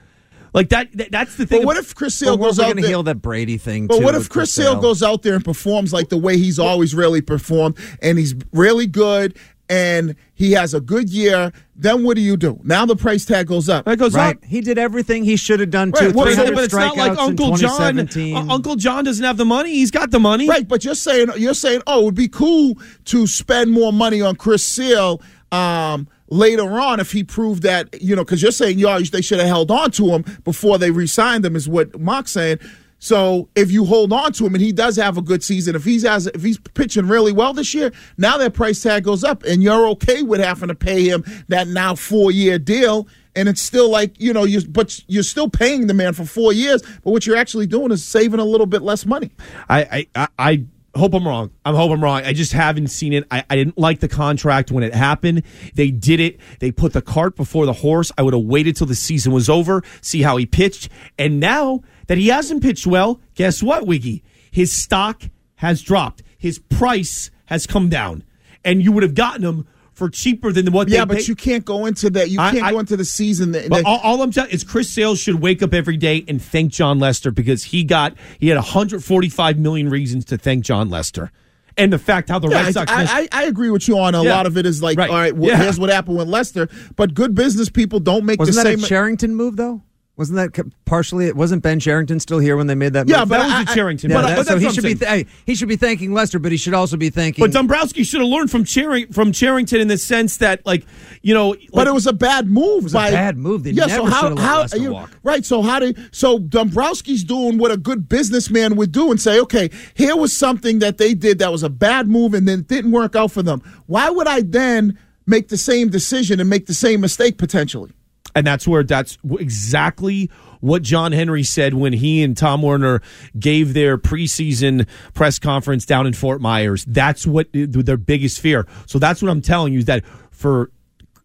Like 0.54 0.68
that, 0.68 0.92
that 0.98 1.10
that's 1.10 1.36
the 1.36 1.46
thing. 1.46 1.60
But 1.60 1.66
what 1.66 1.76
if 1.78 1.94
Chris 1.94 2.14
Sale 2.14 2.36
goes 2.36 2.58
we're 2.58 2.64
out 2.64 2.66
going 2.66 2.76
to 2.76 2.82
there? 2.82 2.90
heal 2.90 3.02
that 3.04 3.22
Brady 3.22 3.56
thing. 3.56 3.86
But 3.86 3.98
too 3.98 4.04
what 4.04 4.14
if 4.14 4.28
Chris 4.28 4.52
Sale 4.52 4.72
Sale. 4.74 4.82
goes 4.82 5.02
out 5.02 5.22
there 5.22 5.34
and 5.34 5.44
performs 5.44 5.94
like 5.94 6.10
the 6.10 6.18
way 6.18 6.36
he's 6.36 6.58
always 6.58 6.94
really 6.94 7.22
performed, 7.22 7.78
and 8.02 8.18
he's 8.18 8.34
really 8.52 8.86
good, 8.86 9.34
and 9.68 10.14
he 10.34 10.52
has 10.52 10.74
a 10.74 10.80
good 10.80 11.08
year? 11.08 11.52
Then 11.76 12.04
what 12.04 12.16
do 12.16 12.20
you 12.22 12.36
do? 12.36 12.60
Now 12.62 12.84
the 12.86 12.96
price 12.96 13.24
tag 13.24 13.46
goes 13.46 13.68
up. 13.68 13.86
It 13.88 13.98
goes 13.98 14.14
Right, 14.14 14.36
up. 14.36 14.44
he 14.44 14.60
did 14.60 14.78
everything 14.78 15.24
he 15.24 15.36
should 15.36 15.60
have 15.60 15.70
done 15.70 15.92
too. 15.92 16.06
Right, 16.06 16.14
what 16.14 16.28
is 16.28 16.34
it? 16.38 16.46
300 16.48 16.54
But 16.54 16.64
it's 16.64 16.74
not 16.74 16.96
like 16.96 17.18
Uncle 17.18 17.56
John. 17.56 17.98
uh, 17.98 18.52
Uncle 18.52 18.76
John 18.76 19.04
doesn't 19.04 19.24
have 19.24 19.36
the 19.36 19.44
money. 19.44 19.70
He's 19.74 19.90
got 19.90 20.10
the 20.10 20.20
money. 20.20 20.48
Right, 20.48 20.66
but 20.66 20.84
you're 20.84 20.94
saying 20.94 21.28
you're 21.38 21.54
saying, 21.54 21.82
oh, 21.86 22.02
it 22.02 22.04
would 22.04 22.14
be 22.14 22.28
cool 22.28 22.78
to 23.06 23.26
spend 23.26 23.70
more 23.70 23.92
money 23.92 24.20
on 24.20 24.36
Chris 24.36 24.64
Sale 24.64 25.20
um, 25.50 26.08
later 26.28 26.78
on 26.80 26.98
if 27.00 27.12
he 27.12 27.24
proved 27.24 27.62
that 27.62 28.02
you 28.02 28.16
know, 28.16 28.24
because 28.24 28.42
you're 28.42 28.52
saying 28.52 28.78
yeah, 28.78 28.98
they 29.10 29.20
should 29.22 29.38
have 29.38 29.48
held 29.48 29.70
on 29.70 29.90
to 29.92 30.08
him 30.08 30.24
before 30.44 30.78
they 30.78 30.90
re-signed 30.90 31.44
him, 31.44 31.56
is 31.56 31.68
what 31.68 31.98
Mark's 32.00 32.32
saying. 32.32 32.58
So 33.02 33.48
if 33.56 33.72
you 33.72 33.84
hold 33.84 34.12
on 34.12 34.32
to 34.34 34.46
him 34.46 34.54
and 34.54 34.62
he 34.62 34.70
does 34.70 34.94
have 34.94 35.18
a 35.18 35.22
good 35.22 35.42
season, 35.42 35.74
if 35.74 35.82
he's 35.82 36.04
has 36.04 36.28
if 36.28 36.44
he's 36.44 36.58
pitching 36.58 37.08
really 37.08 37.32
well 37.32 37.52
this 37.52 37.74
year, 37.74 37.90
now 38.16 38.38
that 38.38 38.54
price 38.54 38.80
tag 38.80 39.02
goes 39.02 39.24
up, 39.24 39.42
and 39.42 39.60
you're 39.60 39.88
okay 39.88 40.22
with 40.22 40.40
having 40.40 40.68
to 40.68 40.76
pay 40.76 41.08
him 41.08 41.24
that 41.48 41.66
now 41.66 41.96
four 41.96 42.30
year 42.30 42.60
deal. 42.60 43.08
And 43.34 43.48
it's 43.48 43.60
still 43.60 43.90
like 43.90 44.20
you 44.20 44.32
know, 44.32 44.44
you 44.44 44.64
but 44.68 45.00
you're 45.08 45.24
still 45.24 45.50
paying 45.50 45.88
the 45.88 45.94
man 45.94 46.12
for 46.12 46.24
four 46.24 46.52
years. 46.52 46.80
But 47.02 47.10
what 47.10 47.26
you're 47.26 47.36
actually 47.36 47.66
doing 47.66 47.90
is 47.90 48.04
saving 48.04 48.38
a 48.38 48.44
little 48.44 48.66
bit 48.66 48.82
less 48.82 49.04
money. 49.04 49.32
I, 49.68 50.06
I, 50.14 50.28
I, 50.38 50.64
hope 50.94 51.14
I'm 51.14 51.26
wrong. 51.26 51.50
I'm 51.64 51.74
hope 51.74 51.90
I'm 51.90 52.04
wrong. 52.04 52.22
I 52.22 52.32
just 52.32 52.52
haven't 52.52 52.88
seen 52.88 53.14
it. 53.14 53.24
I, 53.32 53.44
I 53.50 53.56
didn't 53.56 53.78
like 53.78 53.98
the 53.98 54.08
contract 54.08 54.70
when 54.70 54.84
it 54.84 54.94
happened. 54.94 55.42
They 55.74 55.90
did 55.90 56.20
it. 56.20 56.38
They 56.60 56.70
put 56.70 56.92
the 56.92 57.02
cart 57.02 57.34
before 57.34 57.66
the 57.66 57.72
horse. 57.72 58.12
I 58.16 58.22
would 58.22 58.34
have 58.34 58.44
waited 58.44 58.76
till 58.76 58.86
the 58.86 58.94
season 58.94 59.32
was 59.32 59.48
over, 59.48 59.82
see 60.02 60.22
how 60.22 60.36
he 60.36 60.46
pitched. 60.46 60.88
And 61.18 61.40
now 61.40 61.80
that 62.12 62.18
he 62.18 62.28
hasn't 62.28 62.62
pitched 62.62 62.86
well, 62.86 63.22
guess 63.34 63.62
what, 63.62 63.86
Wiggy? 63.86 64.22
His 64.50 64.70
stock 64.70 65.22
has 65.56 65.80
dropped. 65.80 66.22
His 66.36 66.58
price 66.58 67.30
has 67.46 67.66
come 67.66 67.88
down. 67.88 68.22
And 68.62 68.82
you 68.82 68.92
would 68.92 69.02
have 69.02 69.14
gotten 69.14 69.42
him 69.42 69.66
for 69.94 70.10
cheaper 70.10 70.52
than 70.52 70.70
what 70.72 70.90
Yeah, 70.90 71.00
they 71.00 71.04
but 71.06 71.16
paid. 71.18 71.28
you 71.28 71.34
can't 71.34 71.64
go 71.64 71.86
into 71.86 72.10
that. 72.10 72.28
You 72.28 72.36
can't 72.36 72.62
I- 72.62 72.70
go 72.72 72.80
into 72.80 72.98
the 72.98 73.04
season. 73.06 73.52
That, 73.52 73.70
But 73.70 73.76
that- 73.78 73.86
all, 73.86 73.98
all 74.00 74.20
I'm 74.22 74.30
telling 74.30 74.50
is 74.50 74.62
Chris 74.62 74.90
Sales 74.90 75.20
should 75.20 75.36
wake 75.36 75.62
up 75.62 75.72
every 75.72 75.96
day 75.96 76.22
and 76.28 76.40
thank 76.42 76.72
Jon 76.72 76.98
Lester 76.98 77.30
because 77.30 77.64
he 77.64 77.82
got 77.82 78.14
he 78.38 78.48
had 78.48 78.56
145 78.58 79.58
million 79.58 79.88
reasons 79.88 80.26
to 80.26 80.36
thank 80.36 80.64
Jon 80.66 80.90
Lester, 80.90 81.32
and 81.78 81.90
the 81.92 81.98
fact 81.98 82.28
how 82.28 82.38
the 82.38 82.48
Yeah, 82.48 82.64
Red 82.64 82.74
Sox. 82.74 82.92
I, 82.92 83.00
missed- 83.02 83.14
I, 83.14 83.28
I 83.32 83.44
agree 83.44 83.70
with 83.70 83.88
you 83.88 83.98
on 83.98 84.14
a 84.14 84.22
Yeah. 84.22 84.34
lot 84.36 84.44
of 84.44 84.58
it. 84.58 84.66
Is 84.66 84.82
like, 84.82 84.98
Right. 84.98 85.08
all 85.10 85.16
right, 85.16 85.34
well, 85.34 85.50
Yeah. 85.50 85.62
here's 85.62 85.78
what 85.80 85.88
happened 85.88 86.18
with 86.18 86.28
Lester. 86.28 86.68
But 86.96 87.14
good 87.14 87.34
business 87.34 87.70
people 87.70 88.00
don't 88.00 88.26
make 88.26 88.38
Wasn't 88.38 88.56
the 88.56 88.62
that 88.64 88.76
same. 88.76 88.84
a 88.84 88.86
Cherington 88.88 89.34
move 89.34 89.56
though? 89.56 89.82
Wasn't 90.22 90.54
that 90.54 90.64
partially? 90.84 91.32
Wasn't 91.32 91.62
Ben 91.64 91.80
Cherington 91.80 92.20
still 92.20 92.38
here 92.38 92.56
when 92.56 92.68
they 92.68 92.76
made 92.76 92.92
that? 92.92 93.08
Yeah, 93.08 93.20
move? 93.20 93.30
but 93.30 93.38
that 93.38 93.44
was 93.60 93.68
I- 93.68 93.72
I- 93.72 93.74
Cherington. 93.74 94.10
Yeah, 94.10 94.16
but, 94.22 94.28
that- 94.28 94.36
but 94.36 94.46
so 94.46 94.58
he 94.58 94.70
should 94.70 94.84
be 94.84 94.94
th- 94.94 95.26
he 95.46 95.54
should 95.56 95.68
be 95.68 95.74
thanking 95.76 96.12
Lester, 96.14 96.38
but 96.38 96.52
he 96.52 96.58
should 96.58 96.74
also 96.74 96.96
be 96.96 97.10
thanking. 97.10 97.42
But 97.42 97.50
Dombrowski 97.52 98.04
should 98.04 98.20
have 98.20 98.28
learned 98.30 98.50
from 98.52 98.64
Charing, 98.64 99.12
from 99.12 99.32
Cherington 99.32 99.80
in 99.80 99.88
the 99.88 99.98
sense 99.98 100.36
that, 100.36 100.64
like, 100.64 100.84
you 101.22 101.34
know, 101.34 101.56
but 101.72 101.88
it 101.88 101.92
was 101.92 102.06
a 102.06 102.12
bad 102.12 102.46
move. 102.46 102.84
was 102.84 102.94
a 102.94 102.98
bad 102.98 103.36
move. 103.36 103.64
They 103.64 103.70
yeah, 103.72 103.86
never 103.86 104.02
so 104.02 104.04
how, 104.06 104.20
should 104.28 104.38
have 104.38 104.58
let 104.60 104.70
how 104.70 104.76
you- 104.78 104.92
walk. 104.92 105.10
Right. 105.24 105.44
So 105.44 105.60
how 105.62 105.80
do 105.80 105.92
so 106.12 106.38
Dombrowski's 106.38 107.24
doing 107.24 107.58
what 107.58 107.72
a 107.72 107.76
good 107.76 108.08
businessman 108.08 108.76
would 108.76 108.92
do 108.92 109.10
and 109.10 109.20
say, 109.20 109.40
okay, 109.40 109.70
here 109.94 110.14
was 110.16 110.36
something 110.36 110.78
that 110.78 110.98
they 110.98 111.14
did 111.14 111.40
that 111.40 111.50
was 111.50 111.62
a 111.64 111.68
bad 111.70 112.06
move 112.08 112.34
and 112.34 112.46
then 112.46 112.60
it 112.60 112.68
didn't 112.68 112.92
work 112.92 113.16
out 113.16 113.32
for 113.32 113.42
them. 113.42 113.60
Why 113.86 114.08
would 114.08 114.28
I 114.28 114.42
then 114.42 114.96
make 115.26 115.48
the 115.48 115.56
same 115.56 115.88
decision 115.88 116.38
and 116.40 116.48
make 116.48 116.66
the 116.66 116.74
same 116.74 117.00
mistake 117.00 117.38
potentially? 117.38 117.90
And 118.34 118.46
that's 118.46 118.66
where 118.66 118.82
that's 118.82 119.18
exactly 119.38 120.30
what 120.60 120.82
John 120.82 121.12
Henry 121.12 121.42
said 121.42 121.74
when 121.74 121.92
he 121.92 122.22
and 122.22 122.36
Tom 122.36 122.62
Werner 122.62 123.02
gave 123.38 123.74
their 123.74 123.98
preseason 123.98 124.86
press 125.12 125.38
conference 125.38 125.84
down 125.84 126.06
in 126.06 126.12
Fort 126.12 126.40
Myers. 126.40 126.84
That's 126.86 127.26
what 127.26 127.48
uh, 127.48 127.66
their 127.68 127.96
biggest 127.96 128.40
fear. 128.40 128.66
So 128.86 128.98
that's 128.98 129.20
what 129.20 129.30
I'm 129.30 129.42
telling 129.42 129.72
you 129.72 129.80
is 129.80 129.84
that 129.86 130.04
for 130.30 130.70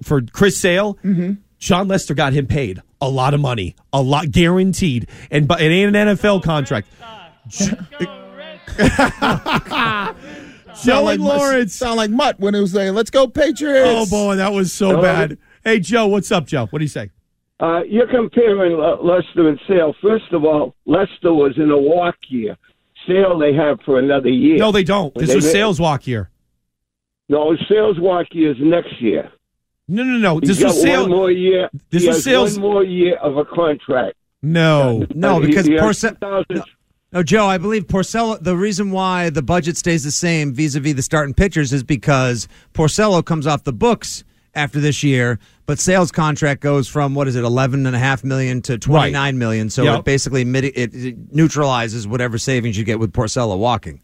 for 0.04 0.22
Chris 0.22 0.60
Sale, 0.60 0.96
mm-hmm. 1.04 1.34
Jon 1.60 1.88
Lester 1.88 2.13
got 2.13 2.34
him 2.34 2.48
paid 2.48 2.82
a 3.02 3.10
lot 3.10 3.34
of 3.34 3.39
money, 3.39 3.76
a 3.93 4.02
lot 4.02 4.32
guaranteed, 4.32 5.08
and 5.32 5.48
but 5.48 5.62
it 5.62 5.72
ain't 5.72 5.96
an 5.96 6.08
NFL 6.10 6.43
contract. 6.43 6.88
Joe 10.84 11.08
and 11.08 11.24
Lawrence. 11.24 11.74
sound 11.74 11.98
like 11.98 12.12
Mutt 12.12 12.39
when 12.39 12.56
it 12.56 12.60
was 12.60 12.72
saying, 12.72 12.93
"Let's 12.93 13.10
go 13.10 13.28
Patriots." 13.28 13.89
Oh 13.89 14.06
boy, 14.06 14.36
that 14.36 14.54
was 14.54 14.74
so 14.74 14.89
Hello? 14.89 15.02
bad. 15.02 15.38
Hey 15.67 15.82
Joe, 15.82 16.08
what's 16.08 16.32
up, 16.32 16.45
Joe? 16.47 16.67
What 16.67 16.80
do 16.80 16.86
you 16.86 16.88
say? 16.88 17.10
Uh, 17.60 17.82
you're 17.89 18.08
comparing 18.08 18.71
Le- 18.77 19.01
Lester 19.03 19.49
and 19.49 19.60
Sale. 19.67 19.93
First 20.01 20.32
of 20.32 20.45
all, 20.45 20.73
Lester 20.86 21.34
was 21.34 21.58
in 21.58 21.69
a 21.71 21.77
walk 21.77 22.15
year. 22.30 22.56
Sale 23.06 23.38
they 23.38 23.53
have 23.53 23.77
for 23.84 23.99
another 23.99 24.30
year. 24.30 24.56
No, 24.60 24.71
they 24.71 24.86
don't. 24.86 25.13
This 25.15 25.27
they 25.27 25.36
was 25.36 25.43
made- 25.43 25.51
sales 25.51 25.77
walk 25.82 26.08
year. 26.08 26.30
No, 27.27 27.53
Sale's 27.67 27.99
walk 27.99 28.27
year 28.32 28.51
is 28.51 28.58
next 28.62 29.01
year. 29.01 29.30
No, 29.89 30.03
no, 30.06 30.17
no. 30.17 30.39
He's 30.39 30.51
This 30.51 30.60
got 30.60 30.67
was 30.67 30.82
sales. 30.82 31.10
one 31.10 31.17
more 31.17 31.32
year. 31.32 31.69
This 31.89 32.03
he 32.03 32.08
was 32.08 32.15
has 32.17 32.23
sales- 32.23 32.58
One 32.58 32.71
more 32.71 32.84
year 32.86 33.17
of 33.17 33.36
a 33.36 33.43
contract. 33.43 34.15
No, 34.41 35.06
No, 35.13 35.41
because 35.41 35.65
he 35.65 35.73
has 35.73 35.82
Porce- 35.82 35.99
2000 35.99 36.63
No, 37.12 37.23
Joe, 37.23 37.45
I 37.45 37.58
believe 37.58 37.88
Porcello. 37.88 38.41
The 38.41 38.56
reason 38.56 38.91
why 38.91 39.30
the 39.32 39.41
budget 39.41 39.75
stays 39.75 40.06
the 40.06 40.12
same 40.12 40.53
vis-a-vis 40.53 40.93
the 40.93 41.01
starting 41.01 41.34
pitchers 41.34 41.73
is 41.73 41.84
because 41.84 42.47
Porcello 42.73 43.21
comes 43.25 43.45
off 43.45 43.65
the 43.65 43.73
books 43.73 44.23
after 44.58 44.80
this 44.80 45.04
year, 45.04 45.39
but 45.65 45.80
sales 45.80 46.12
contract 46.12 46.62
goes 46.62 46.88
from 46.88 47.13
what 47.15 47.28
is 47.28 47.36
it, 47.36 47.43
eleven 47.43 47.86
and 47.86 47.96
a 47.96 48.00
half 48.00 48.24
million 48.24 48.62
to 48.63 48.78
twenty 48.78 49.12
nine 49.12 49.38
million. 49.38 49.70
So 49.70 49.84
Yep. 49.84 50.00
it 50.00 50.06
basically 50.06 50.43
miti- 50.43 50.67
it, 50.70 50.93
it 50.93 51.34
neutralizes 51.34 52.08
whatever 52.08 52.38
savings 52.38 52.78
you 52.78 52.84
get 52.84 53.00
with 53.00 53.13
Porcello 53.13 53.58
walking. 53.58 54.02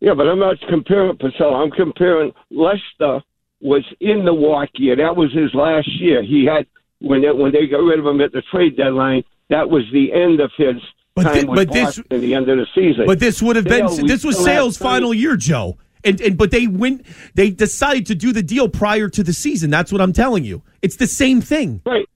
Yeah, 0.00 0.14
but 0.14 0.26
I'm 0.28 0.38
not 0.38 0.56
comparing 0.68 1.16
Purcell. 1.16 1.54
I'm 1.54 1.70
comparing 1.70 2.32
Lester 2.50 3.22
was 3.60 3.84
in 4.00 4.24
the 4.24 4.34
walk 4.34 4.68
year. 4.74 4.96
That 4.96 5.16
was 5.16 5.32
his 5.32 5.54
last 5.54 5.88
year. 6.00 6.22
He 6.22 6.44
had 6.44 6.66
when 7.00 7.22
they, 7.22 7.30
when 7.32 7.52
they 7.52 7.66
got 7.66 7.78
rid 7.82 7.98
of 7.98 8.06
him 8.06 8.20
at 8.20 8.32
the 8.32 8.42
trade 8.50 8.76
deadline. 8.76 9.24
That 9.48 9.70
was 9.70 9.84
the 9.92 10.12
end 10.12 10.40
of 10.40 10.50
his 10.56 10.76
But 11.14 11.22
time 11.22 11.34
thi- 11.34 11.44
with 11.44 11.56
but 11.56 11.72
this- 11.72 11.96
Boston, 11.98 12.20
the 12.20 12.34
end 12.34 12.48
of 12.48 12.58
the 12.58 12.66
season. 12.74 13.06
But 13.06 13.20
this 13.20 13.40
would 13.40 13.56
have 13.56 13.64
been 13.64 13.88
Sale, 13.88 14.06
this 14.06 14.24
was 14.24 14.42
sales 14.42 14.76
final 14.76 15.14
year, 15.14 15.36
Joe. 15.36 15.78
And, 16.04 16.20
and 16.20 16.36
but 16.38 16.50
they 16.50 16.66
went 16.66 17.04
they 17.34 17.50
decided 17.50 18.06
to 18.06 18.14
do 18.14 18.32
the 18.32 18.42
deal 18.42 18.68
prior 18.68 19.08
to 19.08 19.22
the 19.22 19.32
season. 19.32 19.70
That's 19.70 19.90
what 19.92 20.00
I'm 20.00 20.12
telling 20.12 20.44
you. 20.44 20.62
It's 20.82 20.96
the 20.96 21.06
same 21.06 21.40
thing. 21.40 21.80
Right. 21.84 22.08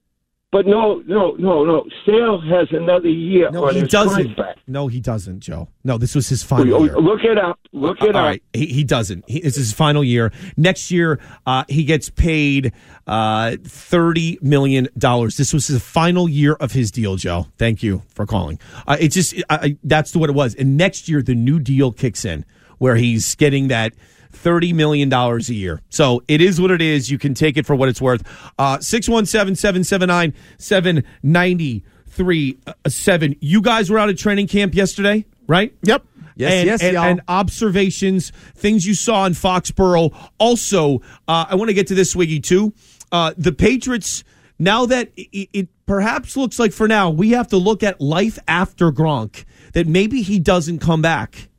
But 0.51 0.67
no, 0.67 1.01
no, 1.07 1.31
no, 1.39 1.63
no. 1.63 1.85
Sale 2.05 2.41
has 2.41 2.67
another 2.71 3.07
year 3.07 3.49
No, 3.51 3.69
on 3.69 3.73
he 3.75 3.83
doesn't. 3.83 4.25
contract. 4.35 4.59
No, 4.67 4.87
he 4.87 4.99
doesn't, 4.99 5.39
Joe. 5.39 5.69
No, 5.85 5.97
this 5.97 6.13
was 6.13 6.27
his 6.27 6.43
final 6.43 6.75
Oh, 6.75 6.83
year. 6.83 6.97
Look 6.97 7.23
it 7.23 7.37
up. 7.37 7.57
Look 7.71 8.01
it 8.01 8.17
up. 8.17 8.25
right, 8.25 8.43
he, 8.51 8.65
he 8.65 8.83
doesn't. 8.83 9.23
He, 9.29 9.39
this 9.39 9.53
is 9.55 9.67
his 9.67 9.73
final 9.73 10.03
year. 10.03 10.33
Next 10.57 10.91
year, 10.91 11.21
uh, 11.45 11.63
he 11.69 11.85
gets 11.85 12.09
paid 12.09 12.73
uh, 13.07 13.55
thirty 13.63 14.39
million 14.41 14.89
dollars. 14.97 15.37
This 15.37 15.53
was 15.53 15.67
his 15.67 15.81
final 15.81 16.27
year 16.27 16.55
of 16.55 16.73
his 16.73 16.91
deal, 16.91 17.15
Joe. 17.15 17.47
Thank 17.57 17.81
you 17.81 18.03
for 18.13 18.25
calling. 18.25 18.59
Uh, 18.85 18.97
it 18.99 19.07
just 19.13 19.33
I, 19.49 19.55
I, 19.55 19.77
that's 19.85 20.13
what 20.17 20.29
it 20.29 20.33
was. 20.33 20.53
And 20.55 20.75
next 20.75 21.07
year, 21.07 21.21
the 21.21 21.33
new 21.33 21.59
deal 21.59 21.93
kicks 21.93 22.25
in, 22.25 22.43
where 22.81 22.95
he's 22.95 23.35
getting 23.35 23.67
that. 23.67 23.93
Thirty 24.31 24.73
million 24.73 25.07
dollars 25.07 25.49
a 25.49 25.53
year. 25.53 25.81
So 25.89 26.23
it 26.27 26.41
is 26.41 26.59
what 26.59 26.71
it 26.71 26.81
is. 26.81 27.11
You 27.11 27.19
can 27.19 27.35
take 27.35 27.57
it 27.57 27.65
for 27.65 27.75
what 27.75 27.89
it's 27.89 28.01
worth. 28.01 28.23
Uh, 28.57 28.79
Six 28.79 29.07
one 29.07 29.27
seven 29.27 29.55
seven 29.55 29.83
seven 29.83 30.07
nine 30.07 30.33
seven 30.57 31.03
ninety 31.21 31.83
three 32.07 32.57
uh, 32.65 32.73
seven. 32.87 33.35
You 33.39 33.61
guys 33.61 33.91
were 33.91 33.99
out 33.99 34.09
at 34.09 34.17
training 34.17 34.47
camp 34.47 34.73
yesterday, 34.73 35.25
right? 35.47 35.75
Yep. 35.83 36.05
Yes, 36.35 36.53
and, 36.53 36.65
yes, 36.65 36.81
and, 36.81 36.93
y'all. 36.93 37.03
and 37.03 37.21
observations, 37.27 38.31
things 38.55 38.87
you 38.87 38.95
saw 38.95 39.25
in 39.25 39.33
Foxborough. 39.33 40.15
Also, 40.39 41.01
uh, 41.27 41.45
I 41.49 41.55
want 41.55 41.69
to 41.69 41.75
get 41.75 41.87
to 41.87 41.95
this, 41.95 42.15
Swiggy, 42.15 42.41
too. 42.41 42.73
Uh, 43.11 43.33
the 43.37 43.51
Patriots, 43.51 44.23
now 44.57 44.87
that 44.87 45.11
it, 45.17 45.49
it 45.53 45.69
perhaps 45.85 46.35
looks 46.35 46.57
like 46.57 46.71
for 46.71 46.87
now, 46.87 47.11
we 47.11 47.31
have 47.31 47.49
to 47.49 47.57
look 47.57 47.83
at 47.83 47.99
life 48.01 48.39
after 48.47 48.91
Gronk, 48.91 49.43
that 49.73 49.87
maybe 49.87 50.21
he 50.23 50.39
doesn't 50.39 50.79
come 50.79 51.01
back. 51.01 51.49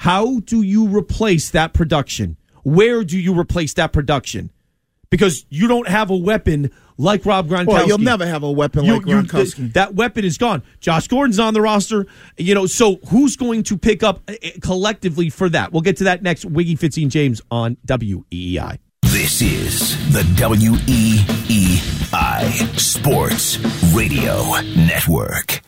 How 0.00 0.40
do 0.40 0.62
you 0.62 0.88
replace 0.88 1.50
that 1.50 1.74
production? 1.74 2.38
Where 2.62 3.04
do 3.04 3.18
you 3.20 3.38
replace 3.38 3.74
that 3.74 3.92
production? 3.92 4.50
Because 5.10 5.44
you 5.50 5.68
don't 5.68 5.86
have 5.88 6.08
a 6.08 6.16
weapon 6.16 6.70
like 6.96 7.26
Rob 7.26 7.48
Gronkowski. 7.48 7.66
Well, 7.66 7.86
you'll 7.86 7.98
never 7.98 8.24
have 8.24 8.42
a 8.42 8.50
weapon 8.50 8.86
You- 8.86 8.94
like 8.94 9.06
you- 9.06 9.16
Gronkowski. 9.16 9.74
that 9.74 9.94
weapon 9.94 10.24
is 10.24 10.38
gone. 10.38 10.62
Josh 10.80 11.06
Gordon's 11.06 11.38
on 11.38 11.52
the 11.52 11.60
roster. 11.60 12.06
You 12.38 12.54
know, 12.54 12.64
so 12.64 12.96
who's 13.08 13.36
going 13.36 13.62
to 13.64 13.76
pick 13.76 14.02
up 14.02 14.22
uh, 14.26 14.32
collectively 14.62 15.28
for 15.28 15.50
that? 15.50 15.70
We'll 15.70 15.82
get 15.82 15.98
to 15.98 16.04
that 16.04 16.22
next. 16.22 16.46
Wiggy 16.46 16.76
Fitzy 16.76 17.02
and 17.02 17.10
James 17.10 17.42
on 17.50 17.72
E 17.72 17.76
WEEI. 17.86 18.78
This 19.02 19.42
is 19.42 19.98
the 20.14 20.22
WEEI 20.40 21.20
Sports 22.80 23.58
Radio 23.94 24.54
Network. 24.76 25.59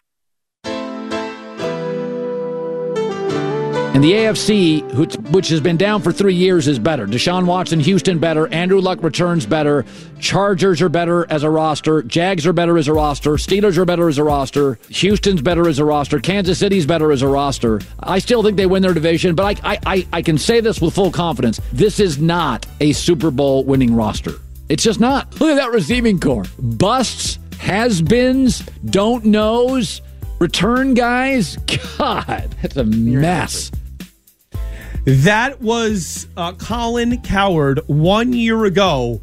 And 3.95 4.03
the 4.03 4.13
AFC, 4.13 4.83
which, 4.95 5.17
which 5.33 5.49
has 5.49 5.61
been 5.61 5.77
down 5.77 6.01
for 6.01 6.13
three 6.13 6.35
years, 6.35 6.67
is 6.67 6.79
better. 6.79 7.07
Deshaun 7.07 7.45
Watson, 7.45 7.79
Houston 7.79 8.19
better. 8.19 8.49
Andrew 8.49 8.81
Luck 8.81 9.03
returns 9.03 9.45
better. 9.45 9.85
Chargers 10.19 10.81
are 10.81 10.89
better 10.89 11.31
as 11.31 11.43
a 11.43 11.51
roster. 11.51 12.03
Jags 12.03 12.47
are 12.47 12.55
better 12.55 12.79
as 12.79 12.89
a 12.89 12.95
roster. 12.95 13.33
Steelers 13.33 13.77
are 13.77 13.85
better 13.85 14.09
as 14.09 14.17
a 14.17 14.25
roster. 14.25 14.79
Houston's 14.89 15.43
better 15.43 15.69
as 15.69 15.79
a 15.79 15.85
roster. 15.85 16.21
Kansas 16.21 16.59
City's 16.59 16.87
better 16.87 17.13
as 17.13 17.21
a 17.21 17.29
roster. 17.29 17.83
I 18.01 18.19
still 18.19 18.43
think 18.43 18.57
they 18.57 18.65
win 18.65 18.81
their 18.83 18.95
division, 18.95 19.35
but 19.35 19.61
I, 19.63 19.75
I, 19.75 19.79
I, 19.85 20.07
I 20.11 20.23
can 20.23 20.39
say 20.39 20.61
this 20.61 20.81
with 20.81 20.95
full 20.95 21.11
confidence. 21.11 21.61
This 21.75 22.01
is 22.01 22.17
not 22.17 22.65
a 22.81 22.93
Super 22.95 23.31
Bowl 23.31 23.63
winning 23.63 23.95
roster. 23.95 24.33
It's 24.71 24.83
just 24.83 25.01
not. 25.01 25.39
Look 25.39 25.51
at 25.51 25.57
that 25.57 25.71
receiving 25.71 26.19
core. 26.19 26.45
Busts, 26.59 27.39
has 27.59 28.01
beens, 28.01 28.61
don't 28.87 29.27
knows, 29.27 30.01
return 30.39 30.95
guys. 30.95 31.57
God, 31.99 32.55
that's 32.63 32.77
a 32.77 32.85
mess. 32.85 33.71
That 35.05 35.61
was 35.61 36.29
uh, 36.37 36.53
Colin 36.53 37.21
Cowherd 37.23 37.81
one 37.89 38.33
year 38.33 38.65
ago 38.67 39.21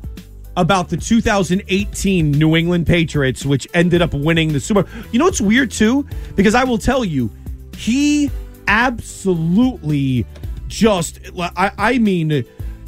about 0.58 0.90
the 0.90 0.98
2018 0.98 2.32
New 2.32 2.58
England 2.58 2.86
Patriots, 2.86 3.46
which 3.46 3.66
ended 3.74 4.02
up 4.02 4.14
winning 4.14 4.52
the 4.52 4.60
Super. 4.60 4.86
You 5.12 5.20
know 5.20 5.26
what's 5.26 5.40
weird 5.40 5.72
too? 5.72 6.06
Because 6.36 6.54
I 6.54 6.66
will 6.66 6.78
tell 6.78 7.06
you, 7.06 7.30
he 7.78 8.30
absolutely 8.68 10.26
just. 10.68 11.20
I, 11.40 11.72
I 11.78 11.98
mean, 11.98 12.44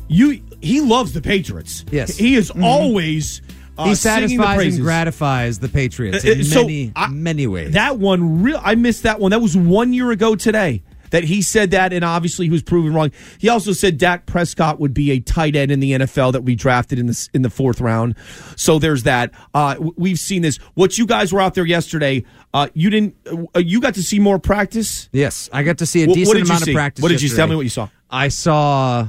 you. 0.07 0.41
He 0.61 0.79
loves 0.81 1.13
the 1.13 1.21
Patriots. 1.21 1.85
Yes. 1.91 2.17
he 2.17 2.35
is 2.35 2.51
always. 2.61 3.41
Uh, 3.77 3.85
he 3.85 3.95
satisfies 3.95 4.75
and 4.75 4.83
gratifies 4.83 5.57
the 5.59 5.69
Patriots 5.69 6.23
Uh, 6.25 6.27
uh, 6.27 6.31
in 6.33 6.43
so 6.43 6.61
many, 6.63 6.91
many 7.09 7.47
ways. 7.47 7.71
That 7.73 7.97
one, 7.97 8.43
real. 8.43 8.59
I 8.61 8.75
missed 8.75 9.03
that 9.03 9.19
one. 9.19 9.31
That 9.31 9.41
was 9.41 9.55
one 9.55 9.93
year 9.93 10.11
ago 10.11 10.35
today 10.35 10.83
that 11.11 11.23
he 11.25 11.41
said 11.41 11.71
that, 11.71 11.93
and 11.93 12.03
obviously 12.03 12.47
he 12.47 12.49
was 12.51 12.61
proven 12.63 12.93
wrong. 12.93 13.11
He 13.37 13.47
also 13.47 13.71
said 13.71 13.97
Dak 13.97 14.25
Prescott 14.25 14.79
would 14.79 14.93
be 14.93 15.11
a 15.11 15.19
tight 15.19 15.55
end 15.55 15.71
in 15.71 15.79
the 15.79 15.91
NFL 15.93 16.33
that 16.33 16.41
we 16.41 16.55
drafted 16.55 16.99
in 16.99 17.07
the 17.07 17.29
in 17.33 17.41
the 17.43 17.49
fourth 17.49 17.79
round. 17.79 18.15
So 18.57 18.79
there's 18.79 19.03
that. 19.03 19.31
Uh, 19.53 19.75
we've 19.95 20.19
seen 20.19 20.41
this. 20.41 20.57
What 20.73 20.97
you 20.97 21.05
guys 21.05 21.31
were 21.31 21.39
out 21.41 21.53
there 21.53 21.65
yesterday. 21.65 22.25
Uh, 22.53 22.67
you 22.73 22.89
didn't. 22.89 23.15
Uh, 23.55 23.59
you 23.59 23.79
got 23.79 23.93
to 23.93 24.03
see 24.03 24.19
more 24.19 24.39
practice. 24.39 25.07
Yes, 25.13 25.49
I 25.53 25.63
got 25.63 25.77
to 25.77 25.85
see 25.85 26.03
a 26.03 26.07
What- 26.07 26.09
what 26.09 26.15
decent 26.15 26.37
you 26.39 26.43
amount 26.45 26.63
see? 26.65 26.71
of 26.71 26.75
practice. 26.75 27.03
What 27.03 27.09
did 27.09 27.21
you- 27.21 27.29
tell 27.35 27.47
me 27.47 27.55
what 27.55 27.61
you 27.61 27.69
saw. 27.69 27.87
I 28.09 28.27
saw 28.27 29.07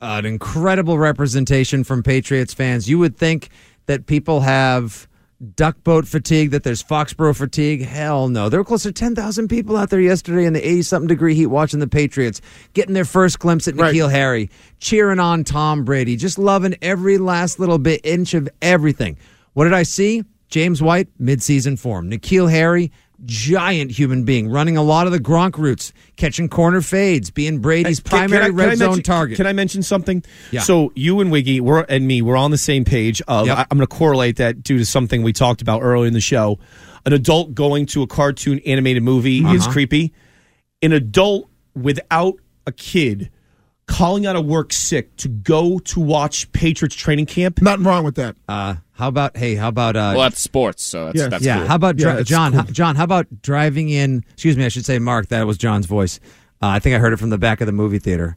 an 0.00 0.26
incredible 0.26 0.98
representation 0.98 1.82
from 1.82 2.02
Patriots 2.02 2.52
fans. 2.54 2.88
You 2.88 2.98
would 2.98 3.16
think 3.16 3.48
that 3.86 4.06
people 4.06 4.40
have 4.40 5.08
duck 5.56 5.82
boat 5.84 6.06
fatigue, 6.06 6.50
that 6.50 6.62
there's 6.62 6.82
Foxborough 6.82 7.36
fatigue. 7.36 7.82
Hell 7.82 8.28
no. 8.28 8.48
There 8.48 8.60
were 8.60 8.64
close 8.64 8.84
to 8.84 8.92
10,000 8.92 9.48
people 9.48 9.76
out 9.76 9.90
there 9.90 10.00
yesterday 10.00 10.46
in 10.46 10.52
the 10.52 10.66
80 10.66 10.82
something 10.82 11.08
degree 11.08 11.34
heat 11.34 11.46
watching 11.46 11.80
the 11.80 11.88
Patriots, 11.88 12.40
getting 12.72 12.94
their 12.94 13.04
first 13.04 13.38
glimpse 13.38 13.68
at 13.68 13.74
N'Keal 13.74 14.10
Harry, 14.10 14.50
cheering 14.78 15.18
on 15.18 15.44
Tom 15.44 15.84
Brady, 15.84 16.16
just 16.16 16.38
loving 16.38 16.74
every 16.82 17.18
last 17.18 17.58
little 17.58 17.78
bit, 17.78 18.00
inch 18.04 18.34
of 18.34 18.48
everything. 18.62 19.16
What 19.52 19.64
did 19.64 19.72
I 19.72 19.82
see? 19.82 20.24
James 20.48 20.80
White, 20.80 21.08
midseason 21.20 21.78
form. 21.78 22.10
N'Keal 22.10 22.50
Harry, 22.50 22.92
giant 23.26 23.90
human 23.90 24.24
being, 24.24 24.48
running 24.48 24.76
a 24.76 24.82
lot 24.82 25.06
of 25.06 25.12
the 25.12 25.18
Gronk 25.20 25.56
routes, 25.58 25.92
catching 26.16 26.48
corner 26.48 26.80
fades, 26.80 27.30
being 27.30 27.58
Brady's 27.60 28.00
Can- 28.00 28.10
can 28.10 28.18
primary 28.30 28.42
I- 28.44 28.46
can 28.48 28.56
red 28.56 28.68
I 28.70 28.74
zone 28.76 28.88
mention- 28.88 29.02
target. 29.04 29.36
Can 29.36 29.46
I 29.46 29.52
mention 29.52 29.82
something? 29.82 30.22
Yeah. 30.50 30.60
So 30.62 30.92
you 30.94 31.20
and 31.20 31.30
Wiggy, 31.30 31.60
we're 31.60 31.80
and 31.82 32.06
me, 32.06 32.22
we're 32.22 32.36
on 32.36 32.50
the 32.50 32.58
same 32.58 32.84
page. 32.84 33.20
Of 33.28 33.48
I, 33.48 33.62
am 33.62 33.66
going 33.78 33.80
to 33.80 33.86
correlate 33.86 34.36
that 34.36 34.62
due 34.62 34.78
to 34.78 34.84
something 34.84 35.22
we 35.22 35.32
talked 35.32 35.62
about 35.62 35.82
earlier 35.82 36.06
in 36.06 36.12
the 36.14 36.20
show. 36.20 36.58
An 37.06 37.12
adult 37.12 37.54
going 37.54 37.86
to 37.86 38.02
a 38.02 38.06
cartoon 38.06 38.60
animated 38.66 39.02
movie 39.02 39.38
is 39.38 39.62
Uh-huh. 39.62 39.72
creepy. 39.72 40.12
An 40.82 40.92
adult 40.92 41.48
without 41.74 42.34
a 42.66 42.72
kid 42.72 43.30
calling 43.86 44.24
out 44.24 44.36
of 44.36 44.46
work 44.46 44.72
sick 44.72 45.14
to 45.16 45.28
go 45.28 45.78
to 45.78 46.00
watch 46.00 46.50
Patriots 46.52 46.94
training 46.94 47.26
camp. 47.26 47.60
Nothing 47.60 47.84
wrong 47.84 48.04
with 48.04 48.14
that. 48.14 48.36
Uh, 48.48 48.76
how 48.94 49.08
about 49.08 49.36
hey? 49.36 49.54
How 49.54 49.68
about 49.68 49.96
uh? 49.96 50.14
well, 50.16 50.22
that's 50.28 50.40
sports, 50.40 50.82
so 50.82 51.06
that's, 51.06 51.18
Yeah. 51.18 51.28
that's 51.28 51.44
yeah. 51.44 51.58
cool. 51.58 51.66
How 51.68 51.74
about 51.76 51.96
dri- 51.96 52.06
Yeah, 52.12 52.22
John? 52.22 52.52
cool. 52.52 52.60
how- 52.62 52.66
John, 52.70 52.96
how 52.96 53.04
about 53.04 53.42
driving 53.42 53.88
in? 53.90 54.24
Excuse 54.32 54.56
me, 54.56 54.64
I 54.64 54.68
should 54.68 54.84
say 54.86 54.98
Mark. 54.98 55.28
That 55.28 55.46
was 55.46 55.58
John's 55.58 55.86
voice. 55.86 56.18
Uh, 56.62 56.68
I 56.68 56.78
think 56.78 56.94
I 56.94 56.98
heard 56.98 57.12
it 57.12 57.18
from 57.18 57.30
the 57.30 57.38
back 57.38 57.60
of 57.60 57.66
the 57.66 57.72
movie 57.72 57.98
theater. 57.98 58.36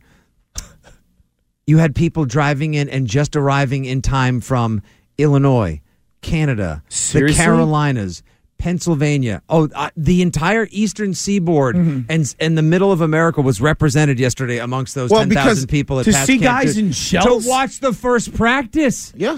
You 1.65 1.77
had 1.79 1.95
people 1.95 2.25
driving 2.25 2.73
in 2.75 2.87
and 2.89 3.07
just 3.07 3.35
arriving 3.35 3.85
in 3.85 4.01
time 4.01 4.39
from 4.39 4.81
Illinois, 5.17 5.81
Canada, 6.21 6.81
Seriously? 6.87 7.35
the 7.37 7.43
Carolinas, 7.43 8.23
Pennsylvania. 8.57 9.41
Oh, 9.49 9.67
uh, 9.75 9.89
the 9.97 10.21
entire 10.21 10.67
eastern 10.71 11.13
seaboard 11.13 11.75
Mm-hmm. 11.75 12.01
and 12.09 12.35
and 12.39 12.57
the 12.57 12.61
middle 12.61 12.91
of 12.91 13.01
America 13.01 13.41
was 13.41 13.59
represented 13.59 14.17
yesterday 14.19 14.59
amongst 14.59 14.95
those 14.95 15.09
Well, 15.11 15.21
ten 15.21 15.29
because 15.29 15.45
thousand 15.45 15.67
people 15.67 15.99
at 15.99 16.05
to 16.05 16.11
Pat's 16.13 16.25
see 16.27 16.39
Camp 16.39 16.63
guys 16.63 16.73
to- 16.75 16.79
in 16.79 16.91
shells? 16.93 17.43
to 17.43 17.49
watch 17.49 17.79
the 17.81 17.91
first 17.93 18.33
practice. 18.33 19.13
Yeah. 19.15 19.37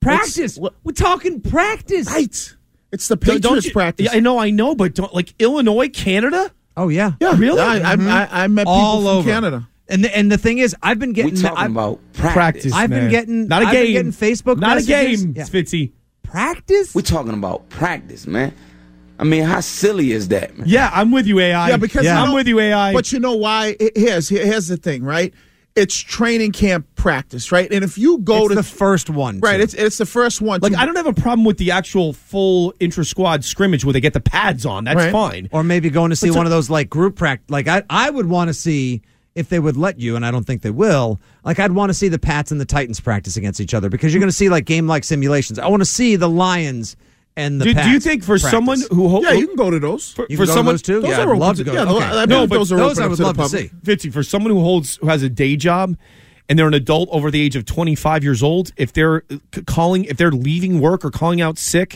Practice. 0.00 0.56
It's- 0.56 0.70
We're 0.84 0.92
talking 0.92 1.40
practice. 1.40 2.06
Right. 2.08 2.54
It's 2.92 3.08
the 3.08 3.16
Don't- 3.16 3.20
Patriots 3.20 3.42
don't 3.46 3.64
you- 3.64 3.72
practice. 3.72 4.04
Yeah, 4.06 4.16
I 4.16 4.20
know, 4.20 4.38
I 4.38 4.50
know, 4.50 4.74
but 4.74 4.94
don't 4.94 5.14
like 5.14 5.34
Illinois, 5.38 5.88
Canada. 5.88 6.50
Oh 6.76 6.88
yeah. 6.88 7.12
Yeah, 7.20 7.30
oh, 7.32 7.36
Really? 7.36 7.60
I, 7.60 7.92
I, 7.92 7.96
mm-hmm. 7.96 8.08
I, 8.08 8.28
I 8.44 8.46
met 8.48 8.62
people 8.62 8.72
all 8.72 8.98
from 9.00 9.06
over 9.08 9.30
Canada. 9.30 9.68
And 9.88 10.04
the, 10.04 10.16
and 10.16 10.30
the 10.30 10.38
thing 10.38 10.58
is, 10.58 10.74
I've 10.82 10.98
been 10.98 11.12
getting 11.12 11.44
I've, 11.44 11.98
practice. 12.14 12.72
I've 12.72 12.90
been 12.90 13.10
getting 13.10 13.48
not 13.48 13.62
a 13.62 13.66
I've 13.66 13.72
game. 13.72 13.84
been 13.86 13.92
getting 13.92 14.12
Facebook 14.12 14.58
not 14.58 14.78
a 14.78 14.82
game. 14.82 15.34
Yeah. 15.36 15.44
Fitzy. 15.44 15.92
practice. 16.22 16.94
We're 16.94 17.02
talking 17.02 17.34
about 17.34 17.68
practice, 17.70 18.26
man. 18.26 18.54
I 19.18 19.24
mean, 19.24 19.42
how 19.42 19.60
silly 19.60 20.12
is 20.12 20.28
that, 20.28 20.56
man? 20.56 20.66
Yeah, 20.68 20.90
I'm 20.94 21.10
with 21.10 21.26
you, 21.26 21.40
AI. 21.40 21.70
Yeah, 21.70 21.76
because 21.76 22.04
you 22.04 22.10
I'm 22.10 22.32
with 22.32 22.46
you, 22.46 22.58
AI. 22.60 22.92
But 22.92 23.12
you 23.12 23.18
know 23.18 23.34
why? 23.34 23.76
Here's 23.94 24.28
here's 24.28 24.68
the 24.68 24.76
thing, 24.76 25.02
right? 25.02 25.34
It's 25.76 25.96
training 25.96 26.50
camp 26.52 26.86
practice, 26.96 27.52
right? 27.52 27.72
And 27.72 27.84
if 27.84 27.96
you 27.96 28.18
go 28.18 28.38
It's 28.40 28.48
to 28.48 28.54
the 28.56 28.62
first 28.64 29.08
one, 29.08 29.38
right, 29.40 29.58
too. 29.58 29.62
it's 29.62 29.74
it's 29.74 29.98
the 29.98 30.04
first 30.06 30.40
one. 30.40 30.60
Like 30.60 30.72
to- 30.72 30.80
I 30.80 30.84
don't 30.84 30.96
have 30.96 31.06
a 31.06 31.12
problem 31.12 31.44
with 31.44 31.58
the 31.58 31.70
actual 31.70 32.12
full 32.12 32.74
intra 32.80 33.04
squad 33.04 33.44
scrimmage 33.44 33.84
where 33.84 33.92
they 33.92 34.00
get 34.00 34.12
the 34.12 34.20
pads 34.20 34.66
on. 34.66 34.84
That's 34.84 34.96
Right. 34.96 35.12
fine. 35.12 35.48
or 35.52 35.62
maybe 35.62 35.88
going 35.88 36.10
to 36.10 36.16
see 36.16 36.26
But 36.28 36.32
to- 36.34 36.38
one 36.38 36.46
of 36.46 36.50
those 36.50 36.70
like 36.70 36.90
group 36.90 37.14
practice. 37.16 37.48
Like 37.50 37.68
I, 37.68 37.84
I 37.88 38.10
would 38.10 38.26
want 38.26 38.48
to 38.48 38.54
see 38.54 39.02
if 39.36 39.48
they 39.48 39.60
would 39.60 39.76
let 39.76 40.00
you, 40.00 40.16
and 40.16 40.26
I 40.26 40.32
don't 40.32 40.44
think 40.44 40.62
they 40.62 40.70
will. 40.72 41.20
Like 41.44 41.60
I'd 41.60 41.70
want 41.72 41.90
to 41.90 41.94
see 41.94 42.08
the 42.08 42.18
Pats 42.18 42.50
and 42.50 42.60
the 42.60 42.64
Titans 42.64 42.98
practice 42.98 43.36
against 43.36 43.60
each 43.60 43.72
other 43.72 43.88
because 43.88 44.12
you're 44.12 44.20
going 44.20 44.28
to 44.28 44.36
see 44.36 44.48
like 44.48 44.64
game 44.64 44.88
like 44.88 45.04
simulations. 45.04 45.58
I 45.60 45.68
want 45.68 45.82
to 45.82 45.86
see 45.86 46.16
the 46.16 46.28
Lions 46.28 46.96
and 47.36 47.60
the. 47.60 47.64
Do, 47.66 47.74
do 47.74 47.90
you 47.90 48.00
think 48.00 48.22
for 48.22 48.38
practice. 48.38 48.50
someone 48.50 48.80
who 48.90 49.08
ho- 49.08 49.22
yeah, 49.22 49.32
you 49.32 49.46
can 49.46 49.56
go 49.56 49.70
to 49.70 49.78
those. 49.78 50.12
for, 50.12 50.26
You 50.28 50.36
for 50.36 50.44
can 50.44 50.46
go 50.46 50.46
to 50.46 50.52
someone 50.52 50.72
those 50.74 50.82
too? 50.82 51.00
Those 51.00 51.10
yeah, 51.10 51.24
are 51.24 51.34
I'd 51.34 51.38
love 51.38 51.56
to- 51.56 51.64
to 51.64 51.70
go. 51.70 51.76
yeah, 51.76 51.90
okay. 51.90 52.04
I 52.04 52.26
no, 52.26 52.46
but 52.46 52.56
those 52.56 52.72
are 52.72 52.76
those 52.76 52.92
open 52.98 53.04
I 53.04 53.06
would 53.08 53.16
to 53.16 53.22
love 53.24 53.36
to 53.36 53.48
see. 53.48 53.70
Fitzy, 53.84 54.12
for 54.12 54.22
someone 54.22 54.52
who 54.52 54.60
holds 54.60 54.96
who 54.96 55.06
has 55.08 55.22
a 55.22 55.28
day 55.28 55.56
job 55.56 55.96
and 56.50 56.58
they're 56.58 56.66
an 56.68 56.74
adult 56.74 57.08
over 57.10 57.30
the 57.30 57.40
age 57.40 57.56
of 57.56 57.64
25 57.64 58.22
years 58.24 58.42
old, 58.42 58.72
if 58.76 58.92
they're 58.92 59.22
calling, 59.66 60.04
if 60.04 60.16
they're 60.18 60.32
leaving 60.32 60.80
work 60.80 61.04
or 61.04 61.10
calling 61.10 61.40
out 61.40 61.56
sick 61.56 61.90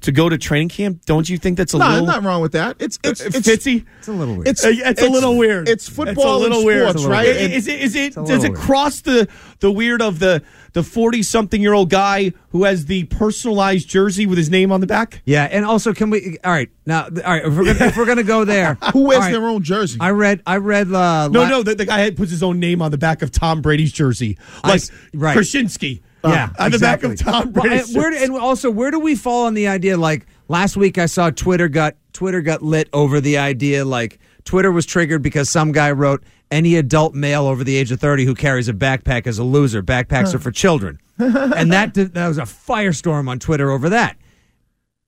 to 0.00 0.10
go 0.12 0.28
to 0.28 0.36
training 0.38 0.70
camp, 0.70 1.04
don't 1.04 1.28
you 1.28 1.36
think 1.38 1.56
that's 1.58 1.74
a 1.74 1.78
No, 1.78 1.88
little 1.88 2.06
nothing 2.06 2.24
wrong 2.24 2.40
with 2.42 2.52
that. 2.52 2.76
It's 2.80 2.98
it's 3.04 3.20
uh, 3.20 3.30
it's 3.34 3.46
Fitzy? 3.46 3.84
It's 3.98 4.08
a 4.08 4.12
little 4.12 4.34
weird. 4.36 4.48
It's 4.48 4.64
Uh, 4.64 4.70
it's, 4.74 5.02
a 5.02 5.08
little 5.08 5.36
weird. 5.36 5.68
It's 5.68 5.86
It's 5.86 5.94
football 5.94 6.38
a 6.38 6.40
little 6.40 6.58
and 6.58 6.66
weird. 6.66 6.88
sports, 6.88 7.04
right? 7.06 7.28
I- 7.28 7.30
Is 7.30 7.68
it? 7.68 7.80
Is 7.80 7.94
it? 7.94 8.14
Does 8.14 8.28
little 8.28 8.44
it 8.46 8.48
weird. 8.52 8.60
cross 8.60 9.00
the 9.02 9.28
the 9.60 9.70
weird 9.70 10.00
of 10.02 10.18
the 10.18 10.42
the 10.72 10.82
forty 10.82 11.22
something 11.22 11.60
year 11.60 11.72
old 11.74 11.90
guy 11.90 12.32
who 12.50 12.64
has 12.64 12.86
the 12.86 13.04
personalized 13.04 13.88
jersey 13.88 14.24
with 14.26 14.38
his 14.38 14.50
name 14.50 14.72
on 14.72 14.80
the 14.80 14.86
back? 14.86 15.20
Yeah, 15.26 15.44
and 15.50 15.64
also 15.64 15.92
can 15.92 16.08
we? 16.10 16.38
All 16.44 16.50
right, 16.52 16.70
now, 16.86 17.04
all 17.04 17.10
right, 17.10 17.44
if 17.44 17.54
we're 17.56 17.64
gonna, 17.64 17.84
if 17.86 17.96
we're 17.96 18.06
gonna 18.06 18.22
go 18.22 18.44
there, 18.44 18.74
Who 18.92 19.04
wears 19.04 19.16
all 19.18 19.20
right, 19.26 19.32
their 19.32 19.44
own 19.46 19.62
jersey? 19.62 19.98
I 20.00 20.10
read, 20.10 20.42
I 20.46 20.56
read. 20.58 20.90
Uh, 20.92 21.28
No, 21.28 21.40
la- 21.42 21.48
no, 21.48 21.62
the, 21.62 21.74
the 21.74 21.84
guy 21.84 22.10
puts 22.10 22.30
his 22.30 22.42
own 22.42 22.58
name 22.58 22.80
on 22.80 22.90
the 22.90 22.98
back 22.98 23.22
of 23.22 23.30
Tom 23.30 23.60
Brady's 23.60 23.92
jersey, 23.98 24.38
like 24.64 24.76
s- 24.76 24.90
right. 25.12 25.34
Krasinski. 25.34 26.02
Uh, 26.24 26.30
yeah, 26.30 26.48
on 26.58 26.70
the 26.72 26.78
back 26.78 27.02
of 27.04 27.12
exactly. 27.12 27.32
Tom 27.32 27.52
Well, 27.52 27.70
and 27.72 27.94
where, 27.94 28.12
and 28.24 28.32
also, 28.36 28.70
where 28.70 28.90
do 28.90 28.98
we 28.98 29.14
fall 29.14 29.46
on 29.46 29.54
the 29.54 29.68
idea? 29.68 29.96
Like 29.96 30.26
last 30.48 30.76
week, 30.76 30.98
I 30.98 31.06
saw 31.06 31.30
Twitter 31.30 31.68
got 31.68 31.94
Twitter 32.12 32.40
got 32.40 32.60
lit 32.62 32.88
over 32.92 33.20
the 33.20 33.38
idea. 33.38 33.84
Like 33.84 34.18
Twitter 34.44 34.72
was 34.72 34.84
triggered 34.86 35.22
because 35.22 35.48
some 35.48 35.70
guy 35.70 35.92
wrote, 35.92 36.24
"Any 36.50 36.74
adult 36.74 37.14
male 37.14 37.46
over 37.46 37.62
the 37.62 37.76
age 37.76 37.92
of 37.92 38.00
thirty 38.00 38.24
who 38.24 38.34
carries 38.34 38.68
a 38.68 38.72
backpack 38.72 39.26
is 39.28 39.38
a 39.38 39.44
loser. 39.44 39.80
Backpacks 39.82 40.34
are 40.34 40.40
for 40.40 40.50
children," 40.50 40.98
and 41.18 41.72
that 41.72 41.94
did- 41.94 42.14
that 42.14 42.26
was 42.28 42.38
a 42.38 42.42
firestorm 42.42 43.28
on 43.28 43.38
Twitter 43.38 43.70
over 43.70 43.88
that. 43.90 44.16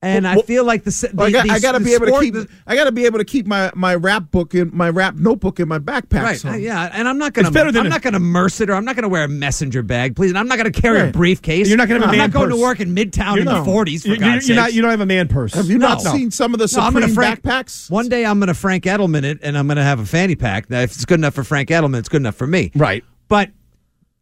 And 0.02 0.26
I 0.26 0.40
feel 0.40 0.64
like 0.64 0.84
the, 0.84 1.10
the, 1.12 1.22
I 1.22 1.30
got, 1.30 1.46
the- 1.46 1.52
I 1.52 1.58
got 1.58 1.72
to 1.72 1.78
the 1.78 1.84
be 1.84 1.92
able 1.92 2.06
to 2.06 2.12
sport- 2.12 2.22
keep. 2.24 2.34
I 2.66 2.74
got 2.74 2.84
to 2.84 2.92
be 2.92 3.04
able 3.04 3.18
to 3.18 3.24
keep 3.26 3.46
my, 3.46 3.70
my 3.74 3.94
rap 3.94 4.30
book 4.30 4.54
in 4.54 4.70
my 4.74 4.88
rap 4.88 5.14
notebook 5.16 5.60
in 5.60 5.68
my 5.68 5.78
backpack. 5.78 6.22
Right. 6.22 6.40
so- 6.40 6.48
uh, 6.48 6.54
yeah. 6.54 6.88
And 6.94 7.06
I'm 7.06 7.18
not 7.18 7.34
gonna. 7.34 7.48
It's 7.48 7.54
better 7.54 7.70
than 7.70 7.80
I'm 7.80 7.86
a- 7.86 7.90
not 7.90 8.00
gonna 8.00 8.18
merce 8.18 8.62
it, 8.62 8.70
or 8.70 8.74
I'm 8.76 8.86
not 8.86 8.96
gonna 8.96 9.10
wear 9.10 9.24
a 9.24 9.28
messenger 9.28 9.82
bag, 9.82 10.16
please. 10.16 10.30
And 10.30 10.38
I'm 10.38 10.48
not 10.48 10.56
gonna 10.56 10.70
carry 10.70 11.06
a 11.06 11.12
briefcase. 11.12 11.68
You're 11.68 11.76
not 11.76 11.88
gonna 11.88 12.00
have 12.00 12.08
a 12.08 12.12
I'm 12.12 12.18
man 12.18 12.30
not 12.30 12.32
going 12.32 12.48
purse. 12.48 12.58
to 12.58 12.62
work 12.62 12.80
in 12.80 12.94
Midtown 12.94 13.32
in 13.32 13.36
You're 13.36 13.44
the 13.44 13.52
not. 13.62 13.66
40s. 13.66 14.00
For 14.02 14.08
You're, 14.08 14.16
God's 14.16 14.48
you're 14.48 14.56
not. 14.56 14.72
You 14.72 14.80
don't 14.80 14.90
have 14.90 15.00
a 15.02 15.06
man 15.06 15.28
purse. 15.28 15.52
Have 15.52 15.66
you 15.66 15.76
No. 15.76 15.88
not 15.88 16.00
seen 16.00 16.30
some 16.30 16.54
of 16.54 16.58
the 16.60 16.64
I'm 16.64 16.68
Supreme 16.68 17.02
gonna 17.02 17.12
Frank, 17.12 17.42
backpacks? 17.42 17.90
One 17.90 18.08
day 18.08 18.24
I'm 18.24 18.38
going 18.38 18.48
to 18.48 18.54
Frank 18.54 18.84
Edelman 18.84 19.24
it, 19.24 19.40
and 19.42 19.58
I'm 19.58 19.66
going 19.66 19.76
to 19.76 19.82
have 19.82 20.00
a 20.00 20.06
fanny 20.06 20.34
pack. 20.34 20.70
Now, 20.70 20.80
if 20.80 20.92
it's 20.92 21.04
good 21.04 21.20
enough 21.20 21.34
for 21.34 21.44
Frank 21.44 21.68
Edelman, 21.68 21.98
it's 21.98 22.08
good 22.08 22.22
enough 22.22 22.36
for 22.36 22.46
me. 22.46 22.70
Right. 22.74 23.04
But 23.28 23.50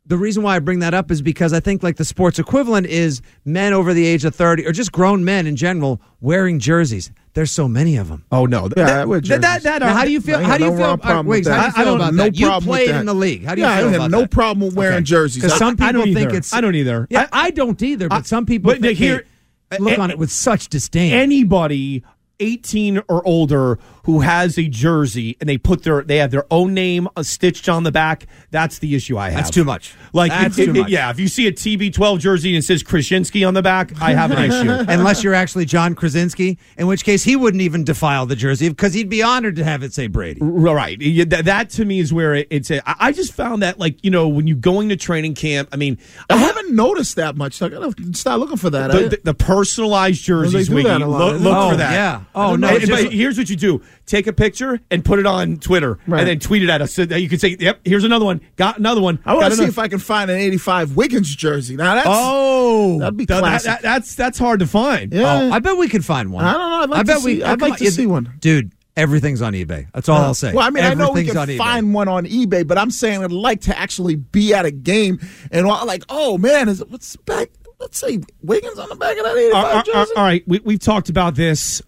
the 0.08 0.16
reason 0.18 0.42
why 0.42 0.56
I 0.56 0.58
bring 0.58 0.78
that 0.80 0.94
up 0.94 1.10
is 1.10 1.22
because 1.22 1.52
I 1.52 1.60
think 1.60 1.82
like 1.82 1.96
the 1.96 2.04
sports 2.04 2.38
equivalent 2.38 2.86
is 2.86 3.20
men 3.44 3.72
over 3.72 3.92
the 3.94 4.06
age 4.06 4.24
of 4.24 4.34
30 4.34 4.66
or 4.66 4.72
just 4.72 4.90
grown 4.90 5.24
men 5.24 5.46
in 5.46 5.54
general 5.54 6.00
wearing 6.20 6.58
jerseys. 6.58 7.10
There's 7.34 7.50
so 7.52 7.68
many 7.68 7.96
of 7.96 8.08
them. 8.08 8.24
Oh 8.32 8.46
no. 8.46 8.68
Yeah, 8.76 8.84
that, 8.86 9.08
with 9.08 9.26
that, 9.28 9.40
that, 9.42 9.48
jerseys. 9.56 9.62
that, 9.64 9.78
Now, 9.82 9.92
how 9.94 10.04
do 10.04 10.10
you 10.10 10.20
feel? 10.20 10.38
I 10.38 10.42
How 10.42 10.58
do 10.58 10.64
you 10.64 10.70
no 10.70 10.76
feel? 10.76 10.86
wrong 10.86 10.98
problem 10.98 11.26
uh, 11.26 11.30
wait, 11.30 11.44
with 11.44 11.54
how 11.54 11.54
do 11.54 11.60
that. 11.60 11.66
you 11.66 11.72
feel 11.72 11.80
I 11.80 11.84
don't 11.84 11.94
about 11.96 12.04
have 12.06 12.14
no 12.14 12.22
that? 12.24 12.36
You 12.38 12.46
problem 12.46 12.68
with 12.70 12.76
played 12.78 12.88
that. 12.90 13.00
in 13.00 13.06
the 13.06 13.14
league. 13.14 13.44
How 13.44 13.54
do 13.54 13.60
you 13.60 13.66
yeah, 13.66 13.76
feel 13.76 13.84
I 13.86 13.88
about 13.90 14.00
have 14.02 14.10
no 14.10 14.20
that? 14.22 14.30
problem 14.32 14.74
wearing 14.74 14.94
Okay. 14.96 15.04
jerseys. 15.04 15.42
Because 15.42 15.52
I- 15.52 15.58
some 15.58 15.76
I 15.78 15.86
people 15.92 16.04
don't 16.06 16.14
think 16.14 16.32
it's. 16.32 16.52
I 16.52 16.60
don't 16.60 16.74
either. 16.74 17.06
Yeah, 17.10 17.28
I, 17.32 17.50
don't 17.50 17.80
either. 17.82 18.08
But 18.08 18.26
some 18.26 18.44
people 18.46 18.72
but 18.72 18.80
think 18.80 18.98
here- 18.98 19.24
they 19.70 19.78
look 19.78 19.98
a- 19.98 20.00
on 20.00 20.10
it 20.10 20.18
with 20.18 20.32
such 20.32 20.68
disdain. 20.68 21.12
anybody 21.12 22.02
18 22.40 23.02
or 23.08 23.26
older 23.26 23.78
who 24.04 24.20
has 24.20 24.56
a 24.58 24.68
jersey 24.68 25.36
and 25.40 25.48
they 25.48 25.58
put 25.58 25.82
their 25.82 26.02
they 26.02 26.16
have 26.16 26.30
their 26.30 26.46
own 26.50 26.72
name 26.72 27.08
uh, 27.16 27.22
stitched 27.22 27.68
on 27.68 27.82
the 27.82 27.92
back 27.92 28.26
that's 28.50 28.78
the 28.78 28.94
issue 28.94 29.18
i 29.18 29.28
have 29.30 29.38
That's 29.44 29.50
too 29.50 29.64
much. 29.64 29.94
like 30.12 30.30
That's 30.30 30.56
it- 30.58 30.64
too 30.66 30.70
it- 30.70 30.80
much. 30.82 30.88
yeah 30.90 31.10
if 31.10 31.18
you 31.20 31.28
see 31.28 31.46
a 31.46 31.52
tb12 31.52 32.18
jersey 32.20 32.50
and 32.50 32.58
it 32.58 32.62
says 32.66 32.82
krasinski 32.82 33.44
on 33.44 33.54
the 33.54 33.62
back 33.62 33.92
i 34.00 34.14
have 34.14 34.30
an 34.30 34.38
issue 34.50 34.84
Unless 34.88 35.22
you're 35.24 35.34
actually 35.34 35.64
John 35.66 35.94
Krasinski, 35.94 36.58
in 36.76 36.86
which 36.86 37.04
case 37.04 37.22
he 37.24 37.36
wouldn't 37.36 37.60
even 37.62 37.84
defile 37.84 38.24
the 38.26 38.36
jersey 38.36 38.68
because 38.68 38.94
he'd 38.94 39.08
be 39.10 39.22
honored 39.22 39.56
to 39.56 39.64
have 39.64 39.82
it 39.82 39.92
say 39.92 40.06
Brady. 40.06 40.40
right 40.42 40.98
that, 41.28 41.44
that 41.44 41.70
to 41.70 41.84
me 41.84 41.98
is 42.00 42.12
where 42.12 42.34
it, 42.34 42.46
it's 42.50 42.70
a, 42.70 42.88
I 42.88 43.08
I 43.08 43.12
just 43.12 43.32
found 43.32 43.62
that 43.62 43.78
like 43.78 44.02
you 44.04 44.10
know 44.10 44.28
when 44.28 44.46
you're 44.46 44.56
going 44.56 44.88
to 44.90 44.96
training 44.96 45.34
camp 45.34 45.68
i 45.72 45.76
mean 45.76 45.98
I 46.30 46.36
haven't 46.36 46.72
noticed 46.74 47.16
that 47.16 47.36
much. 47.36 47.54
So 47.54 47.66
I 47.66 47.68
gotta 47.70 48.14
start 48.14 48.38
looking 48.40 48.56
for 48.58 48.68
that. 48.70 48.90
the, 48.92 49.08
the, 49.08 49.20
the 49.24 49.34
personalized 49.34 50.22
jerseys 50.22 50.68
do 50.68 50.74
Wiggy, 50.74 50.88
that 50.88 51.00
a 51.00 51.06
lot. 51.06 51.32
look, 51.34 51.40
look 51.42 51.56
Oh, 51.56 51.70
for 51.70 51.76
that 51.76 51.92
yeah. 51.92 52.20
Oh, 52.34 52.56
no, 52.56 52.68
and- 52.68 52.80
just- 52.80 52.90
but 52.90 53.12
here's 53.12 53.36
what 53.38 53.48
you 53.50 53.56
do 53.56 53.80
take 54.06 54.26
a 54.26 54.32
picture 54.32 54.80
and 54.90 55.04
put 55.04 55.18
it 55.18 55.26
on 55.26 55.56
twitter 55.58 55.98
Right. 56.06 56.20
and 56.20 56.28
then 56.28 56.38
tweet 56.38 56.62
it 56.62 56.70
at 56.70 56.80
us 56.80 56.92
so 56.94 57.04
that 57.04 57.20
you 57.20 57.28
can 57.28 57.38
say 57.38 57.56
yep 57.60 57.80
here's 57.84 58.04
another 58.04 58.24
one 58.24 58.40
got 58.56 58.78
another 58.78 59.00
one 59.00 59.18
I 59.26 59.34
want 59.34 59.50
to 59.50 59.56
see 59.56 59.64
if 59.64 59.78
I 59.78 59.88
can 59.88 59.98
find 59.98 60.30
an 60.30 60.36
'85 60.38 60.96
Wiggins 60.96 61.34
jersey. 61.34 61.76
Now 61.76 61.94
that's 61.94 62.06
Oh, 62.10 62.98
That'd 63.00 63.16
be 63.16 63.26
Th- 63.26 63.36
that- 63.36 63.40
classic. 63.40 63.66
that- 63.70 63.82
that's 63.82 64.14
that's 64.14 64.38
hard 64.38 64.60
to 64.60 64.66
find. 64.66 65.12
yeah. 65.12 65.42
Oh, 65.42 65.52
I 65.52 65.58
bet 65.58 65.76
we 65.76 65.88
could 65.88 66.04
find 66.04 66.30
one. 66.32 66.44
I 66.44 66.52
don't 66.52 66.70
know. 66.70 66.82
I'd 66.82 66.90
like 66.90 66.98
I 66.98 67.02
to 67.02 67.06
bet 67.06 67.18
see- 67.20 67.36
we. 67.38 67.44
I'd 67.44 67.58
come 67.60 67.70
like 67.70 67.78
to 67.78 67.90
see 67.90 68.06
one. 68.06 68.32
dude. 68.40 68.72
Everything's 68.96 69.42
on 69.42 69.52
eBay. 69.52 69.86
That's 69.94 70.08
all 70.08 70.20
I'll 70.20 70.34
say. 70.34 70.52
Well, 70.52 70.66
I 70.66 70.70
mean, 70.70 70.82
I 70.82 70.92
know 70.94 71.12
we 71.12 71.22
can 71.24 71.36
on 71.36 71.46
find 71.56 71.94
one 71.94 72.08
on 72.08 72.26
eBay, 72.26 72.66
but 72.66 72.78
I'm 72.78 72.90
saying 72.90 73.22
I'd 73.22 73.30
like 73.30 73.60
to 73.62 73.78
actually 73.78 74.16
be 74.16 74.52
at 74.54 74.66
a 74.66 74.72
game 74.72 75.20
and 75.52 75.66
all- 75.66 75.86
like, 75.86 76.02
oh 76.08 76.36
man, 76.36 76.68
is 76.68 76.80
it, 76.80 76.90
what's 76.90 77.14
back? 77.14 77.50
Let's 77.78 77.96
say 77.98 78.18
Wiggins 78.42 78.76
on 78.76 78.88
the 78.88 78.96
back 78.96 79.16
of 79.16 79.22
that 79.22 79.36
85 79.36 79.54
All- 79.64 79.70
all- 79.76 79.82
jersey. 79.84 80.12
all 80.16 80.24
right, 80.24 80.42
we, 80.48 80.58
we've 80.64 80.80
talked 80.80 81.10
about 81.10 81.36
this. 81.36 81.80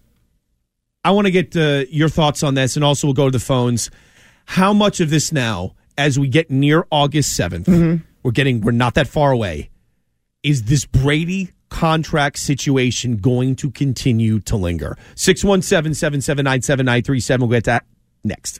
I 1.03 1.11
want 1.11 1.25
to 1.25 1.31
get 1.31 1.55
uh, 1.55 1.85
your 1.89 2.09
thoughts 2.09 2.43
on 2.43 2.53
this, 2.53 2.75
and 2.75 2.85
also 2.85 3.07
we'll 3.07 3.13
go 3.15 3.25
to 3.25 3.31
the 3.31 3.39
phones. 3.43 3.89
How 4.45 4.71
much 4.73 4.99
of 4.99 5.09
this 5.09 5.31
now, 5.31 5.75
as 5.97 6.19
we 6.19 6.27
get 6.27 6.51
near 6.51 6.85
August 6.91 7.39
7th, 7.39 7.65
Mm-hmm. 7.65 8.03
we're 8.23 8.31
getting 8.31 8.61
we're 8.61 8.71
not 8.71 8.93
that 8.95 9.07
far 9.07 9.31
away. 9.31 9.69
Is 10.43 10.63
this 10.63 10.85
Brady 10.85 11.51
contract 11.69 12.37
situation 12.39 13.17
going 13.17 13.55
to 13.57 13.71
continue 13.71 14.39
to 14.41 14.55
linger? 14.57 14.97
617 15.15 15.93
779 15.95 16.61
7937. 16.61 17.41
We'll 17.47 17.55
get 17.57 17.63
that 17.65 17.85
next. 18.23 18.59